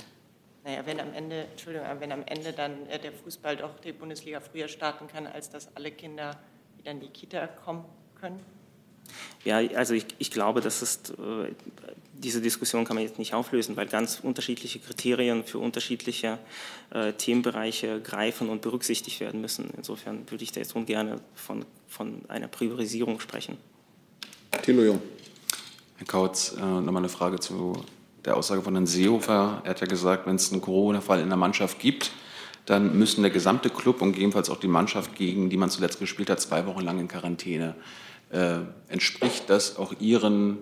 Naja, 0.64 0.86
wenn 0.86 1.00
am 1.00 1.14
Ende, 1.14 1.46
Entschuldigung, 1.52 1.88
wenn 2.00 2.12
am 2.12 2.24
Ende 2.26 2.54
dann 2.54 2.88
äh, 2.88 3.00
der 3.00 3.12
Fußball 3.12 3.58
doch 3.58 3.80
die 3.80 3.92
Bundesliga 3.92 4.40
früher 4.40 4.68
starten 4.68 5.08
kann, 5.08 5.28
als 5.28 5.50
dass 5.50 5.76
alle 5.76 5.92
Kinder 5.92 6.40
wieder 6.78 6.92
in 6.92 7.00
die 7.00 7.10
Kita 7.10 7.48
kommen 7.48 7.86
können? 8.16 8.40
Ja, 9.46 9.58
also 9.76 9.94
ich, 9.94 10.06
ich 10.20 10.32
glaube, 10.32 10.62
das 10.62 10.82
ist, 10.82 11.12
äh, 11.12 11.52
diese 12.14 12.42
Diskussion 12.42 12.86
kann 12.86 12.96
man 12.96 13.04
jetzt 13.04 13.20
nicht 13.20 13.34
auflösen, 13.34 13.76
weil 13.76 13.88
ganz 13.88 14.20
unterschiedliche 14.22 14.80
Kriterien 14.80 15.44
für 15.44 15.60
unterschiedliche 15.60 16.40
äh, 16.92 17.14
Themenbereiche 17.14 18.00
greifen 18.02 18.50
und 18.50 18.62
berücksichtigt 18.62 19.20
werden 19.20 19.42
müssen. 19.42 19.72
Insofern 19.76 20.30
würde 20.32 20.44
ich 20.44 20.52
da 20.52 20.62
jetzt 20.62 20.76
ungern 20.76 21.20
von, 21.36 21.66
von 21.88 22.22
einer 22.30 22.48
Priorisierung 22.48 23.20
sprechen. 23.20 23.58
Thilo 24.62 24.84
Jung. 24.84 25.02
Herr 25.98 26.08
Kautz, 26.08 26.56
äh, 26.58 26.62
nochmal 26.62 26.98
eine 26.98 27.10
Frage 27.10 27.40
zu 27.40 27.84
der 28.26 28.38
Aussage 28.38 28.62
von 28.62 28.74
Herrn 28.74 28.88
Seehofer. 28.88 29.62
Er 29.64 29.70
hat 29.72 29.82
ja 29.82 29.88
gesagt, 29.88 30.26
wenn 30.26 30.38
es 30.38 30.52
einen 30.52 30.62
Corona-Fall 30.62 31.20
in 31.20 31.28
der 31.28 31.38
Mannschaft 31.38 31.80
gibt, 31.80 32.12
dann 32.66 32.98
müssen 32.98 33.22
der 33.22 33.32
gesamte 33.32 33.70
Club 33.70 34.02
und 34.02 34.14
gegebenenfalls 34.14 34.50
auch 34.50 34.60
die 34.60 34.68
Mannschaft, 34.68 35.16
gegen 35.16 35.50
die 35.50 35.58
man 35.58 35.70
zuletzt 35.70 36.00
gespielt 36.00 36.30
hat, 36.30 36.40
zwei 36.40 36.66
Wochen 36.66 36.82
lang 36.82 37.00
in 37.00 37.10
Quarantäne. 37.10 37.76
Äh, 38.34 38.60
entspricht 38.88 39.50
das 39.50 39.78
auch 39.78 39.94
Ihren 40.00 40.58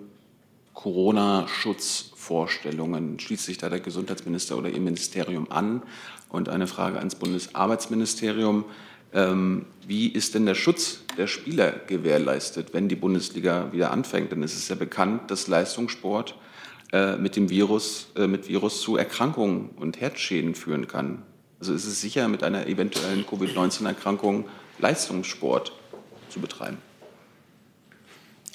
Corona-Schutzvorstellungen? 0.74 3.18
Schließt 3.18 3.46
sich 3.46 3.56
da 3.56 3.70
der 3.70 3.80
Gesundheitsminister 3.80 4.58
oder 4.58 4.68
Ihr 4.68 4.80
Ministerium 4.80 5.50
an? 5.50 5.82
Und 6.28 6.50
eine 6.50 6.66
Frage 6.66 6.98
ans 6.98 7.14
Bundesarbeitsministerium. 7.14 8.66
Ähm, 9.14 9.64
wie 9.86 10.08
ist 10.08 10.34
denn 10.34 10.44
der 10.44 10.54
Schutz 10.54 11.00
der 11.16 11.26
Spieler 11.26 11.72
gewährleistet, 11.86 12.74
wenn 12.74 12.88
die 12.88 12.96
Bundesliga 12.96 13.72
wieder 13.72 13.90
anfängt? 13.90 14.32
Denn 14.32 14.42
es 14.42 14.54
ist 14.54 14.68
ja 14.68 14.74
bekannt, 14.74 15.30
dass 15.30 15.48
Leistungssport 15.48 16.36
äh, 16.92 17.16
mit 17.16 17.36
dem 17.36 17.48
Virus, 17.48 18.08
äh, 18.16 18.26
mit 18.26 18.48
Virus 18.48 18.82
zu 18.82 18.98
Erkrankungen 18.98 19.70
und 19.76 19.98
Herzschäden 19.98 20.54
führen 20.54 20.88
kann. 20.88 21.22
Also 21.58 21.72
ist 21.72 21.86
es 21.86 22.02
sicher, 22.02 22.28
mit 22.28 22.42
einer 22.42 22.66
eventuellen 22.66 23.26
Covid-19-Erkrankung 23.26 24.44
Leistungssport 24.78 25.72
zu 26.28 26.40
betreiben? 26.40 26.76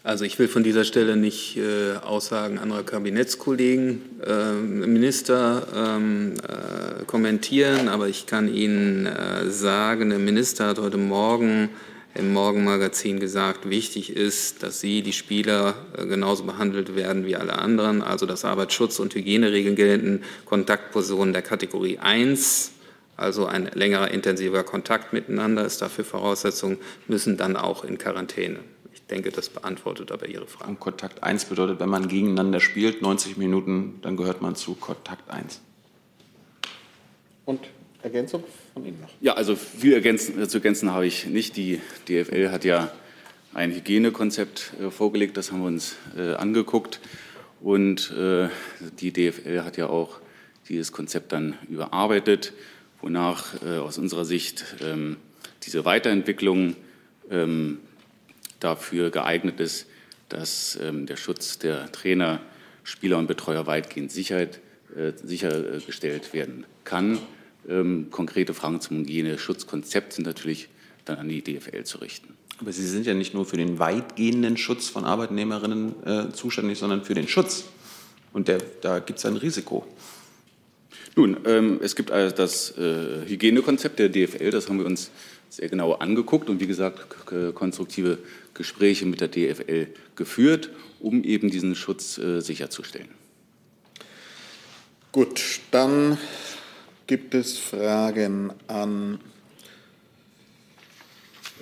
Also 0.08 0.24
ich 0.24 0.40
will 0.40 0.48
von 0.48 0.64
dieser 0.64 0.86
Stelle 0.86 1.18
nicht 1.18 1.58
äh, 1.58 1.98
Aussagen 1.98 2.60
anderer 2.60 2.84
Kabinettskollegen, 2.84 4.22
äh, 4.26 4.54
Minister 4.54 5.68
ähm, 5.76 6.36
äh, 6.48 7.04
kommentieren, 7.04 7.90
aber 7.90 8.08
ich 8.08 8.26
kann 8.26 8.48
Ihnen 8.48 9.06
äh, 9.06 9.50
sagen, 9.50 10.12
der 10.12 10.20
Minister 10.20 10.68
hat 10.68 10.80
heute 10.80 10.96
Morgen 10.96 11.68
im 12.16 12.32
Morgenmagazin 12.32 13.20
gesagt, 13.20 13.70
wichtig 13.70 14.16
ist, 14.16 14.64
dass 14.64 14.80
Sie, 14.80 15.02
die 15.02 15.12
Spieler, 15.12 15.76
äh, 15.98 16.06
genauso 16.06 16.46
behandelt 16.46 16.96
werden 16.96 17.26
wie 17.26 17.36
alle 17.36 17.58
anderen, 17.58 18.02
also 18.02 18.26
dass 18.26 18.46
Arbeitsschutz- 18.46 19.02
und 19.02 19.14
Hygieneregeln 19.14 19.76
gelten, 19.76 20.22
Kontaktpersonen 20.46 21.34
der 21.34 21.42
Kategorie 21.42 21.98
1 21.98 22.72
also 23.18 23.48
ein 23.48 23.70
längerer 23.74 24.12
intensiver 24.12 24.64
Kontakt 24.64 25.12
miteinander 25.12 25.66
ist 25.66 25.82
dafür 25.82 26.06
Voraussetzung, 26.06 26.78
müssen 27.08 27.36
dann 27.36 27.58
auch 27.58 27.84
in 27.84 27.98
Quarantäne 27.98 28.60
denke, 29.08 29.32
das 29.32 29.50
beantwortet 29.50 30.12
aber 30.12 30.28
Ihre 30.28 30.48
Frage. 30.48 30.72
Und 30.72 30.80
Kontakt 30.80 31.24
1 31.24 31.46
bedeutet, 31.46 31.80
wenn 31.80 31.90
man 31.90 32.08
gegeneinander 32.08 32.60
spielt, 32.60 33.02
90 33.02 33.38
Minuten, 33.38 34.00
dann 34.02 34.18
gehört 34.18 34.42
man 34.42 34.56
zu 34.56 34.76
Kontakt 34.76 35.30
1. 35.30 35.62
Und 37.46 37.62
Ergänzung 38.04 38.44
von 38.74 38.86
Ihnen 38.86 39.02
noch? 39.02 39.10
Ja, 39.22 39.34
also 39.34 39.56
viel 39.56 39.94
ergänzen, 39.94 40.42
äh, 40.42 40.48
zu 40.48 40.58
ergänzen 40.58 40.92
habe 40.92 41.08
ich 41.08 41.26
nicht. 41.26 41.58
Die 41.58 41.82
DFL 42.08 42.52
hat 42.52 42.66
ja 42.66 42.92
ein 43.54 43.72
Hygienekonzept 43.72 44.74
äh, 44.80 44.92
vorgelegt, 44.92 45.38
das 45.38 45.52
haben 45.52 45.62
wir 45.62 45.68
uns 45.68 45.96
äh, 46.16 46.34
angeguckt. 46.34 47.00
Und 47.62 48.12
äh, 48.12 48.50
die 49.00 49.12
DFL 49.12 49.64
hat 49.64 49.78
ja 49.78 49.88
auch 49.88 50.20
dieses 50.70 50.92
Konzept 50.92 51.32
dann 51.32 51.58
überarbeitet, 51.70 52.54
wonach 53.02 53.62
äh, 53.64 53.78
aus 53.78 53.98
unserer 53.98 54.26
Sicht 54.26 54.76
ähm, 54.82 55.18
diese 55.64 55.86
Weiterentwicklung 55.86 56.76
ähm, 57.32 57.80
dafür 58.60 59.10
geeignet 59.10 59.60
ist, 59.60 59.88
dass 60.30 60.78
ähm, 60.82 61.06
der 61.06 61.16
Schutz 61.16 61.58
der 61.60 61.92
Trainer, 61.92 62.42
Spieler 62.84 63.18
und 63.18 63.28
Betreuer 63.28 63.66
weitgehend 63.68 64.12
Sicherheit, 64.12 64.60
äh, 64.96 65.12
sichergestellt 65.22 66.34
werden 66.34 66.66
kann. 66.84 67.20
Ähm, 67.68 68.08
konkrete 68.12 68.54
Fragen 68.54 68.82
zum 68.82 69.00
Hygieneschutzkonzept 69.00 70.14
sind 70.14 70.26
natürlich 70.26 70.70
dann 71.06 71.18
an 71.18 71.30
die 71.30 71.42
DFL 71.42 71.84
zu 71.84 72.00
richten. 72.00 72.36
Aber 72.60 72.72
Sie 72.72 72.88
sind 72.88 73.06
ja 73.06 73.14
nicht 73.14 73.34
nur 73.34 73.46
für 73.46 73.58
den 73.58 73.80
weitgehenden 73.80 74.58
Schutz 74.58 74.90
von 74.90 75.06
Arbeitnehmerinnen 75.06 76.04
äh, 76.06 76.32
zuständig, 76.32 76.80
sondern 76.80 77.04
für 77.04 77.14
den 77.14 77.28
Schutz. 77.28 77.66
Und 78.34 78.48
der, 78.48 78.60
da 78.82 79.00
gibt 79.00 79.20
es 79.20 79.26
ein 79.26 79.38
Risiko. 79.38 79.86
Nun, 81.16 81.38
ähm, 81.46 81.80
es 81.82 81.96
gibt 81.96 82.12
also 82.12 82.36
das 82.36 82.78
äh, 82.78 83.28
Hygienekonzept 83.28 84.00
der 84.00 84.10
DFL, 84.10 84.52
das 84.52 84.70
haben 84.70 84.80
wir 84.80 84.86
uns 84.86 85.10
sehr 85.50 85.70
genau 85.70 85.94
angeguckt 85.94 86.50
und 86.50 86.60
wie 86.60 86.68
gesagt 86.68 87.26
konstruktive 87.54 88.18
Gespräche 88.54 89.06
mit 89.06 89.22
der 89.22 89.28
DFL 89.28 89.88
geführt, 90.16 90.70
um 91.00 91.24
eben 91.24 91.50
diesen 91.50 91.76
Schutz 91.76 92.18
äh, 92.18 92.42
sicherzustellen. 92.42 93.10
Gut, 95.12 95.62
dann 95.72 96.18
gibt 97.08 97.34
es 97.34 97.58
Fragen 97.58 98.52
an 98.68 99.20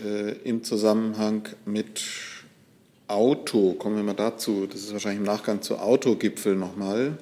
äh, 0.04 0.32
im 0.44 0.64
Zusammenhang 0.64 1.48
mit 1.66 2.02
Auto. 3.08 3.74
Kommen 3.74 3.98
wir 3.98 4.04
mal 4.04 4.14
dazu. 4.14 4.68
Das 4.68 4.82
ist 4.82 4.92
wahrscheinlich 4.92 5.20
im 5.20 5.26
Nachgang 5.26 5.62
zu 5.62 5.78
Autogipfel 5.78 6.56
nochmal. 6.56 7.18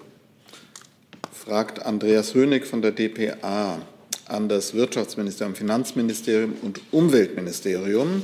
Fragt 1.31 1.85
Andreas 1.85 2.33
Hönig 2.33 2.65
von 2.65 2.81
der 2.81 2.91
DPA 2.91 3.81
an 4.27 4.49
das 4.49 4.73
Wirtschaftsministerium, 4.73 5.55
Finanzministerium 5.55 6.55
und 6.61 6.81
Umweltministerium. 6.91 8.23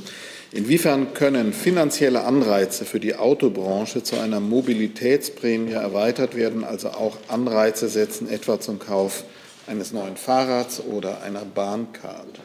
Inwiefern 0.52 1.14
können 1.14 1.52
finanzielle 1.52 2.24
Anreize 2.24 2.84
für 2.84 2.98
die 2.98 3.14
Autobranche 3.14 4.02
zu 4.02 4.18
einer 4.18 4.40
Mobilitätsprämie 4.40 5.72
erweitert 5.72 6.34
werden, 6.34 6.64
also 6.64 6.88
auch 6.88 7.16
Anreize 7.28 7.88
setzen, 7.88 8.28
etwa 8.28 8.58
zum 8.58 8.78
Kauf 8.80 9.24
eines 9.68 9.92
neuen 9.92 10.16
Fahrrads 10.16 10.80
oder 10.80 11.22
einer 11.22 11.44
Bahncard? 11.44 12.40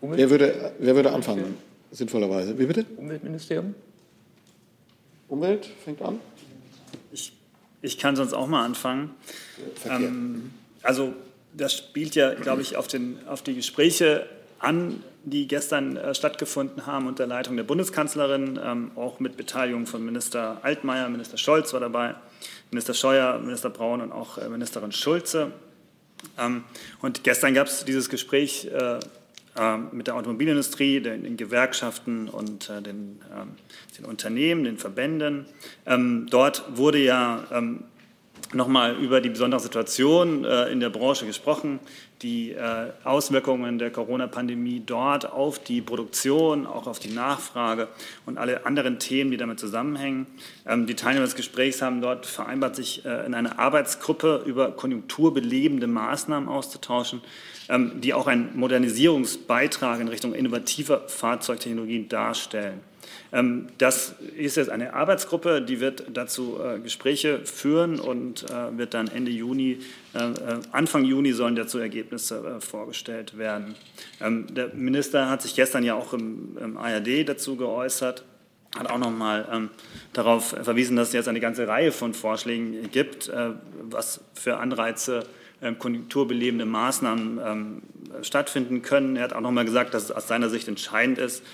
Wer 0.00 0.30
würde, 0.30 0.72
wer 0.78 0.94
würde 0.96 1.12
anfangen, 1.12 1.56
sinnvollerweise? 1.90 2.58
Wie 2.58 2.66
bitte? 2.66 2.84
Umweltministerium. 2.96 3.74
Umwelt 5.28 5.68
fängt 5.84 6.02
an. 6.02 6.20
Ich, 7.12 7.32
ich 7.82 7.98
kann 7.98 8.16
sonst 8.16 8.32
auch 8.32 8.46
mal 8.46 8.64
anfangen. 8.64 9.14
Ähm, 9.88 10.52
also 10.82 11.14
das 11.52 11.74
spielt 11.74 12.14
ja, 12.14 12.34
glaube 12.34 12.62
ich, 12.62 12.76
auf, 12.76 12.88
den, 12.88 13.18
auf 13.26 13.42
die 13.42 13.54
Gespräche 13.54 14.26
an, 14.58 15.02
die 15.24 15.48
gestern 15.48 15.96
äh, 15.96 16.14
stattgefunden 16.14 16.86
haben 16.86 17.06
unter 17.06 17.26
Leitung 17.26 17.56
der 17.56 17.64
Bundeskanzlerin, 17.64 18.58
ähm, 18.62 18.90
auch 18.96 19.20
mit 19.20 19.36
Beteiligung 19.36 19.86
von 19.86 20.04
Minister 20.04 20.58
Altmaier, 20.62 21.08
Minister 21.08 21.38
Scholz 21.38 21.72
war 21.72 21.80
dabei, 21.80 22.14
Minister 22.70 22.94
Scheuer, 22.94 23.38
Minister 23.38 23.70
Braun 23.70 24.00
und 24.00 24.12
auch 24.12 24.38
äh, 24.38 24.48
Ministerin 24.48 24.92
Schulze. 24.92 25.52
Ähm, 26.38 26.64
und 27.00 27.24
gestern 27.24 27.54
gab 27.54 27.68
es 27.68 27.84
dieses 27.84 28.08
Gespräch 28.08 28.66
äh, 28.66 28.98
mit 29.92 30.08
der 30.08 30.16
Automobilindustrie, 30.16 31.00
den, 31.00 31.22
den 31.22 31.36
Gewerkschaften 31.36 32.28
und 32.28 32.70
äh, 32.70 32.82
den, 32.82 33.20
ähm, 33.32 33.52
den, 33.96 34.04
Unternehmen, 34.04 34.64
den 34.64 34.78
Verbänden. 34.78 35.46
Ähm, 35.86 36.26
dort 36.28 36.76
wurde 36.76 36.98
ja 36.98 37.44
nochmal 38.52 38.96
über 38.96 39.20
die 39.20 39.30
besondere 39.30 39.60
Situation 39.60 40.44
äh, 40.44 40.70
in 40.70 40.80
der 40.80 40.90
Branche 40.90 41.26
gesprochen, 41.26 41.80
die 42.24 42.50
äh, 42.50 42.90
Auswirkungen 43.04 43.78
der 43.78 43.92
Corona-Pandemie 43.92 44.82
dort 44.84 45.30
auf 45.30 45.60
die 45.60 45.80
Produktion, 45.80 46.66
auch 46.66 46.88
auf 46.88 46.98
die 46.98 47.12
Nachfrage 47.12 47.86
und 48.26 48.36
alle 48.36 48.66
anderen 48.66 48.98
Themen, 48.98 49.30
die 49.30 49.36
damit 49.36 49.60
zusammenhängen. 49.60 50.26
die 50.66 50.94
Teilnehmer 50.94 51.26
des 51.26 51.36
Gesprächs 51.36 51.82
haben 51.82 52.00
dort 52.00 52.26
vereinbart, 52.26 52.74
sich 52.74 53.04
in 53.04 53.34
einer 53.34 53.58
Arbeitsgruppe 53.58 54.42
über 54.46 54.72
konjunkturbelebende 54.72 55.86
Maßnahmen 55.86 56.48
auszutauschen. 56.48 57.20
Ähm, 57.68 58.00
die 58.02 58.12
auch 58.12 58.26
einen 58.26 58.50
Modernisierungsbeitrag 58.58 60.00
in 60.00 60.08
Richtung 60.08 60.34
innovativer 60.34 61.08
Fahrzeugtechnologien 61.08 62.08
darstellen. 62.10 62.80
Ähm, 63.34 63.66
das 63.78 64.14
ist 64.36 64.56
jetzt 64.56 64.70
eine 64.70 64.94
Arbeitsgruppe, 64.94 65.60
die 65.60 65.80
wird 65.80 66.04
dazu 66.14 66.58
äh, 66.62 66.78
Gespräche 66.78 67.40
führen 67.44 67.98
und 67.98 68.44
äh, 68.44 68.78
wird 68.78 68.94
dann 68.94 69.08
Ende 69.08 69.32
Juni, 69.32 69.80
äh, 70.14 70.20
Anfang 70.70 71.04
Juni 71.04 71.32
sollen 71.32 71.56
dazu 71.56 71.78
Ergebnisse 71.78 72.60
vorgestellt 72.60 73.36
werden. 73.36 73.74
Ähm, 74.20 74.46
der 74.54 74.68
Minister 74.68 75.28
hat 75.28 75.42
sich 75.42 75.56
gestern 75.56 75.82
ja 75.82 75.94
auch 75.94 76.12
im, 76.12 76.78
ARD 76.78 77.28
dazu 77.28 77.56
geäußert 77.56 78.24
hat 78.76 78.90
auch 78.90 78.98
noch 78.98 79.12
mal 79.12 79.48
ähm, 79.52 79.70
darauf 80.12 80.48
verwiesen, 80.48 80.96
dass 80.96 81.08
es 81.08 81.14
jetzt 81.14 81.28
eine 81.28 81.38
ganze 81.38 81.68
Reihe 81.68 81.92
von 81.92 82.12
Vorschlägen 82.12 82.90
gibt, 82.90 83.28
äh, 83.28 83.50
was 83.82 84.20
für 84.34 84.56
Anreize 84.56 85.26
ähm, 85.62 85.78
konjunkturbelebende 85.78 86.64
Maßnahmen 86.64 87.40
ähm, 87.44 87.82
stattfinden 88.22 88.82
können. 88.82 89.14
Er 89.16 89.22
hat 89.22 89.32
auch 89.32 89.40
noch 89.40 89.52
mal 89.52 89.64
gesagt, 89.64 89.94
dass 89.94 90.04
es 90.04 90.10
aus 90.10 90.26
seiner 90.26 90.50
Sicht 90.50 90.66
entscheidend 90.66 91.18
ist, 91.18 91.44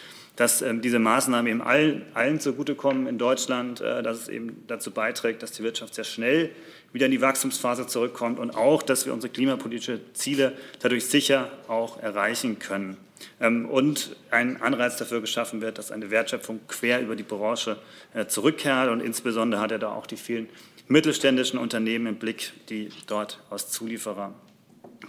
dass 0.41 0.63
ähm, 0.63 0.81
diese 0.81 0.99
Maßnahmen 0.99 1.51
eben 1.51 1.61
allen, 1.61 2.01
allen 2.15 2.41
zugutekommen 2.41 3.07
in 3.07 3.19
Deutschland, 3.19 3.83
äh, 3.83 4.03
dass 4.03 4.23
es 4.23 4.29
eben 4.29 4.65
dazu 4.69 4.91
beiträgt, 4.91 5.43
dass 5.43 5.53
die 5.53 5.63
Wirtschaft 5.63 5.95
sehr 5.95 6.05
schnell 6.05 6.49
wieder 6.95 7.05
in 7.05 7.13
die 7.13 7.21
Wachstumsphase 7.21 7.87
zurückkommt 7.87 8.39
und 8.39 8.57
auch, 8.57 8.83
dass 8.83 9.05
wir 9.05 9.13
unsere 9.13 9.31
klimapolitischen 9.31 10.01
Ziele 10.15 10.55
dadurch 10.79 11.05
sicher 11.05 11.51
auch 11.69 12.03
erreichen 12.03 12.59
können. 12.59 12.97
Ähm, 13.39 13.67
und 13.67 14.17
ein 14.31 14.63
Anreiz 14.63 14.97
dafür 14.97 15.21
geschaffen 15.21 15.61
wird, 15.61 15.77
dass 15.77 15.91
eine 15.91 16.11
Wertschöpfung 16.11 16.61
quer 16.69 17.03
über 17.03 17.17
die 17.17 17.23
Branche 17.23 17.77
äh, 18.15 18.25
zurückkehrt. 18.25 18.89
Und 18.89 19.01
insbesondere 19.01 19.61
hat 19.61 19.73
er 19.73 19.79
da 19.79 19.93
auch 19.93 20.07
die 20.07 20.17
vielen 20.17 20.49
mittelständischen 20.89 21.59
Unternehmen 21.59 22.07
im 22.07 22.17
Blick, 22.17 22.53
die 22.71 22.89
dort 23.07 23.41
als 23.51 23.69
Zulieferer 23.69 24.33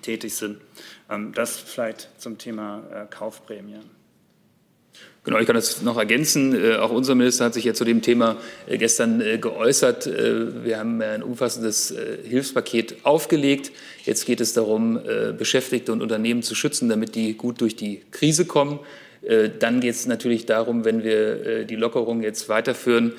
tätig 0.02 0.36
sind. 0.36 0.60
Ähm, 1.10 1.32
das 1.34 1.58
vielleicht 1.58 2.10
zum 2.18 2.38
Thema 2.38 2.84
äh, 2.92 3.06
Kaufprämien. 3.10 4.01
Genau, 5.24 5.38
ich 5.38 5.46
kann 5.46 5.56
das 5.56 5.84
noch 5.84 5.98
ergänzen. 5.98 6.56
Äh, 6.56 6.78
auch 6.78 6.90
unser 6.90 7.14
Minister 7.14 7.46
hat 7.46 7.54
sich 7.54 7.66
ja 7.66 7.76
zu 7.76 7.86
dem 7.86 8.02
Thema 8.02 8.38
äh, 8.66 8.80
gestern 8.80 9.22
äh, 9.22 9.38
geäußert. 9.38 10.08
Wir 10.08 10.80
haben 10.80 11.00
ein 11.02 11.22
umfassendes 11.22 11.94
Hilfspaket 12.28 12.98
aufgelegt. 13.04 13.72
Jetzt 14.04 14.26
geht 14.26 14.42
es 14.42 14.54
darum, 14.54 15.00
Beschäftigte 15.38 15.92
und 15.92 16.02
Unternehmen 16.02 16.42
zu 16.42 16.56
schützen, 16.56 16.90
damit 16.90 17.16
die 17.16 17.36
gut 17.36 17.62
durch 17.62 17.76
die 17.76 18.02
Krise 18.12 18.46
kommen. 18.46 18.80
Dann 19.60 19.80
geht 19.80 19.94
es 19.94 20.08
natürlich 20.08 20.48
darum, 20.48 20.84
wenn 20.86 21.04
wir 21.04 21.66
die 21.66 21.76
Lockerung 21.76 22.24
jetzt 22.24 22.50
weiterführen, 22.50 23.14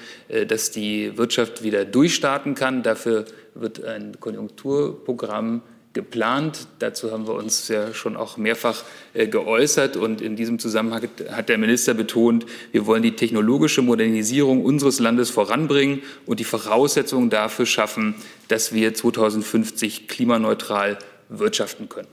dass 0.48 0.72
die 0.72 1.16
Wirtschaft 1.16 1.62
wieder 1.62 1.84
durchstarten 1.84 2.54
kann. 2.54 2.82
Dafür 2.82 3.24
wird 3.54 3.84
ein 3.84 4.18
Konjunkturprogramm 4.18 5.62
geplant. 5.92 6.66
Dazu 6.78 7.10
haben 7.10 7.26
wir 7.26 7.34
uns 7.34 7.68
ja 7.68 7.92
schon 7.94 8.16
auch 8.16 8.36
mehrfach 8.36 8.84
äh, 9.14 9.26
geäußert. 9.26 9.96
Und 9.96 10.20
in 10.20 10.36
diesem 10.36 10.58
Zusammenhang 10.58 11.08
hat 11.30 11.48
der 11.48 11.58
Minister 11.58 11.94
betont, 11.94 12.46
wir 12.72 12.86
wollen 12.86 13.02
die 13.02 13.16
technologische 13.16 13.82
Modernisierung 13.82 14.64
unseres 14.64 14.98
Landes 14.98 15.30
voranbringen 15.30 16.02
und 16.26 16.40
die 16.40 16.44
Voraussetzungen 16.44 17.30
dafür 17.30 17.66
schaffen, 17.66 18.14
dass 18.48 18.72
wir 18.72 18.94
2050 18.94 20.08
klimaneutral 20.08 20.98
wirtschaften 21.28 21.88
können. 21.88 22.08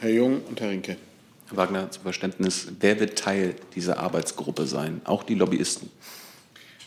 Herr 0.00 0.10
Jung 0.10 0.42
und 0.48 0.60
Herr 0.60 0.70
Rinke. 0.70 0.96
Herr 1.48 1.56
Wagner, 1.56 1.90
zum 1.90 2.02
Verständnis, 2.02 2.68
wer 2.80 2.98
wird 2.98 3.18
Teil 3.18 3.54
dieser 3.74 3.98
Arbeitsgruppe 3.98 4.66
sein? 4.66 5.00
Auch 5.04 5.22
die 5.22 5.34
Lobbyisten? 5.34 5.90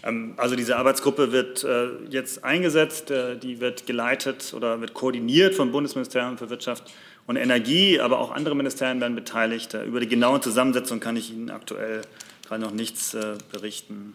Ähm, 0.05 0.35
also 0.37 0.55
diese 0.55 0.77
Arbeitsgruppe 0.77 1.31
wird 1.31 1.63
äh, 1.63 1.87
jetzt 2.09 2.43
eingesetzt, 2.43 3.11
äh, 3.11 3.37
die 3.37 3.59
wird 3.59 3.85
geleitet 3.87 4.53
oder 4.55 4.79
wird 4.79 4.93
koordiniert 4.93 5.55
vom 5.55 5.71
Bundesministerium 5.71 6.37
für 6.37 6.49
Wirtschaft 6.49 6.93
und 7.27 7.35
Energie, 7.35 7.99
aber 7.99 8.19
auch 8.19 8.31
andere 8.31 8.55
Ministerien 8.55 9.01
werden 9.01 9.15
beteiligt. 9.15 9.73
Äh, 9.73 9.83
über 9.85 9.99
die 9.99 10.07
genaue 10.07 10.39
Zusammensetzung 10.39 10.99
kann 10.99 11.17
ich 11.17 11.31
Ihnen 11.31 11.49
aktuell 11.49 12.01
gerade 12.47 12.61
noch 12.61 12.71
nichts 12.71 13.17
berichten. 13.51 14.13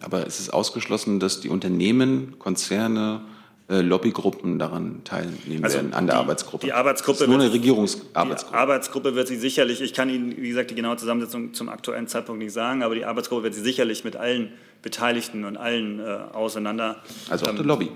Aber 0.00 0.24
es 0.24 0.38
ist 0.38 0.50
ausgeschlossen, 0.50 1.18
dass 1.18 1.40
die 1.40 1.48
Unternehmen, 1.48 2.38
Konzerne, 2.38 3.22
Lobbygruppen 3.68 4.60
daran 4.60 5.02
teilnehmen 5.02 5.64
also 5.64 5.78
werden, 5.78 5.92
an 5.92 6.06
der 6.06 6.14
die, 6.14 6.20
Arbeitsgruppe. 6.20 6.66
Die 6.66 6.72
Arbeitsgruppe 6.72 7.18
das 7.18 7.22
ist 7.22 7.28
nur 7.28 7.40
eine 7.40 7.52
Regierungsarbeitsgruppe. 7.52 8.52
Die 8.52 8.58
Arbeitsgruppe 8.58 9.14
wird 9.16 9.26
sie 9.26 9.36
sicherlich, 9.36 9.80
ich 9.80 9.92
kann 9.92 10.08
Ihnen, 10.08 10.36
wie 10.36 10.48
gesagt, 10.48 10.70
die 10.70 10.76
genaue 10.76 10.96
Zusammensetzung 10.96 11.52
zum 11.52 11.68
aktuellen 11.68 12.06
Zeitpunkt 12.06 12.40
nicht 12.40 12.52
sagen, 12.52 12.84
aber 12.84 12.94
die 12.94 13.04
Arbeitsgruppe 13.04 13.42
wird 13.42 13.54
sie 13.54 13.62
sicherlich 13.62 14.04
mit 14.04 14.14
allen 14.14 14.52
Beteiligten 14.82 15.44
und 15.44 15.56
allen 15.56 15.98
äh, 15.98 16.02
auseinander. 16.32 17.02
Also 17.28 17.46
auch 17.46 17.50
ähm, 17.50 17.56
der 17.56 17.66
Lobby. 17.66 17.90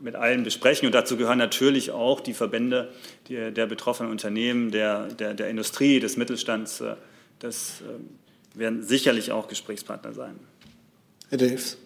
Mit 0.00 0.16
allen 0.16 0.42
besprechen. 0.42 0.86
Und 0.86 0.94
dazu 0.96 1.16
gehören 1.16 1.38
natürlich 1.38 1.92
auch 1.92 2.18
die 2.18 2.34
Verbände 2.34 2.92
die, 3.28 3.52
der 3.52 3.66
betroffenen 3.66 4.10
Unternehmen, 4.10 4.72
der, 4.72 5.06
der, 5.06 5.34
der 5.34 5.48
Industrie, 5.48 6.00
des 6.00 6.16
Mittelstands. 6.16 6.80
Äh, 6.80 6.96
das 7.38 7.82
äh, 7.82 8.58
werden 8.58 8.82
sicherlich 8.82 9.30
auch 9.30 9.46
Gesprächspartner 9.46 10.12
sein. 10.12 10.40
Herr 11.28 11.38
Daves. 11.38 11.78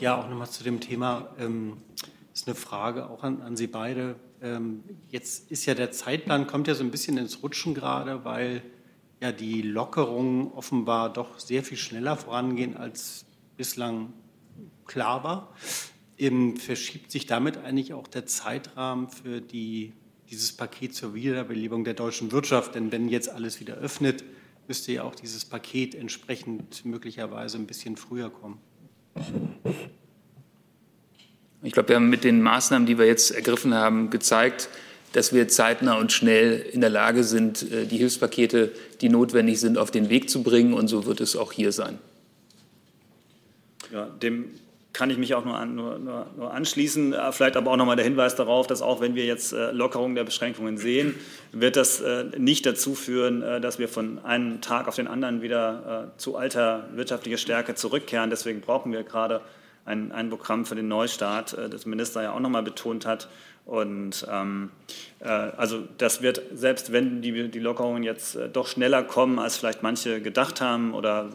Ja, 0.00 0.18
auch 0.18 0.28
nochmal 0.28 0.50
zu 0.50 0.64
dem 0.64 0.80
Thema. 0.80 1.28
Ähm, 1.38 1.78
ist 2.32 2.48
eine 2.48 2.54
Frage 2.54 3.08
auch 3.08 3.22
an, 3.22 3.42
an 3.42 3.56
Sie 3.56 3.66
beide. 3.66 4.16
Ähm, 4.42 4.82
jetzt 5.10 5.50
ist 5.50 5.66
ja 5.66 5.74
der 5.74 5.92
Zeitplan, 5.92 6.46
kommt 6.46 6.66
ja 6.68 6.74
so 6.74 6.82
ein 6.82 6.90
bisschen 6.90 7.16
ins 7.16 7.42
Rutschen 7.42 7.74
gerade, 7.74 8.24
weil 8.24 8.62
ja 9.20 9.32
die 9.32 9.62
Lockerungen 9.62 10.52
offenbar 10.52 11.12
doch 11.12 11.38
sehr 11.38 11.62
viel 11.62 11.78
schneller 11.78 12.16
vorangehen, 12.16 12.76
als 12.76 13.24
bislang 13.56 14.12
klar 14.84 15.24
war. 15.24 15.54
Ähm, 16.18 16.56
verschiebt 16.56 17.10
sich 17.10 17.26
damit 17.26 17.56
eigentlich 17.58 17.94
auch 17.94 18.08
der 18.08 18.26
Zeitrahmen 18.26 19.08
für 19.08 19.40
die, 19.40 19.92
dieses 20.30 20.52
Paket 20.52 20.94
zur 20.94 21.14
Wiederbelebung 21.14 21.84
der 21.84 21.94
deutschen 21.94 22.32
Wirtschaft? 22.32 22.74
Denn 22.74 22.92
wenn 22.92 23.08
jetzt 23.08 23.28
alles 23.28 23.60
wieder 23.60 23.74
öffnet, 23.74 24.24
müsste 24.66 24.92
ja 24.92 25.04
auch 25.04 25.14
dieses 25.14 25.44
Paket 25.44 25.94
entsprechend 25.94 26.84
möglicherweise 26.84 27.58
ein 27.58 27.66
bisschen 27.66 27.96
früher 27.96 28.30
kommen. 28.30 28.58
Ich 31.62 31.72
glaube, 31.72 31.88
wir 31.88 31.96
haben 31.96 32.10
mit 32.10 32.24
den 32.24 32.42
Maßnahmen, 32.42 32.86
die 32.86 32.98
wir 32.98 33.06
jetzt 33.06 33.30
ergriffen 33.30 33.74
haben, 33.74 34.10
gezeigt, 34.10 34.68
dass 35.12 35.32
wir 35.32 35.48
zeitnah 35.48 35.96
und 35.98 36.12
schnell 36.12 36.60
in 36.72 36.80
der 36.80 36.90
Lage 36.90 37.24
sind, 37.24 37.70
äh, 37.70 37.86
die 37.86 37.98
Hilfspakete, 37.98 38.72
die 39.00 39.08
notwendig 39.08 39.60
sind, 39.60 39.78
auf 39.78 39.90
den 39.90 40.10
Weg 40.10 40.28
zu 40.28 40.42
bringen. 40.42 40.74
Und 40.74 40.88
so 40.88 41.06
wird 41.06 41.20
es 41.20 41.36
auch 41.36 41.52
hier 41.52 41.72
sein. 41.72 41.98
Ja, 43.92 44.06
dem 44.06 44.50
kann 44.94 45.10
ich 45.10 45.18
mich 45.18 45.34
auch 45.34 45.44
nur, 45.44 45.58
an, 45.58 45.74
nur, 45.74 45.98
nur, 45.98 46.26
nur 46.36 46.54
anschließen. 46.54 47.12
Äh, 47.12 47.32
vielleicht 47.32 47.56
aber 47.58 47.70
auch 47.70 47.76
nochmal 47.76 47.96
der 47.96 48.06
Hinweis 48.06 48.34
darauf, 48.34 48.66
dass 48.66 48.80
auch 48.80 49.02
wenn 49.02 49.14
wir 49.14 49.26
jetzt 49.26 49.52
äh, 49.52 49.72
Lockerungen 49.72 50.14
der 50.14 50.24
Beschränkungen 50.24 50.78
sehen, 50.78 51.14
wird 51.52 51.76
das 51.76 52.02
nicht 52.36 52.64
dazu 52.64 52.94
führen, 52.94 53.40
dass 53.62 53.78
wir 53.78 53.88
von 53.88 54.18
einem 54.24 54.60
Tag 54.60 54.88
auf 54.88 54.96
den 54.96 55.06
anderen 55.06 55.40
wieder 55.40 56.12
zu 56.16 56.36
alter 56.36 56.88
wirtschaftlicher 56.94 57.38
Stärke 57.38 57.76
zurückkehren. 57.76 58.28
Deswegen 58.28 58.60
brauchen 58.60 58.90
wir 58.90 59.04
gerade 59.04 59.40
ein, 59.84 60.10
ein 60.10 60.30
Programm 60.30 60.66
für 60.66 60.74
den 60.74 60.88
Neustart, 60.88 61.56
das 61.70 61.86
Minister 61.86 62.22
ja 62.22 62.32
auch 62.32 62.40
nochmal 62.40 62.64
betont 62.64 63.06
hat. 63.06 63.28
Und 63.66 64.26
ähm, 64.30 64.70
äh, 65.20 65.28
also 65.28 65.84
das 65.96 66.20
wird, 66.20 66.42
selbst 66.54 66.92
wenn 66.92 67.22
die, 67.22 67.48
die 67.48 67.58
Lockerungen 67.58 68.02
jetzt 68.02 68.36
äh, 68.36 68.48
doch 68.48 68.66
schneller 68.66 69.02
kommen, 69.02 69.38
als 69.38 69.56
vielleicht 69.56 69.82
manche 69.82 70.20
gedacht 70.20 70.60
haben 70.60 70.92
oder 70.92 71.30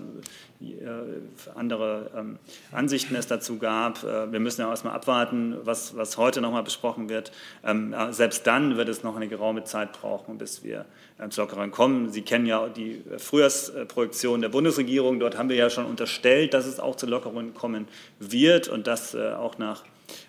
äh, 0.62 1.56
andere 1.56 2.12
ähm, 2.16 2.38
Ansichten 2.72 3.16
es 3.16 3.26
dazu 3.26 3.58
gab. 3.58 4.04
Äh, 4.04 4.32
wir 4.32 4.40
müssen 4.40 4.62
ja 4.62 4.70
erstmal 4.70 4.94
abwarten, 4.94 5.56
was, 5.64 5.96
was 5.96 6.18
heute 6.18 6.42
nochmal 6.42 6.62
besprochen 6.62 7.10
wird. 7.10 7.32
Ähm, 7.64 7.96
selbst 8.12 8.46
dann 8.46 8.78
wird 8.78 8.90
es 8.90 9.02
noch 9.02 9.16
eine 9.16 9.28
geraume 9.28 9.64
Zeit 9.64 9.94
brauchen, 9.94 10.38
bis 10.38 10.64
wir 10.64 10.86
äh, 11.18 11.30
zu 11.30 11.42
Lockerungen 11.42 11.72
kommen. 11.72 12.10
Sie 12.12 12.22
kennen 12.22 12.46
ja 12.46 12.68
die 12.68 13.02
Frühjahrsprojektion 13.18 14.42
der 14.42 14.50
Bundesregierung. 14.50 15.20
Dort 15.20 15.36
haben 15.36 15.50
wir 15.50 15.56
ja 15.56 15.70
schon 15.70 15.86
unterstellt, 15.86 16.54
dass 16.54 16.68
es 16.68 16.80
auch 16.80 16.96
zu 16.96 17.08
Lockerungen 17.08 17.56
kommen 17.56 17.88
wird 18.20 18.68
und 18.68 18.86
das 18.86 19.16
auch 19.16 19.58
nach 19.58 19.84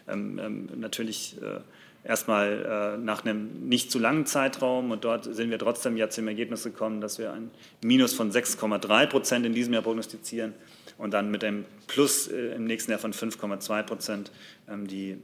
ähm, 0.09 0.39
ähm 0.39 0.69
natürlich 0.77 1.37
äh, 1.43 1.61
erstmal 2.05 2.97
äh, 2.97 2.99
nach 2.99 3.25
einem 3.25 3.69
nicht 3.69 3.91
zu 3.91 3.99
langen 3.99 4.27
Zeitraum 4.27 4.91
und 4.91 5.05
dort 5.05 5.25
sind 5.25 5.51
wir 5.51 5.59
trotzdem 5.59 5.97
ja 5.97 6.09
zum 6.09 6.29
Ergebnis 6.29 6.65
gekommen, 6.65 7.01
dass 7.01 7.19
wir 7.19 7.33
ein 7.33 7.51
Minus 7.83 8.15
von 8.15 8.33
6,3 8.33 9.07
Prozent 9.07 9.47
in 9.47 9.53
diesem 9.53 9.75
Jahr 9.75 9.83
prognostizieren 9.83 10.55
und 10.99 11.13
dann 11.13 11.31
mit 11.31 11.45
einem 11.45 11.65
Plus 11.87 12.29
äh, 12.29 12.55
im 12.55 12.65
nächsten 12.65 12.91
Jahr 12.91 13.01
von 13.01 13.13
5,2 13.13 13.83
Prozent. 13.83 14.31
Ähm, 14.69 14.87
die 14.87 15.19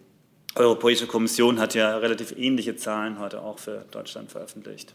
Europäische 0.55 1.07
Kommission 1.07 1.61
hat 1.61 1.75
ja 1.75 1.99
relativ 1.99 2.33
ähnliche 2.37 2.77
Zahlen 2.77 3.19
heute 3.19 3.43
auch 3.43 3.59
für 3.59 3.85
Deutschland 3.91 4.31
veröffentlicht. 4.31 4.95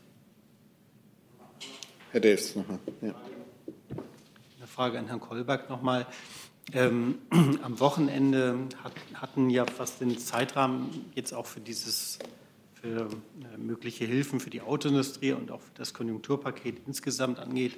Herr 2.11 2.19
Davis 2.19 2.55
nochmal. 2.55 2.79
Ja. 3.01 3.13
Eine 4.57 4.67
Frage 4.67 4.97
an 4.99 5.07
Herrn 5.07 5.19
Kolberg 5.19 5.69
nochmal. 5.69 6.07
Ähm, 6.73 7.19
am 7.63 7.79
Wochenende 7.79 8.67
hat, 8.83 8.93
hatten 9.15 9.49
ja 9.49 9.65
fast 9.65 10.01
den 10.01 10.17
Zeitrahmen 10.17 10.89
jetzt 11.15 11.33
auch 11.33 11.45
für 11.45 11.59
dieses 11.59 12.19
für 12.81 13.07
äh, 13.07 13.57
mögliche 13.57 14.05
Hilfen 14.05 14.39
für 14.39 14.49
die 14.49 14.61
Autoindustrie 14.61 15.33
und 15.33 15.51
auch 15.51 15.61
das 15.75 15.93
Konjunkturpaket 15.93 16.81
insgesamt 16.87 17.39
angeht, 17.39 17.75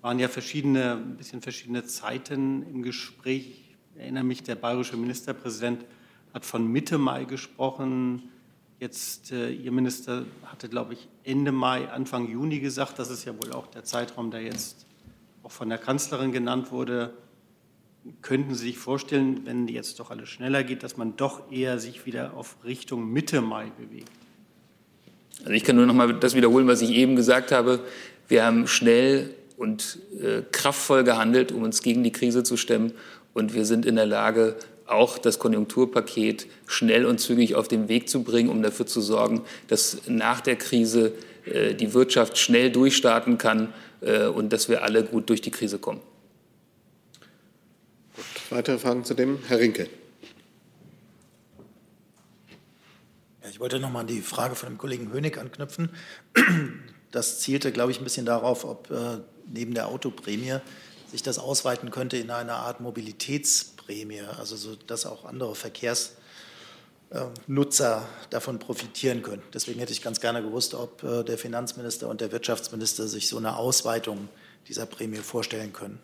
waren 0.00 0.18
ja 0.18 0.28
verschiedene, 0.28 0.92
ein 0.92 1.16
bisschen 1.16 1.42
verschiedene 1.42 1.84
Zeiten 1.84 2.62
im 2.62 2.82
Gespräch. 2.82 3.64
Ich 3.94 4.00
erinnere 4.00 4.24
mich, 4.24 4.42
der 4.42 4.54
bayerische 4.54 4.96
Ministerpräsident 4.96 5.84
hat 6.32 6.44
von 6.46 6.66
Mitte 6.66 6.98
Mai 6.98 7.24
gesprochen. 7.24 8.30
Jetzt, 8.80 9.32
äh, 9.32 9.50
Ihr 9.50 9.72
Minister 9.72 10.24
hatte, 10.44 10.68
glaube 10.68 10.94
ich, 10.94 11.08
Ende 11.24 11.52
Mai, 11.52 11.90
Anfang 11.90 12.28
Juni 12.28 12.60
gesagt. 12.60 12.98
Das 12.98 13.10
ist 13.10 13.24
ja 13.24 13.36
wohl 13.36 13.52
auch 13.52 13.66
der 13.66 13.84
Zeitraum, 13.84 14.30
der 14.30 14.42
jetzt 14.42 14.86
auch 15.42 15.50
von 15.50 15.68
der 15.68 15.78
Kanzlerin 15.78 16.32
genannt 16.32 16.70
wurde. 16.70 17.12
Könnten 18.22 18.54
Sie 18.54 18.66
sich 18.66 18.78
vorstellen, 18.78 19.42
wenn 19.44 19.68
jetzt 19.68 20.00
doch 20.00 20.10
alles 20.10 20.28
schneller 20.28 20.64
geht, 20.64 20.82
dass 20.82 20.96
man 20.96 21.16
doch 21.16 21.50
eher 21.50 21.78
sich 21.78 22.06
wieder 22.06 22.34
auf 22.34 22.56
Richtung 22.64 23.12
Mitte 23.12 23.40
Mai 23.40 23.70
bewegt? 23.78 24.10
Also 25.40 25.52
ich 25.52 25.64
kann 25.64 25.76
nur 25.76 25.86
noch 25.86 25.94
mal 25.94 26.12
das 26.14 26.34
wiederholen, 26.34 26.66
was 26.66 26.82
ich 26.82 26.90
eben 26.90 27.16
gesagt 27.16 27.52
habe. 27.52 27.80
Wir 28.26 28.44
haben 28.44 28.66
schnell 28.66 29.34
und 29.56 29.98
äh, 30.20 30.42
kraftvoll 30.52 31.04
gehandelt, 31.04 31.52
um 31.52 31.62
uns 31.62 31.82
gegen 31.82 32.02
die 32.02 32.12
Krise 32.12 32.42
zu 32.42 32.56
stemmen. 32.56 32.92
Und 33.34 33.54
wir 33.54 33.64
sind 33.64 33.86
in 33.86 33.96
der 33.96 34.06
Lage, 34.06 34.56
auch 34.86 35.18
das 35.18 35.38
Konjunkturpaket 35.38 36.46
schnell 36.66 37.04
und 37.04 37.20
zügig 37.20 37.54
auf 37.54 37.68
den 37.68 37.88
Weg 37.88 38.08
zu 38.08 38.22
bringen, 38.22 38.48
um 38.48 38.62
dafür 38.62 38.86
zu 38.86 39.00
sorgen, 39.00 39.42
dass 39.68 40.02
nach 40.08 40.40
der 40.40 40.56
Krise 40.56 41.12
äh, 41.44 41.74
die 41.74 41.92
Wirtschaft 41.94 42.38
schnell 42.38 42.70
durchstarten 42.70 43.38
kann 43.38 43.72
äh, 44.00 44.26
und 44.26 44.52
dass 44.52 44.68
wir 44.68 44.82
alle 44.82 45.04
gut 45.04 45.28
durch 45.28 45.40
die 45.40 45.50
Krise 45.50 45.78
kommen. 45.78 46.00
Weitere 48.50 48.78
Fragen 48.78 49.04
zu 49.04 49.12
dem? 49.12 49.38
Herr 49.46 49.58
Rinke. 49.58 49.90
Ich 53.50 53.60
wollte 53.60 53.78
noch 53.78 53.90
mal 53.90 54.00
an 54.00 54.06
die 54.06 54.22
Frage 54.22 54.54
von 54.54 54.70
dem 54.70 54.78
Kollegen 54.78 55.12
Hönig 55.12 55.36
anknüpfen. 55.36 55.90
Das 57.10 57.40
zielte, 57.40 57.72
glaube 57.72 57.90
ich, 57.90 57.98
ein 57.98 58.04
bisschen 58.04 58.24
darauf, 58.24 58.64
ob 58.64 58.90
äh, 58.90 59.18
neben 59.52 59.74
der 59.74 59.88
Autoprämie 59.88 60.60
sich 61.10 61.22
das 61.22 61.38
ausweiten 61.38 61.90
könnte 61.90 62.16
in 62.16 62.30
eine 62.30 62.54
Art 62.54 62.80
Mobilitätsprämie, 62.80 64.22
also 64.38 64.56
so, 64.56 64.76
dass 64.76 65.04
auch 65.06 65.24
andere 65.24 65.54
Verkehrsnutzer 65.54 68.08
davon 68.30 68.58
profitieren 68.58 69.22
können. 69.22 69.42
Deswegen 69.52 69.80
hätte 69.80 69.92
ich 69.92 70.02
ganz 70.02 70.20
gerne 70.20 70.42
gewusst, 70.42 70.74
ob 70.74 71.02
äh, 71.02 71.22
der 71.22 71.36
Finanzminister 71.36 72.08
und 72.08 72.22
der 72.22 72.32
Wirtschaftsminister 72.32 73.08
sich 73.08 73.28
so 73.28 73.36
eine 73.38 73.56
Ausweitung 73.56 74.28
dieser 74.68 74.86
Prämie 74.86 75.16
vorstellen 75.16 75.72
können. 75.72 75.98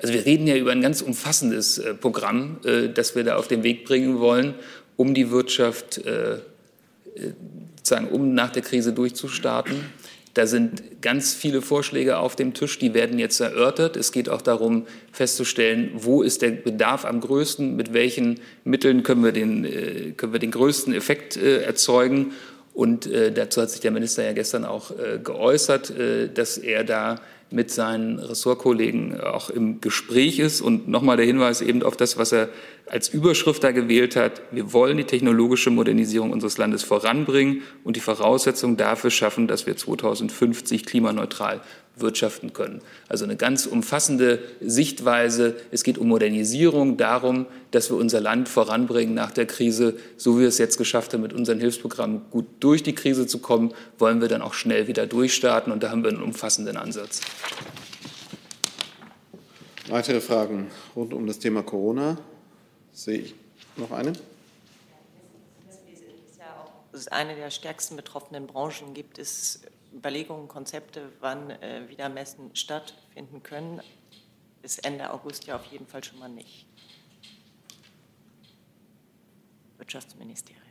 Also 0.00 0.14
wir 0.14 0.24
reden 0.24 0.46
ja 0.46 0.56
über 0.56 0.72
ein 0.72 0.80
ganz 0.80 1.02
umfassendes 1.02 1.78
äh, 1.78 1.94
Programm, 1.94 2.58
äh, 2.64 2.88
das 2.88 3.16
wir 3.16 3.24
da 3.24 3.36
auf 3.36 3.48
den 3.48 3.62
Weg 3.62 3.84
bringen 3.84 4.20
wollen, 4.20 4.54
um 4.96 5.14
die 5.14 5.30
Wirtschaft 5.30 6.00
sozusagen, 7.76 8.08
um 8.08 8.34
nach 8.34 8.50
der 8.50 8.62
Krise 8.62 8.92
durchzustarten. 8.92 9.84
Da 10.34 10.46
sind 10.46 11.02
ganz 11.02 11.34
viele 11.34 11.62
Vorschläge 11.62 12.18
auf 12.18 12.36
dem 12.36 12.54
Tisch, 12.54 12.78
die 12.78 12.94
werden 12.94 13.18
jetzt 13.18 13.40
erörtert. 13.40 13.96
Es 13.96 14.12
geht 14.12 14.28
auch 14.28 14.40
darum, 14.40 14.86
festzustellen, 15.10 15.90
wo 15.94 16.22
ist 16.22 16.42
der 16.42 16.50
Bedarf 16.50 17.04
am 17.04 17.20
größten, 17.20 17.74
mit 17.74 17.92
welchen 17.92 18.38
Mitteln 18.62 19.02
können 19.02 19.24
wir 19.24 19.32
den, 19.32 19.64
äh, 19.64 20.12
können 20.16 20.32
wir 20.32 20.38
den 20.38 20.52
größten 20.52 20.94
Effekt 20.94 21.36
äh, 21.36 21.62
erzeugen. 21.62 22.34
Und 22.72 23.06
äh, 23.06 23.32
dazu 23.32 23.60
hat 23.62 23.70
sich 23.70 23.80
der 23.80 23.90
Minister 23.90 24.24
ja 24.24 24.32
gestern 24.32 24.64
auch 24.64 24.92
geäußert, 25.24 25.92
dass 26.34 26.58
er 26.58 26.84
da 26.84 27.20
mit 27.50 27.70
seinen 27.70 28.18
Ressortkollegen 28.18 29.20
auch 29.20 29.48
im 29.50 29.80
Gespräch 29.80 30.38
ist. 30.38 30.60
Und 30.60 30.88
nochmal 30.88 31.16
der 31.16 31.26
Hinweis 31.26 31.60
eben 31.60 31.82
auf 31.82 31.96
das, 31.96 32.18
was 32.18 32.32
er 32.32 32.48
als 32.86 33.08
Überschrift 33.08 33.64
da 33.64 33.72
gewählt 33.72 34.16
hat. 34.16 34.42
Wir 34.50 34.72
wollen 34.72 34.96
die 34.96 35.04
technologische 35.04 35.70
Modernisierung 35.70 36.32
unseres 36.32 36.58
Landes 36.58 36.82
voranbringen 36.82 37.62
und 37.84 37.96
die 37.96 38.00
Voraussetzungen 38.00 38.76
dafür 38.76 39.10
schaffen, 39.10 39.46
dass 39.46 39.66
wir 39.66 39.76
2050 39.76 40.84
klimaneutral 40.84 41.60
wirtschaften 42.00 42.52
können. 42.52 42.80
Also 43.08 43.24
eine 43.24 43.36
ganz 43.36 43.66
umfassende 43.66 44.40
Sichtweise. 44.60 45.56
Es 45.70 45.82
geht 45.82 45.98
um 45.98 46.08
Modernisierung, 46.08 46.96
darum, 46.96 47.46
dass 47.70 47.90
wir 47.90 47.96
unser 47.96 48.20
Land 48.20 48.48
voranbringen 48.48 49.14
nach 49.14 49.30
der 49.30 49.46
Krise. 49.46 49.96
So 50.16 50.36
wie 50.36 50.42
wir 50.42 50.48
es 50.48 50.58
jetzt 50.58 50.78
geschafft 50.78 51.12
haben, 51.12 51.22
mit 51.22 51.32
unseren 51.32 51.60
Hilfsprogrammen 51.60 52.22
gut 52.30 52.46
durch 52.60 52.82
die 52.82 52.94
Krise 52.94 53.26
zu 53.26 53.38
kommen, 53.38 53.74
wollen 53.98 54.20
wir 54.20 54.28
dann 54.28 54.42
auch 54.42 54.54
schnell 54.54 54.86
wieder 54.86 55.06
durchstarten. 55.06 55.72
Und 55.72 55.82
da 55.82 55.90
haben 55.90 56.02
wir 56.02 56.10
einen 56.10 56.22
umfassenden 56.22 56.76
Ansatz. 56.76 57.20
Weitere 59.88 60.20
Fragen 60.20 60.70
rund 60.94 61.14
um 61.14 61.26
das 61.26 61.38
Thema 61.38 61.62
Corona? 61.62 62.18
Sehe 62.92 63.20
ich 63.20 63.34
noch 63.76 63.90
eine? 63.90 64.12
Es 66.92 67.02
ist 67.02 67.12
eine 67.12 67.36
der 67.36 67.50
stärksten 67.50 67.94
betroffenen 67.96 68.46
Branchen. 68.46 68.92
Gibt 68.92 69.18
es 69.18 69.60
Überlegungen, 69.94 70.48
Konzepte, 70.48 71.12
wann 71.20 71.50
äh, 71.50 71.88
wieder 71.88 72.08
Messen 72.08 72.54
stattfinden 72.54 73.42
können. 73.42 73.80
Bis 74.62 74.78
Ende 74.78 75.12
August 75.12 75.46
ja 75.46 75.56
auf 75.56 75.64
jeden 75.66 75.86
Fall 75.86 76.02
schon 76.04 76.18
mal 76.18 76.28
nicht. 76.28 76.66
Wirtschaftsministerium. 79.78 80.68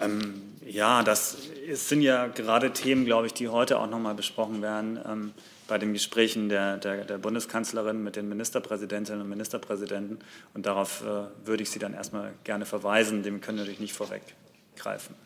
Ähm, 0.00 0.52
ja, 0.64 1.02
das 1.02 1.34
ist, 1.66 1.88
sind 1.88 2.02
ja 2.02 2.28
gerade 2.28 2.72
Themen, 2.72 3.04
glaube 3.04 3.26
ich, 3.26 3.34
die 3.34 3.48
heute 3.48 3.78
auch 3.78 3.88
noch 3.88 3.98
mal 3.98 4.14
besprochen 4.14 4.62
werden 4.62 4.98
ähm, 5.04 5.32
bei 5.66 5.78
den 5.78 5.92
Gesprächen 5.92 6.48
der, 6.48 6.76
der, 6.76 7.04
der, 7.04 7.18
Bundeskanzlerin 7.18 8.02
mit 8.02 8.16
den 8.16 8.28
Ministerpräsidentinnen 8.28 9.22
und 9.22 9.28
Ministerpräsidenten. 9.28 10.18
Und 10.54 10.66
darauf 10.66 11.02
äh, 11.02 11.46
würde 11.46 11.62
ich 11.62 11.70
Sie 11.70 11.78
dann 11.78 11.94
erstmal 11.94 12.32
gerne 12.44 12.64
verweisen. 12.64 13.22
Dem 13.22 13.40
können 13.40 13.58
wir 13.58 13.62
natürlich 13.62 13.80
nicht 13.80 13.94
vorweggreifen. 13.94 15.16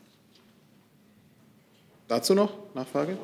Dazu 2.08 2.34
noch 2.34 2.52
Nachfrage? 2.74 3.16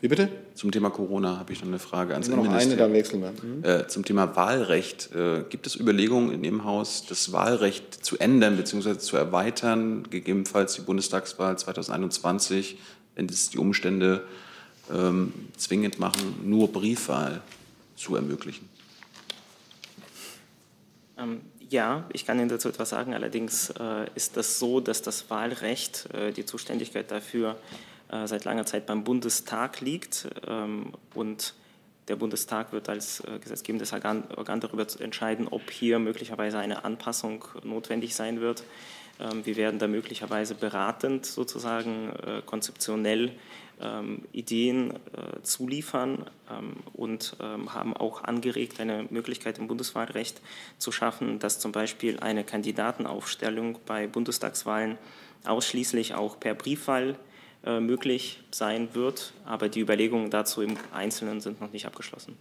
Wie 0.00 0.08
bitte? 0.08 0.28
Zum 0.54 0.70
Thema 0.70 0.90
Corona 0.90 1.38
habe 1.38 1.52
ich 1.52 1.60
noch 1.60 1.68
eine 1.68 1.78
Frage 1.78 2.12
ans 2.12 2.28
Nur 2.28 2.44
noch 2.44 2.52
eine, 2.52 2.76
dann 2.76 2.92
wechseln 2.92 3.22
wir. 3.22 3.32
Mhm. 3.32 3.64
Äh, 3.64 3.88
zum 3.88 4.04
Thema 4.04 4.36
Wahlrecht. 4.36 5.10
Äh, 5.14 5.44
gibt 5.48 5.66
es 5.66 5.76
Überlegungen 5.76 6.30
in 6.30 6.44
Ihrem 6.44 6.64
Haus, 6.64 7.06
das 7.08 7.32
Wahlrecht 7.32 8.04
zu 8.04 8.18
ändern 8.18 8.56
bzw. 8.56 8.98
zu 8.98 9.16
erweitern, 9.16 10.04
gegebenenfalls 10.10 10.74
die 10.74 10.82
Bundestagswahl 10.82 11.58
2021, 11.58 12.78
wenn 13.14 13.26
es 13.26 13.50
die 13.50 13.58
Umstände 13.58 14.24
ähm, 14.92 15.32
zwingend 15.56 15.98
machen, 15.98 16.40
nur 16.44 16.70
Briefwahl 16.72 17.40
zu 17.96 18.16
ermöglichen? 18.16 18.68
Ähm, 21.16 21.40
ja, 21.70 22.04
ich 22.12 22.26
kann 22.26 22.38
Ihnen 22.38 22.48
dazu 22.48 22.68
etwas 22.68 22.90
sagen. 22.90 23.14
Allerdings 23.14 23.70
äh, 23.70 24.06
ist 24.14 24.36
das 24.36 24.58
so, 24.58 24.80
dass 24.80 25.02
das 25.02 25.30
Wahlrecht, 25.30 26.08
äh, 26.12 26.32
die 26.32 26.44
Zuständigkeit 26.44 27.10
dafür, 27.10 27.52
äh, 27.52 27.93
seit 28.26 28.44
langer 28.44 28.66
Zeit 28.66 28.86
beim 28.86 29.04
Bundestag 29.04 29.80
liegt. 29.80 30.28
Ähm, 30.46 30.92
und 31.14 31.54
der 32.08 32.16
Bundestag 32.16 32.72
wird 32.72 32.88
als 32.88 33.20
äh, 33.20 33.38
gesetzgebendes 33.38 33.92
Organ, 33.92 34.24
darüber 34.60 34.86
entscheiden, 35.00 35.48
ob 35.48 35.70
hier 35.70 35.98
möglicherweise 35.98 36.58
eine 36.58 36.84
Anpassung 36.84 37.44
notwendig 37.62 38.14
sein 38.14 38.40
wird. 38.40 38.64
Ähm, 39.18 39.46
wir 39.46 39.56
werden 39.56 39.78
da 39.78 39.86
möglicherweise 39.86 40.54
beratend 40.54 41.24
sozusagen 41.24 42.10
äh, 42.10 42.42
konzeptionell 42.44 43.32
ähm, 43.80 44.22
Ideen 44.32 44.94
zuliefern 45.42 46.26
und 46.92 47.36
haben 47.40 47.96
auch 47.96 48.22
angeregt, 48.22 48.78
eine 48.78 49.06
Möglichkeit 49.10 49.58
im 49.58 49.66
Bundeswahlrecht 49.66 50.40
zu 50.78 50.92
schaffen, 50.92 51.40
dass 51.40 51.58
zum 51.58 51.72
Beispiel 51.72 52.20
eine 52.20 52.44
Kandidatenaufstellung 52.44 53.78
bei 53.84 54.06
Bundestagswahlen 54.06 54.96
ausschließlich 55.44 56.14
auch 56.14 56.38
per 56.38 56.54
Briefwahl 56.54 57.16
äh, 57.66 57.80
möglich 57.80 58.40
sein 58.50 58.88
wird. 58.94 59.32
Aber 59.44 59.68
die 59.68 59.80
Überlegungen 59.80 60.30
dazu 60.30 60.62
im 60.62 60.76
Einzelnen 60.92 61.40
sind 61.40 61.60
noch 61.60 61.72
nicht 61.72 61.86
abgeschlossen. 61.86 62.36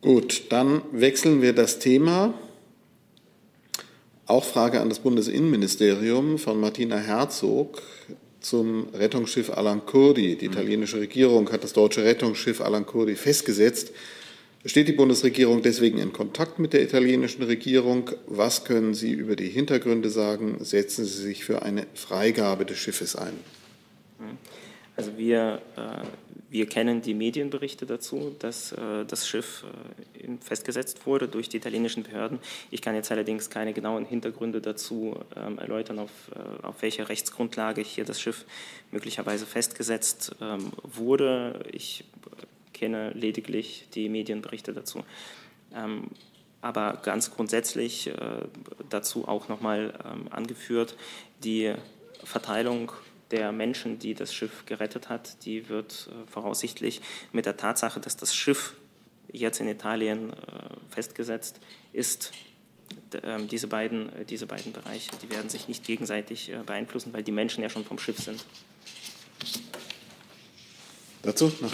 Gut, 0.00 0.50
dann 0.50 0.82
wechseln 0.90 1.42
wir 1.42 1.52
das 1.52 1.78
Thema. 1.78 2.34
Auch 4.26 4.44
Frage 4.44 4.80
an 4.80 4.88
das 4.88 4.98
Bundesinnenministerium 4.98 6.38
von 6.38 6.58
Martina 6.58 6.96
Herzog 6.96 7.82
zum 8.40 8.88
Rettungsschiff 8.94 9.50
Alan 9.50 9.86
Kurdi. 9.86 10.36
Die 10.36 10.46
italienische 10.46 10.98
Regierung 10.98 11.50
hat 11.52 11.62
das 11.62 11.72
deutsche 11.72 12.04
Rettungsschiff 12.04 12.60
Alan 12.60 12.86
Kurdi 12.86 13.14
festgesetzt. 13.14 13.92
Steht 14.64 14.86
die 14.86 14.92
Bundesregierung 14.92 15.62
deswegen 15.62 15.98
in 15.98 16.12
Kontakt 16.12 16.60
mit 16.60 16.72
der 16.72 16.82
italienischen 16.82 17.42
Regierung? 17.42 18.10
Was 18.26 18.64
können 18.64 18.94
Sie 18.94 19.10
über 19.10 19.34
die 19.34 19.48
Hintergründe 19.48 20.08
sagen? 20.08 20.62
Setzen 20.64 21.04
Sie 21.04 21.20
sich 21.20 21.44
für 21.44 21.62
eine 21.62 21.86
Freigabe 21.94 22.64
des 22.64 22.78
Schiffes 22.78 23.16
ein? 23.16 23.32
Also 24.96 25.16
wir, 25.16 25.62
äh, 25.76 26.06
wir 26.50 26.66
kennen 26.66 27.02
die 27.02 27.14
Medienberichte 27.14 27.86
dazu, 27.86 28.36
dass 28.38 28.72
äh, 28.72 29.04
das 29.06 29.26
Schiff 29.26 29.64
äh, 30.22 30.28
festgesetzt 30.40 31.06
wurde 31.06 31.26
durch 31.26 31.48
die 31.48 31.56
italienischen 31.56 32.02
Behörden. 32.04 32.38
Ich 32.70 32.82
kann 32.82 32.94
jetzt 32.94 33.10
allerdings 33.10 33.50
keine 33.50 33.72
genauen 33.72 34.04
Hintergründe 34.04 34.60
dazu 34.60 35.16
ähm, 35.34 35.58
erläutern, 35.58 35.98
auf, 35.98 36.10
auf 36.62 36.82
welcher 36.82 37.08
Rechtsgrundlage 37.08 37.80
hier 37.80 38.04
das 38.04 38.20
Schiff 38.20 38.44
möglicherweise 38.92 39.46
festgesetzt 39.46 40.36
ähm, 40.40 40.70
wurde. 40.84 41.64
Ich 41.72 42.04
kenne 42.82 43.10
lediglich 43.10 43.86
die 43.94 44.08
Medienberichte 44.08 44.72
dazu. 44.72 45.04
Ähm, 45.72 46.08
aber 46.60 46.98
ganz 47.04 47.30
grundsätzlich 47.30 48.08
äh, 48.08 48.14
dazu 48.90 49.28
auch 49.28 49.48
nochmal 49.48 49.94
ähm, 50.04 50.26
angeführt, 50.30 50.96
die 51.44 51.74
Verteilung 52.24 52.90
der 53.30 53.52
Menschen, 53.52 54.00
die 54.00 54.14
das 54.14 54.34
Schiff 54.34 54.66
gerettet 54.66 55.08
hat, 55.08 55.44
die 55.44 55.68
wird 55.68 56.10
äh, 56.10 56.28
voraussichtlich 56.28 57.00
mit 57.30 57.46
der 57.46 57.56
Tatsache, 57.56 58.00
dass 58.00 58.16
das 58.16 58.34
Schiff 58.34 58.74
jetzt 59.30 59.60
in 59.60 59.68
Italien 59.68 60.32
äh, 60.32 60.34
festgesetzt 60.88 61.60
ist, 61.92 62.32
ähm, 63.22 63.46
diese 63.46 63.68
beiden, 63.68 64.10
diese 64.28 64.46
beiden 64.46 64.72
Bereiche, 64.72 65.12
die 65.22 65.30
werden 65.30 65.48
sich 65.48 65.68
nicht 65.68 65.84
gegenseitig 65.84 66.50
beeinflussen, 66.66 67.12
weil 67.12 67.22
die 67.22 67.30
Menschen 67.30 67.62
ja 67.62 67.70
schon 67.70 67.84
vom 67.84 68.00
Schiff 68.00 68.18
sind. 68.18 68.44
Dazu? 71.22 71.52
Noch? 71.60 71.70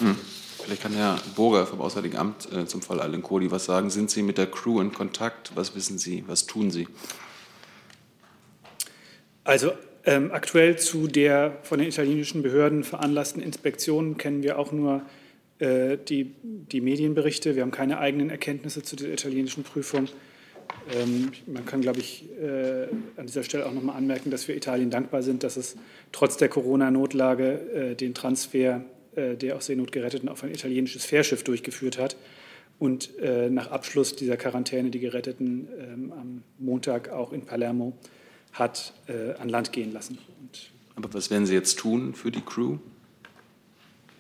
Vielleicht 0.69 0.83
kann 0.83 0.93
Herr 0.93 1.19
Burger 1.35 1.67
vom 1.67 1.81
Auswärtigen 1.81 2.19
Amt 2.19 2.53
äh, 2.53 2.67
zum 2.67 2.83
Fall 2.83 3.01
Alan 3.01 3.23
Kohli 3.23 3.51
was 3.51 3.65
sagen. 3.65 3.89
Sind 3.89 4.11
Sie 4.11 4.23
mit 4.23 4.37
der 4.37 4.49
Crew 4.49 4.83
in 4.83 4.93
Kontakt? 4.93 5.53
Was 5.55 5.75
wissen 5.75 5.97
Sie? 5.97 6.25
Was 6.27 6.47
tun 6.47 6.71
Sie? 6.71 6.87
Also 9.45 9.73
ähm, 10.05 10.31
aktuell 10.31 10.77
zu 10.77 11.07
der 11.07 11.57
von 11.63 11.79
den 11.79 11.89
italienischen 11.89 12.43
Behörden 12.43 12.85
veranlassten 12.85 13.41
Inspektion 13.41 14.19
kennen 14.19 14.43
wir 14.43 14.59
auch 14.59 14.71
nur 14.71 15.01
äh, 15.59 15.97
die, 15.97 16.35
die 16.43 16.83
Medienberichte. 16.83 17.57
Wir 17.57 17.63
haben 17.63 17.71
keine 17.71 17.99
eigenen 17.99 18.29
Erkenntnisse 18.29 18.83
zu 18.83 18.95
der 18.95 19.11
italienischen 19.11 19.63
Prüfung. 19.63 20.09
Ähm, 20.93 21.33
man 21.47 21.65
kann, 21.65 21.81
glaube 21.81 22.01
ich, 22.01 22.27
äh, 22.43 22.89
an 23.17 23.25
dieser 23.27 23.43
Stelle 23.43 23.65
auch 23.65 23.73
nochmal 23.73 23.97
anmerken, 23.97 24.31
dass 24.31 24.47
wir 24.49 24.55
Italien 24.55 24.91
dankbar 24.91 25.23
sind, 25.23 25.45
dass 25.45 25.57
es 25.57 25.77
trotz 26.13 26.37
der 26.37 26.51
Corona-Notlage 26.51 27.53
äh, 27.53 27.95
den 27.95 28.13
Transfer 28.13 28.85
der 29.17 29.57
aus 29.57 29.67
Seenot 29.67 29.93
geretteten 29.93 30.29
auf 30.29 30.45
ein 30.45 30.51
italienisches 30.51 31.05
Fährschiff 31.05 31.43
durchgeführt 31.43 31.99
hat 31.99 32.17
und 32.79 33.11
nach 33.51 33.71
Abschluss 33.71 34.15
dieser 34.15 34.37
Quarantäne 34.37 34.91
die 34.91 35.01
Geretteten 35.01 35.69
ähm, 35.79 36.13
am 36.13 36.43
Montag 36.59 37.09
auch 37.09 37.33
in 37.33 37.43
Palermo 37.43 37.93
hat 38.53 38.95
an 39.39 39.49
Land 39.49 39.73
gehen 39.73 39.93
lassen. 39.93 40.19
Und 40.41 40.71
Aber 40.97 41.13
was 41.15 41.31
werden 41.31 41.47
Sie 41.47 41.55
jetzt 41.55 41.79
tun 41.79 42.15
für 42.15 42.31
die 42.31 42.41
Crew? 42.41 42.79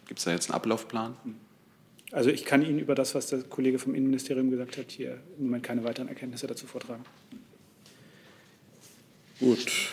Gibt 0.06 0.18
es 0.18 0.24
da 0.24 0.32
jetzt 0.32 0.50
einen 0.50 0.56
Ablaufplan? 0.56 1.16
Also 2.10 2.30
ich 2.30 2.46
kann 2.46 2.62
Ihnen 2.62 2.78
über 2.78 2.94
das, 2.94 3.14
was 3.14 3.26
der 3.26 3.42
Kollege 3.42 3.78
vom 3.78 3.94
Innenministerium 3.94 4.50
gesagt 4.50 4.78
hat, 4.78 4.90
hier 4.90 5.18
im 5.38 5.44
Moment 5.44 5.62
keine 5.62 5.84
weiteren 5.84 6.08
Erkenntnisse 6.08 6.46
dazu 6.46 6.66
vortragen. 6.66 7.04
Gut. 9.38 9.90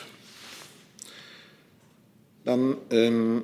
Dann 2.46 2.78
ähm, 2.90 3.44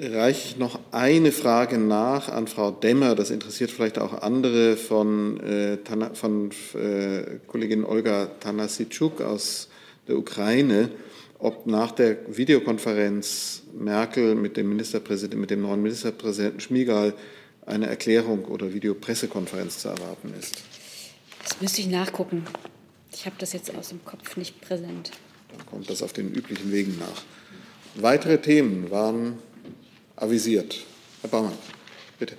reiche 0.00 0.48
ich 0.48 0.56
noch 0.56 0.78
eine 0.92 1.32
Frage 1.32 1.78
nach 1.78 2.28
an 2.28 2.46
Frau 2.46 2.70
Demmer. 2.70 3.14
Das 3.14 3.30
interessiert 3.30 3.70
vielleicht 3.70 3.98
auch 3.98 4.22
andere 4.22 4.76
von, 4.76 5.40
äh, 5.40 5.78
von 6.14 6.50
äh, 6.74 7.38
Kollegin 7.46 7.84
Olga 7.84 8.26
Tanasitschuk 8.40 9.20
aus 9.20 9.68
der 10.08 10.18
Ukraine, 10.18 10.90
ob 11.38 11.66
nach 11.66 11.92
der 11.92 12.16
Videokonferenz 12.36 13.62
Merkel 13.78 14.34
mit 14.34 14.56
dem 14.56 14.68
Ministerpräsidenten, 14.68 15.40
mit 15.40 15.50
dem 15.50 15.62
neuen 15.62 15.82
Ministerpräsidenten 15.82 16.60
Schmigal 16.60 17.14
eine 17.66 17.86
Erklärung 17.86 18.44
oder 18.44 18.72
Videopressekonferenz 18.72 19.78
zu 19.78 19.88
erwarten 19.88 20.32
ist. 20.38 20.62
Das 21.42 21.60
müsste 21.60 21.80
ich 21.80 21.88
nachgucken. 21.88 22.44
Ich 23.12 23.26
habe 23.26 23.36
das 23.38 23.52
jetzt 23.52 23.74
aus 23.74 23.88
dem 23.88 24.04
Kopf 24.04 24.36
nicht 24.36 24.60
präsent. 24.60 25.10
Dann 25.56 25.66
kommt 25.66 25.90
das 25.90 26.02
auf 26.02 26.12
den 26.12 26.32
üblichen 26.32 26.70
Wegen 26.72 26.98
nach. 26.98 27.22
Weitere 27.94 28.38
Themen 28.38 28.90
waren 28.90 29.38
avisiert. 30.16 30.76
Herr 31.20 31.30
Baumann, 31.30 31.52
bitte. 32.18 32.36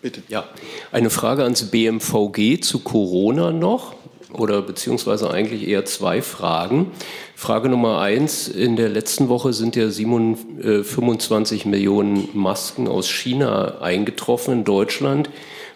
Bitte. 0.00 0.22
Ja, 0.28 0.48
eine 0.92 1.10
Frage 1.10 1.42
ans 1.42 1.70
BMVG 1.70 2.60
zu 2.60 2.80
Corona 2.80 3.50
noch 3.50 3.96
oder 4.32 4.62
beziehungsweise 4.62 5.30
eigentlich 5.30 5.66
eher 5.66 5.84
zwei 5.86 6.22
Fragen. 6.22 6.92
Frage 7.34 7.68
Nummer 7.68 8.00
eins. 8.00 8.46
In 8.46 8.76
der 8.76 8.88
letzten 8.88 9.28
Woche 9.28 9.52
sind 9.52 9.74
ja 9.74 9.90
25 9.90 11.64
äh, 11.64 11.68
Millionen 11.68 12.28
Masken 12.34 12.86
aus 12.86 13.08
China 13.08 13.80
eingetroffen 13.80 14.54
in 14.54 14.64
Deutschland. 14.64 15.30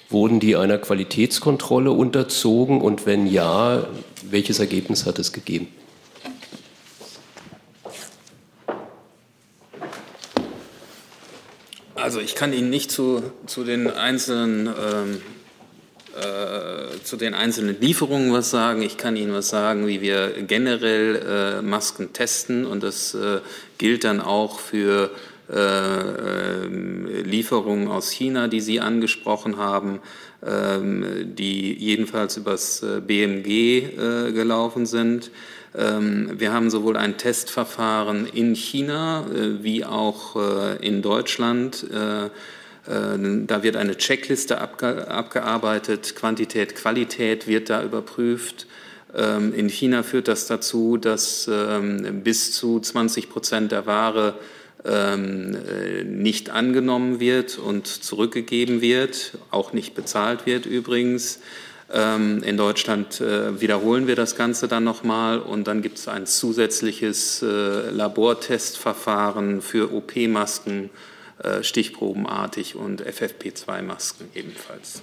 Wurden 0.09 0.41
die 0.41 0.57
einer 0.57 0.79
Qualitätskontrolle 0.79 1.91
unterzogen 1.91 2.81
und 2.81 3.07
wenn 3.07 3.27
ja, 3.27 3.89
welches 4.23 4.61
Ergebnis 4.61 5.07
hat 5.07 5.19
es 5.19 5.33
gegeben? 5.33 5.69
Also 12.13 12.21
ich 12.21 12.35
kann 12.35 12.53
Ihnen 12.53 12.69
nicht 12.69 12.91
zu, 12.91 13.23
zu 13.47 13.65
den 13.65 13.91
einzelnen 13.91 14.67
ähm, 14.67 15.23
äh, 16.15 17.03
zu 17.03 17.17
den 17.17 17.33
einzelnen 17.33 17.81
Lieferungen 17.81 18.35
was 18.35 18.51
sagen. 18.51 18.83
Ich 18.83 18.99
kann 18.99 19.17
Ihnen 19.17 19.33
was 19.33 19.49
sagen, 19.49 19.87
wie 19.87 20.03
wir 20.03 20.43
generell 20.47 21.17
äh, 21.17 21.63
Masken 21.63 22.13
testen 22.13 22.67
und 22.67 22.83
das 22.83 23.15
äh, 23.15 23.41
gilt 23.79 24.05
dann 24.05 24.21
auch 24.21 24.59
für 24.59 25.11
äh, 25.51 25.57
ähm, 25.57 27.09
Lieferungen 27.25 27.89
aus 27.89 28.11
China, 28.11 28.47
die 28.47 28.61
Sie 28.61 28.79
angesprochen 28.79 29.57
haben, 29.57 30.01
ähm, 30.47 31.35
die 31.35 31.73
jedenfalls 31.73 32.37
übers 32.37 32.83
äh, 32.83 33.01
BMG 33.01 33.49
äh, 33.49 34.33
gelaufen 34.33 34.85
sind. 34.85 35.31
Ähm, 35.77 36.33
wir 36.39 36.53
haben 36.53 36.71
sowohl 36.71 36.97
ein 36.97 37.17
Testverfahren 37.19 38.27
in 38.27 38.55
China 38.55 39.27
wie 39.61 39.85
auch 39.85 40.37
in 40.81 41.03
Deutschland 41.03 41.87
äh, 42.85 43.47
da 43.47 43.63
wird 43.63 43.77
eine 43.77 43.97
Checkliste 43.97 44.61
abgearbeitet, 44.61 46.17
Quantität, 46.17 46.75
Qualität 46.75 47.47
wird 47.47 47.71
da 47.71 47.83
überprüft. 47.83 48.67
Ähm, 49.15 49.55
in 49.55 49.69
China 49.69 50.03
führt 50.03 50.27
das 50.27 50.47
dazu, 50.47 50.97
dass 50.97 51.49
ähm, 51.53 52.23
bis 52.25 52.53
zu 52.53 52.81
20 52.81 53.29
Prozent 53.31 53.71
der 53.71 53.87
Ware 53.87 54.35
äh, 54.85 55.17
nicht 56.05 56.51
angenommen 56.51 57.21
wird 57.21 57.59
und 57.59 57.87
zurückgegeben 57.87 58.81
wird, 58.81 59.33
auch 59.53 59.73
nicht 59.73 59.95
bezahlt 59.95 60.47
wird 60.47 60.67
übrigens. 60.67 61.39
In 61.95 62.57
Deutschland 62.57 63.21
äh, 63.21 63.61
wiederholen 63.61 64.07
wir 64.07 64.17
das 64.17 64.35
Ganze 64.35 64.67
dann 64.67 64.83
nochmal 64.83 65.39
und 65.39 65.67
dann 65.67 65.83
gibt 65.83 65.99
es 65.99 66.09
ein 66.09 66.25
zusätzliches 66.25 67.43
Labortestverfahren 67.43 69.61
für 69.61 69.93
OP-Masken 69.93 70.89
äh, 71.43 71.65
stichprobenartig 71.65 72.77
und 72.77 73.05
FFP2-Masken 73.05 74.29
ebenfalls. 74.35 75.03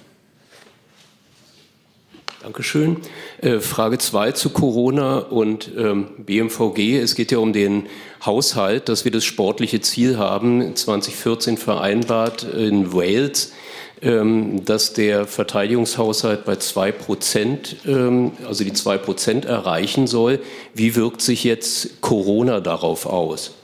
Dankeschön. 2.42 2.96
Äh, 3.42 3.58
Frage 3.58 3.98
2 3.98 4.32
zu 4.32 4.48
Corona 4.48 5.18
und 5.18 5.70
ähm, 5.76 6.08
BMVG. 6.16 6.98
Es 6.98 7.14
geht 7.14 7.32
ja 7.32 7.38
um 7.38 7.52
den 7.52 7.86
Haushalt, 8.24 8.88
dass 8.88 9.04
wir 9.04 9.12
das 9.12 9.26
sportliche 9.26 9.82
Ziel 9.82 10.16
haben, 10.16 10.74
2014 10.74 11.58
vereinbart 11.58 12.44
in 12.44 12.94
Wales, 12.94 13.52
ähm, 14.00 14.64
dass 14.64 14.94
der 14.94 15.26
Verteidigungshaushalt 15.26 16.46
bei 16.46 16.56
2 16.56 16.92
Prozent, 16.92 17.76
ähm, 17.86 18.32
also 18.46 18.64
die 18.64 18.72
2 18.72 18.96
Prozent 18.96 19.44
erreichen 19.44 20.06
soll. 20.06 20.40
Wie 20.72 20.96
wirkt 20.96 21.20
sich 21.20 21.44
jetzt 21.44 22.00
Corona 22.00 22.60
darauf 22.60 23.04
aus? 23.04 23.54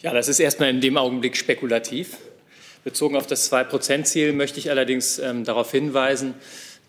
Ja, 0.00 0.14
das 0.14 0.28
ist 0.28 0.40
erstmal 0.40 0.70
in 0.70 0.80
dem 0.80 0.96
Augenblick 0.96 1.36
spekulativ. 1.36 2.16
Bezogen 2.84 3.16
auf 3.16 3.26
das 3.26 3.50
2-Prozent-Ziel 3.50 4.34
möchte 4.34 4.58
ich 4.58 4.70
allerdings 4.70 5.18
ähm, 5.18 5.44
darauf 5.44 5.70
hinweisen, 5.70 6.34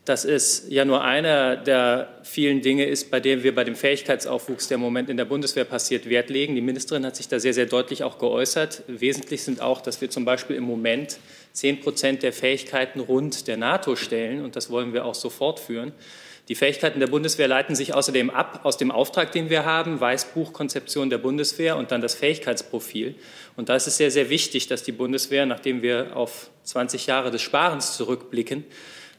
dass 0.04 0.26
es 0.26 0.66
ja 0.70 0.86
nur 0.86 1.04
einer 1.04 1.56
der 1.56 2.20
vielen 2.22 2.62
Dinge 2.62 2.86
ist, 2.86 3.10
bei 3.10 3.20
dem 3.20 3.44
wir 3.44 3.56
bei 3.56 3.64
dem 3.64 3.76
Fähigkeitsaufwuchs, 3.76 4.68
der 4.68 4.76
im 4.76 4.82
Moment 4.82 5.10
in 5.10 5.18
der 5.18 5.26
Bundeswehr 5.26 5.64
passiert, 5.64 6.08
Wert 6.08 6.30
legen. 6.30 6.54
Die 6.54 6.62
Ministerin 6.62 7.06
hat 7.06 7.16
sich 7.16 7.28
da 7.28 7.40
sehr, 7.40 7.54
sehr 7.54 7.66
deutlich 7.66 8.04
auch 8.04 8.20
geäußert. 8.20 8.84
Wesentlich 8.88 9.44
sind 9.44 9.62
auch, 9.62 9.82
dass 9.82 10.02
wir 10.02 10.10
zum 10.10 10.26
Beispiel 10.26 10.58
im 10.58 10.66
Moment 10.66 11.18
10 11.54 11.80
Prozent 11.80 12.24
der 12.24 12.34
Fähigkeiten 12.34 13.00
rund 13.00 13.48
der 13.48 13.58
NATO 13.58 13.96
stellen, 13.96 14.44
und 14.44 14.56
das 14.56 14.70
wollen 14.70 14.94
wir 14.94 15.06
auch 15.06 15.16
so 15.16 15.30
fortführen. 15.30 15.94
Die 16.48 16.56
Fähigkeiten 16.56 17.00
der 17.00 17.08
Bundeswehr 17.08 17.48
leiten 17.48 17.76
sich 17.76 17.96
außerdem 17.96 18.30
ab 18.30 18.60
aus 18.64 18.78
dem 18.78 18.92
Auftrag, 18.92 19.32
den 19.32 19.50
wir 19.50 19.66
haben, 19.66 20.00
Weißbuch 20.00 20.54
Konzeption 20.54 21.10
der 21.10 21.18
Bundeswehr 21.18 21.76
und 21.76 21.92
dann 21.92 22.02
das 22.02 22.14
Fähigkeitsprofil. 22.14 23.16
Und 23.56 23.70
da 23.70 23.76
ist 23.76 23.88
es 23.88 23.98
sehr, 23.98 24.12
sehr 24.12 24.30
wichtig, 24.30 24.68
dass 24.68 24.84
die 24.84 24.92
Bundeswehr, 24.92 25.48
nachdem 25.48 25.82
wir 25.82 26.16
auf 26.16 26.52
20 26.64 27.08
Jahre 27.08 27.32
des 27.32 27.42
Sparens 27.42 27.98
zurückblicken, 27.98 28.64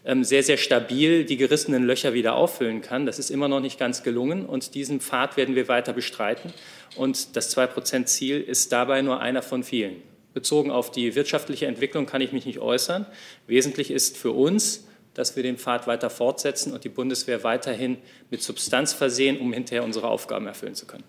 ähm, 0.05 0.23
sehr, 0.23 0.45
sehr 0.45 0.57
stabil 0.57 1.25
die 1.25 1.37
gerissenen 1.37 1.85
Löcher 1.85 2.15
wieder 2.15 2.37
auffüllen 2.37 2.81
kann. 2.81 3.07
Das 3.07 3.19
ist 3.19 3.31
immer 3.31 3.49
noch 3.49 3.61
nicht 3.61 3.77
ganz 3.77 4.05
gelungen 4.05 4.47
und 4.47 4.77
diesen 4.77 5.01
Pfad 5.01 5.37
werden 5.37 5.57
wir 5.57 5.67
weiter 5.67 5.93
bestreiten. 5.93 6.53
Und 6.95 7.35
das 7.35 7.57
2-Prozent-Ziel 7.57 8.41
ist 8.41 8.71
dabei 8.71 9.03
nur 9.03 9.21
einer 9.21 9.43
von 9.43 9.65
vielen. 9.65 10.01
Bezogen 10.33 10.71
auf 10.71 10.93
die 10.93 11.17
wirtschaftliche 11.17 11.67
Entwicklung 11.67 12.07
kann 12.07 12.21
ich 12.21 12.31
mich 12.31 12.47
nicht 12.47 12.61
äußern. 12.61 13.07
Wesentlich 13.49 13.91
ist 13.91 14.17
für 14.17 14.31
uns, 14.31 14.87
dass 15.17 15.35
wir 15.35 15.43
den 15.43 15.57
Pfad 15.57 15.87
weiter 15.87 16.11
fortsetzen 16.11 16.75
und 16.75 16.85
die 16.85 16.91
Bundeswehr 16.91 17.43
weiterhin 17.43 17.97
mit 18.31 18.43
Substanz 18.43 18.93
versehen, 18.93 19.41
um 19.41 19.55
hinterher 19.55 19.83
unsere 19.83 20.09
Aufgaben 20.09 20.47
erfüllen 20.47 20.75
zu 20.75 20.85
können. 20.85 21.05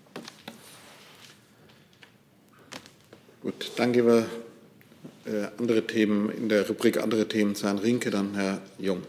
Gut, 3.42 3.72
dann 3.76 3.92
gehen 3.92 4.08
wir 4.08 4.26
äh, 5.26 5.50
andere 5.58 5.86
Themen 5.86 6.30
in 6.30 6.48
der 6.48 6.66
Rubrik 6.66 6.98
andere 6.98 7.28
Themen 7.28 7.54
zu 7.54 7.66
Herrn 7.68 7.80
Rinke, 7.80 8.10
dann 8.10 8.34
Herr 8.34 8.62
Jung. 8.78 9.04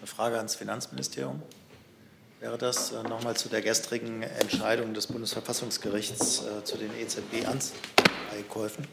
Eine 0.00 0.06
Frage 0.08 0.36
ans 0.36 0.56
Finanzministerium. 0.56 1.40
Wäre 2.40 2.58
das 2.58 2.90
äh, 2.90 3.00
nochmal 3.04 3.36
zu 3.36 3.48
der 3.48 3.62
gestrigen 3.62 4.22
Entscheidung 4.22 4.92
des 4.92 5.06
Bundesverfassungsgerichts 5.06 6.42
äh, 6.42 6.64
zu 6.64 6.78
den 6.78 6.90
EZB-Anleihekäufen? 6.98 8.88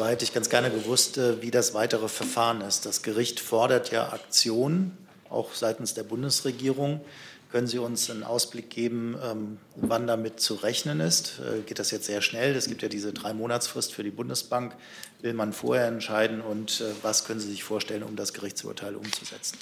Zwar 0.00 0.08
hätte 0.08 0.24
ich 0.24 0.32
ganz 0.32 0.48
gerne 0.48 0.70
gewusst, 0.70 1.18
äh, 1.18 1.42
wie 1.42 1.50
das 1.50 1.74
weitere 1.74 2.08
Verfahren 2.08 2.62
ist. 2.62 2.86
Das 2.86 3.02
Gericht 3.02 3.38
fordert 3.38 3.90
ja 3.90 4.14
Aktionen, 4.14 4.96
auch 5.28 5.52
seitens 5.52 5.92
der 5.92 6.04
Bundesregierung. 6.04 7.02
Können 7.52 7.66
Sie 7.66 7.76
uns 7.76 8.08
einen 8.08 8.24
Ausblick 8.24 8.70
geben, 8.70 9.14
ähm, 9.22 9.58
wann 9.76 10.06
damit 10.06 10.40
zu 10.40 10.54
rechnen 10.54 11.00
ist? 11.00 11.38
Äh, 11.40 11.60
geht 11.66 11.78
das 11.78 11.90
jetzt 11.90 12.06
sehr 12.06 12.22
schnell? 12.22 12.56
Es 12.56 12.66
gibt 12.66 12.80
ja 12.80 12.88
diese 12.88 13.12
drei 13.12 13.34
Monatsfrist 13.34 13.92
für 13.92 14.02
die 14.02 14.10
Bundesbank. 14.10 14.74
Will 15.20 15.34
man 15.34 15.52
vorher 15.52 15.86
entscheiden? 15.86 16.40
Und 16.40 16.80
äh, 16.80 16.84
was 17.02 17.26
können 17.26 17.40
Sie 17.40 17.50
sich 17.50 17.62
vorstellen, 17.62 18.02
um 18.02 18.16
das 18.16 18.32
Gerichtsurteil 18.32 18.96
umzusetzen? 18.96 19.58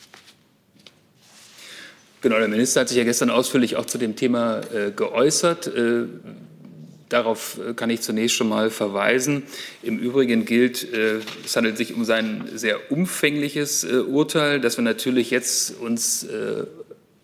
Genau, 2.20 2.38
der 2.38 2.46
Minister 2.46 2.82
hat 2.82 2.90
sich 2.90 2.98
ja 2.98 3.02
gestern 3.02 3.30
ausführlich 3.30 3.74
auch 3.74 3.86
zu 3.86 3.98
dem 3.98 4.14
Thema 4.14 4.60
äh, 4.72 4.92
geäußert. 4.92 5.66
Äh, 5.66 6.04
darauf 7.08 7.58
äh, 7.58 7.74
kann 7.74 7.90
ich 7.90 8.02
zunächst 8.02 8.36
schon 8.36 8.48
mal 8.48 8.70
verweisen. 8.70 9.44
Im 9.82 9.98
Übrigen 9.98 10.44
gilt, 10.44 10.92
äh, 10.92 11.20
es 11.44 11.56
handelt 11.56 11.76
sich 11.76 11.94
um 11.94 12.04
sein 12.04 12.48
sehr 12.54 12.92
umfängliches 12.92 13.84
äh, 13.84 13.98
Urteil, 13.98 14.60
dass 14.60 14.76
wir 14.76 14.84
natürlich 14.84 15.30
jetzt 15.30 15.78
uns 15.78 16.26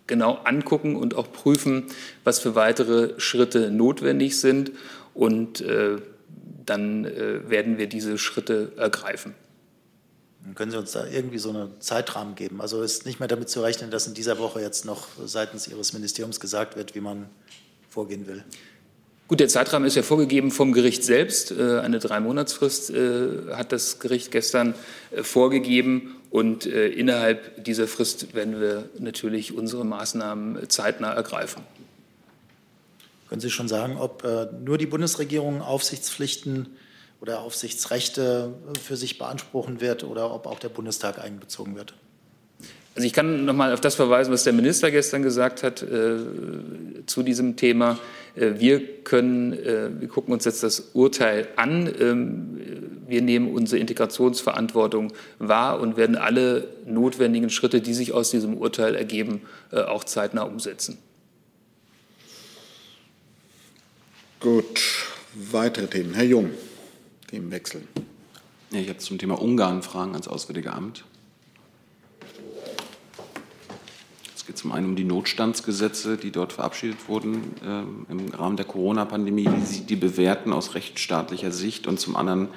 genau 0.07 0.33
angucken 0.43 0.95
und 0.95 1.15
auch 1.15 1.31
prüfen, 1.31 1.85
was 2.23 2.39
für 2.39 2.55
weitere 2.55 3.19
Schritte 3.19 3.71
notwendig 3.71 4.39
sind. 4.39 4.71
Und 5.13 5.63
dann 6.65 7.05
werden 7.05 7.77
wir 7.77 7.87
diese 7.87 8.17
Schritte 8.17 8.71
ergreifen. 8.77 9.33
Können 10.53 10.71
Sie 10.71 10.77
uns 10.77 10.91
da 10.91 11.07
irgendwie 11.07 11.39
so 11.39 11.49
einen 11.49 11.81
Zeitrahmen 11.81 12.35
geben? 12.35 12.61
Also 12.61 12.83
ist 12.83 13.05
nicht 13.05 13.19
mehr 13.19 13.27
damit 13.27 13.49
zu 13.49 13.61
rechnen, 13.61 13.89
dass 13.89 14.05
in 14.05 14.13
dieser 14.13 14.37
Woche 14.37 14.61
jetzt 14.61 14.85
noch 14.85 15.07
seitens 15.25 15.67
Ihres 15.67 15.93
Ministeriums 15.93 16.39
gesagt 16.39 16.75
wird, 16.75 16.93
wie 16.93 17.01
man 17.01 17.27
vorgehen 17.89 18.27
will? 18.27 18.43
Gut, 19.27 19.39
der 19.39 19.47
Zeitrahmen 19.47 19.87
ist 19.87 19.95
ja 19.95 20.03
vorgegeben 20.03 20.51
vom 20.51 20.71
Gericht 20.71 21.03
selbst. 21.03 21.49
Äh, 21.49 21.79
eine 21.79 21.97
Dreimonatsfrist 21.97 22.91
äh, 22.91 23.53
hat 23.53 23.71
das 23.71 23.97
Gericht 23.97 24.29
gestern 24.29 24.75
äh, 25.09 25.23
vorgegeben. 25.23 26.15
Und 26.29 26.65
innerhalb 26.65 27.63
dieser 27.63 27.87
Frist 27.87 28.35
werden 28.35 28.59
wir 28.59 28.89
natürlich 28.99 29.55
unsere 29.55 29.85
Maßnahmen 29.85 30.69
zeitnah 30.69 31.13
ergreifen. 31.13 31.63
Können 33.29 33.39
Sie 33.39 33.49
schon 33.49 33.69
sagen, 33.69 33.95
ob 33.95 34.27
nur 34.65 34.77
die 34.77 34.85
Bundesregierung 34.85 35.61
Aufsichtspflichten 35.61 36.75
oder 37.21 37.39
Aufsichtsrechte 37.39 38.53
für 38.83 38.97
sich 38.97 39.17
beanspruchen 39.17 39.79
wird 39.79 40.03
oder 40.03 40.33
ob 40.33 40.45
auch 40.45 40.59
der 40.59 40.67
Bundestag 40.67 41.19
einbezogen 41.19 41.77
wird. 41.77 41.93
Also 42.95 43.07
ich 43.07 43.13
kann 43.13 43.43
noch 43.43 43.53
mal 43.53 43.73
auf 43.73 43.81
das 43.81 43.95
verweisen, 43.95 44.31
was 44.31 44.45
der 44.45 44.53
Minister 44.53 44.89
gestern 44.89 45.21
gesagt 45.21 45.63
hat 45.63 45.81
äh, 45.83 46.17
zu 47.05 47.23
diesem 47.23 47.57
Thema. 47.57 47.99
Äh, 48.35 48.59
wir 48.59 49.03
können, 49.03 49.53
äh, 49.53 49.89
wir 49.99 50.07
gucken 50.07 50.33
uns 50.33 50.45
jetzt 50.45 50.63
das 50.63 50.91
Urteil 50.93 51.47
an. 51.55 51.93
Ähm, 51.99 52.59
wir 53.07 53.21
nehmen 53.21 53.53
unsere 53.53 53.79
Integrationsverantwortung 53.79 55.13
wahr 55.39 55.79
und 55.79 55.97
werden 55.97 56.15
alle 56.15 56.67
notwendigen 56.85 57.49
Schritte, 57.49 57.81
die 57.81 57.93
sich 57.93 58.13
aus 58.13 58.31
diesem 58.31 58.57
Urteil 58.57 58.95
ergeben, 58.95 59.41
äh, 59.71 59.81
auch 59.81 60.03
zeitnah 60.03 60.43
umsetzen. 60.43 60.97
Gut, 64.39 64.81
weitere 65.33 65.87
Themen. 65.87 66.13
Herr 66.13 66.25
Jung. 66.25 66.51
Themenwechsel. 67.27 67.81
Ja, 68.71 68.79
ich 68.79 68.89
habe 68.89 68.99
zum 68.99 69.17
Thema 69.17 69.41
Ungarn 69.41 69.81
Fragen 69.81 70.11
ans 70.11 70.27
Auswärtige 70.27 70.73
Amt. 70.73 71.03
Es 74.45 74.49
geht 74.49 74.57
zum 74.59 74.73
einen 74.73 74.89
um 74.89 74.95
die 74.95 75.05
Notstandsgesetze, 75.05 76.17
die 76.17 76.29
dort 76.29 76.53
verabschiedet 76.53 77.09
wurden 77.09 77.55
äh, 77.65 78.11
im 78.11 78.29
Rahmen 78.29 78.57
der 78.57 78.67
Corona-Pandemie, 78.67 79.47
wie 79.51 79.65
Sie 79.65 79.87
die 79.87 79.95
bewerten 79.95 80.53
aus 80.53 80.75
rechtsstaatlicher 80.75 81.49
Sicht. 81.51 81.87
Und 81.87 81.99
zum 81.99 82.15
anderen 82.15 82.49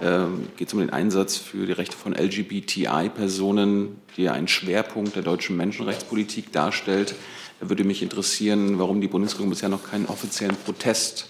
äh, 0.00 0.24
geht 0.56 0.66
es 0.66 0.74
um 0.74 0.80
den 0.80 0.90
Einsatz 0.90 1.36
für 1.36 1.64
die 1.64 1.72
Rechte 1.72 1.96
von 1.96 2.14
LGBTI-Personen, 2.14 3.96
die 4.16 4.24
ja 4.24 4.32
einen 4.32 4.48
Schwerpunkt 4.48 5.14
der 5.14 5.22
deutschen 5.22 5.56
Menschenrechtspolitik 5.56 6.50
darstellt. 6.50 7.14
Da 7.60 7.68
würde 7.68 7.84
mich 7.84 8.02
interessieren, 8.02 8.80
warum 8.80 9.00
die 9.00 9.06
Bundesregierung 9.06 9.50
bisher 9.50 9.68
noch 9.68 9.84
keinen 9.84 10.06
offiziellen 10.06 10.56
Protest 10.56 11.28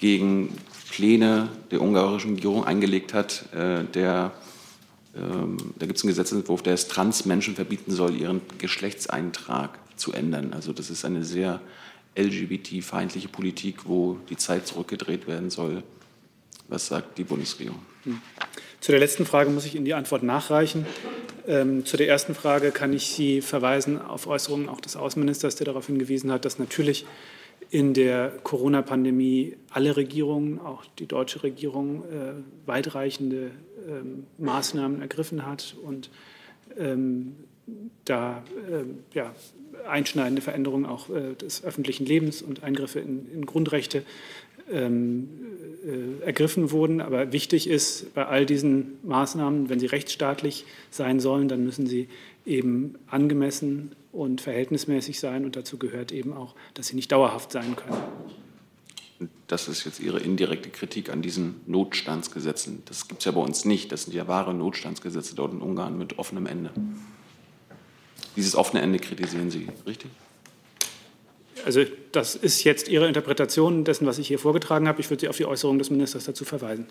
gegen 0.00 0.50
Pläne 0.90 1.48
der 1.70 1.80
ungarischen 1.80 2.34
Regierung 2.34 2.66
eingelegt 2.66 3.14
hat, 3.14 3.46
äh, 3.54 3.84
der 3.84 4.32
da 5.14 5.86
gibt 5.86 5.96
es 5.96 6.02
einen 6.02 6.10
Gesetzentwurf, 6.10 6.62
der 6.62 6.74
es 6.74 6.88
Transmenschen 6.88 7.54
verbieten 7.54 7.92
soll, 7.92 8.16
ihren 8.16 8.40
Geschlechtseintrag 8.58 9.78
zu 9.96 10.12
ändern. 10.12 10.52
Also 10.52 10.72
das 10.72 10.90
ist 10.90 11.04
eine 11.04 11.24
sehr 11.24 11.60
LGBT-feindliche 12.16 13.28
Politik, 13.28 13.86
wo 13.86 14.18
die 14.28 14.36
Zeit 14.36 14.66
zurückgedreht 14.66 15.26
werden 15.26 15.50
soll. 15.50 15.82
Was 16.68 16.88
sagt 16.88 17.18
die 17.18 17.24
Bundesregierung? 17.24 17.80
Hm. 18.04 18.20
Zu 18.80 18.92
der 18.92 19.00
letzten 19.00 19.26
Frage 19.26 19.50
muss 19.50 19.66
ich 19.66 19.74
Ihnen 19.74 19.84
die 19.84 19.94
Antwort 19.94 20.22
nachreichen. 20.22 20.86
Ähm, 21.46 21.84
zu 21.84 21.96
der 21.96 22.08
ersten 22.08 22.34
Frage 22.34 22.70
kann 22.70 22.92
ich 22.92 23.08
Sie 23.08 23.40
verweisen 23.40 24.00
auf 24.00 24.26
Äußerungen 24.26 24.68
auch 24.68 24.80
des 24.80 24.96
Außenministers, 24.96 25.56
der 25.56 25.66
darauf 25.66 25.86
hingewiesen 25.86 26.32
hat, 26.32 26.44
dass 26.44 26.58
natürlich 26.58 27.06
in 27.70 27.94
der 27.94 28.32
Corona-Pandemie 28.42 29.56
alle 29.70 29.96
Regierungen, 29.96 30.58
auch 30.60 30.84
die 30.98 31.06
deutsche 31.06 31.42
Regierung, 31.42 32.04
äh, 32.04 32.34
weitreichende 32.66 33.50
ähm, 33.88 34.26
Maßnahmen 34.38 35.00
ergriffen 35.00 35.46
hat 35.46 35.76
und 35.82 36.10
ähm, 36.78 37.34
da 38.04 38.42
ähm, 38.70 39.00
ja, 39.12 39.34
einschneidende 39.88 40.42
Veränderungen 40.42 40.86
auch 40.86 41.10
äh, 41.10 41.34
des 41.34 41.64
öffentlichen 41.64 42.06
Lebens 42.06 42.42
und 42.42 42.62
Eingriffe 42.62 43.00
in, 43.00 43.30
in 43.32 43.46
Grundrechte 43.46 44.02
ähm, 44.70 45.28
äh, 45.42 45.53
ergriffen 46.24 46.70
wurden. 46.70 47.00
Aber 47.00 47.32
wichtig 47.32 47.68
ist 47.68 48.14
bei 48.14 48.26
all 48.26 48.46
diesen 48.46 48.98
Maßnahmen, 49.02 49.68
wenn 49.68 49.80
sie 49.80 49.86
rechtsstaatlich 49.86 50.64
sein 50.90 51.20
sollen, 51.20 51.48
dann 51.48 51.64
müssen 51.64 51.86
sie 51.86 52.08
eben 52.46 52.94
angemessen 53.06 53.92
und 54.12 54.40
verhältnismäßig 54.40 55.20
sein. 55.20 55.44
Und 55.44 55.56
dazu 55.56 55.78
gehört 55.78 56.12
eben 56.12 56.32
auch, 56.32 56.54
dass 56.74 56.88
sie 56.88 56.96
nicht 56.96 57.12
dauerhaft 57.12 57.52
sein 57.52 57.76
können. 57.76 57.98
Das 59.46 59.68
ist 59.68 59.84
jetzt 59.84 60.00
Ihre 60.00 60.18
indirekte 60.20 60.70
Kritik 60.70 61.10
an 61.10 61.22
diesen 61.22 61.60
Notstandsgesetzen. 61.66 62.82
Das 62.86 63.08
gibt 63.08 63.20
es 63.20 63.26
ja 63.26 63.32
bei 63.32 63.40
uns 63.40 63.64
nicht. 63.64 63.92
Das 63.92 64.04
sind 64.04 64.14
ja 64.14 64.26
wahre 64.26 64.54
Notstandsgesetze 64.54 65.34
dort 65.34 65.52
in 65.52 65.60
Ungarn 65.60 65.98
mit 65.98 66.18
offenem 66.18 66.46
Ende. 66.46 66.70
Dieses 68.36 68.56
offene 68.56 68.82
Ende 68.82 68.98
kritisieren 68.98 69.50
Sie, 69.50 69.68
richtig? 69.86 70.10
Also 71.64 71.84
das 72.12 72.34
ist 72.34 72.64
jetzt 72.64 72.88
Ihre 72.88 73.08
Interpretation 73.08 73.84
dessen, 73.84 74.06
was 74.06 74.18
ich 74.18 74.28
hier 74.28 74.38
vorgetragen 74.38 74.88
habe. 74.88 75.00
Ich 75.00 75.10
würde 75.10 75.20
Sie 75.20 75.28
auf 75.28 75.36
die 75.36 75.46
Äußerung 75.46 75.78
des 75.78 75.90
Ministers 75.90 76.24
dazu 76.24 76.44
verweisen. 76.44 76.86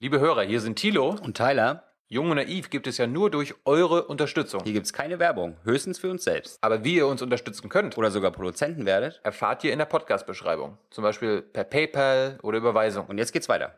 Liebe 0.00 0.20
Hörer, 0.20 0.42
hier 0.42 0.60
sind 0.60 0.76
Thilo 0.76 1.16
und 1.22 1.36
Tyler. 1.36 1.82
Jung 2.08 2.30
und 2.30 2.36
Naiv 2.36 2.70
gibt 2.70 2.86
es 2.86 2.98
ja 2.98 3.08
nur 3.08 3.30
durch 3.30 3.54
eure 3.64 4.04
Unterstützung. 4.04 4.62
Hier 4.62 4.74
gibt 4.74 4.86
es 4.86 4.92
keine 4.92 5.18
Werbung, 5.18 5.56
höchstens 5.64 5.98
für 5.98 6.08
uns 6.08 6.22
selbst. 6.22 6.58
Aber 6.60 6.84
wie 6.84 6.94
ihr 6.94 7.08
uns 7.08 7.20
unterstützen 7.20 7.68
könnt 7.68 7.98
oder 7.98 8.12
sogar 8.12 8.30
Produzenten 8.30 8.86
werdet, 8.86 9.20
erfahrt 9.24 9.64
ihr 9.64 9.72
in 9.72 9.80
der 9.80 9.86
Podcast-Beschreibung. 9.86 10.78
Zum 10.90 11.02
Beispiel 11.02 11.42
per 11.42 11.64
PayPal 11.64 12.38
oder 12.42 12.58
Überweisung. 12.58 13.06
Und 13.06 13.18
jetzt 13.18 13.32
geht's 13.32 13.48
weiter. 13.48 13.74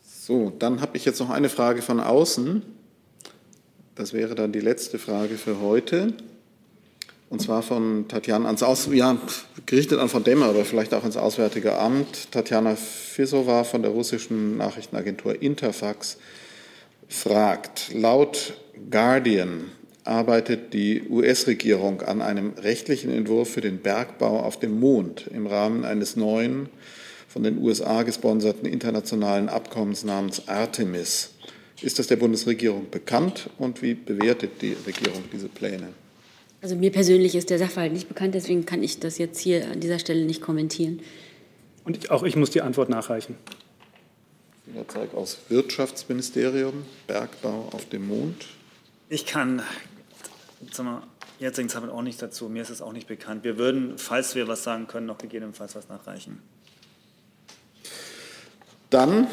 So, 0.00 0.50
dann 0.50 0.80
habe 0.80 0.96
ich 0.96 1.04
jetzt 1.04 1.18
noch 1.18 1.30
eine 1.30 1.48
Frage 1.48 1.82
von 1.82 1.98
außen. 1.98 2.62
Das 3.96 4.12
wäre 4.12 4.36
dann 4.36 4.52
die 4.52 4.60
letzte 4.60 5.00
Frage 5.00 5.36
für 5.36 5.60
heute. 5.60 6.12
Und 7.30 7.42
zwar 7.42 7.62
von 7.62 8.08
Tatjana 8.08 8.46
ans 8.46 8.62
Aus, 8.62 8.88
ja, 8.90 9.18
gerichtet 9.66 9.98
an 9.98 10.08
von 10.08 10.24
Demmer, 10.24 10.46
aber 10.46 10.64
vielleicht 10.64 10.94
auch 10.94 11.04
ins 11.04 11.18
Auswärtige 11.18 11.78
Amt. 11.78 12.32
Tatjana 12.32 12.74
Fisova 12.74 13.64
von 13.64 13.82
der 13.82 13.90
russischen 13.90 14.56
Nachrichtenagentur 14.56 15.42
Interfax 15.42 16.16
fragt, 17.06 17.92
laut 17.94 18.54
Guardian 18.90 19.70
arbeitet 20.04 20.72
die 20.72 21.02
US-Regierung 21.10 22.00
an 22.00 22.22
einem 22.22 22.54
rechtlichen 22.54 23.12
Entwurf 23.12 23.50
für 23.50 23.60
den 23.60 23.78
Bergbau 23.78 24.40
auf 24.40 24.58
dem 24.58 24.80
Mond 24.80 25.26
im 25.32 25.46
Rahmen 25.46 25.84
eines 25.84 26.16
neuen, 26.16 26.70
von 27.28 27.42
den 27.42 27.58
USA 27.58 28.04
gesponserten 28.04 28.66
internationalen 28.66 29.50
Abkommens 29.50 30.02
namens 30.02 30.48
Artemis. 30.48 31.32
Ist 31.82 31.98
das 31.98 32.06
der 32.06 32.16
Bundesregierung 32.16 32.86
bekannt 32.90 33.50
und 33.58 33.82
wie 33.82 33.92
bewertet 33.92 34.62
die 34.62 34.74
Regierung 34.86 35.24
diese 35.30 35.48
Pläne? 35.48 35.88
Also 36.60 36.74
mir 36.74 36.90
persönlich 36.90 37.36
ist 37.36 37.50
der 37.50 37.58
Sachverhalt 37.58 37.92
nicht 37.92 38.08
bekannt, 38.08 38.34
deswegen 38.34 38.66
kann 38.66 38.82
ich 38.82 38.98
das 38.98 39.18
jetzt 39.18 39.38
hier 39.38 39.70
an 39.70 39.80
dieser 39.80 39.98
Stelle 39.98 40.24
nicht 40.24 40.42
kommentieren. 40.42 41.00
Und 41.84 41.96
ich, 41.96 42.10
auch 42.10 42.24
ich 42.24 42.34
muss 42.34 42.50
die 42.50 42.62
Antwort 42.62 42.88
nachreichen. 42.88 43.36
Fingerzeig 44.64 45.14
aus 45.14 45.38
Wirtschaftsministerium, 45.48 46.84
Bergbau 47.06 47.68
auf 47.72 47.88
dem 47.88 48.08
Mond. 48.08 48.46
Ich 49.08 49.24
kann 49.24 49.62
mal, 50.78 51.02
jetzigen 51.38 51.68
Zeitpunkt 51.68 51.94
auch 51.94 52.02
nicht 52.02 52.20
dazu. 52.20 52.48
Mir 52.48 52.62
ist 52.62 52.70
es 52.70 52.82
auch 52.82 52.92
nicht 52.92 53.06
bekannt. 53.06 53.44
Wir 53.44 53.56
würden, 53.56 53.96
falls 53.96 54.34
wir 54.34 54.48
was 54.48 54.64
sagen 54.64 54.88
können, 54.88 55.06
noch 55.06 55.18
gegebenenfalls 55.18 55.76
was 55.76 55.88
nachreichen. 55.88 56.42
Dann 58.90 59.28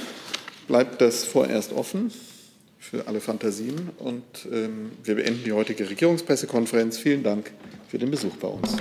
bleibt 0.67 1.01
das 1.01 1.23
vorerst 1.25 1.73
offen 1.73 2.11
für 2.89 3.07
alle 3.07 3.19
Fantasien 3.19 3.89
und 3.97 4.23
ähm, 4.51 4.91
wir 5.03 5.15
beenden 5.15 5.43
die 5.43 5.51
heutige 5.51 5.89
Regierungspressekonferenz. 5.89 6.97
Vielen 6.97 7.23
Dank 7.23 7.51
für 7.87 7.97
den 7.97 8.11
Besuch 8.11 8.35
bei 8.35 8.47
uns. 8.47 8.77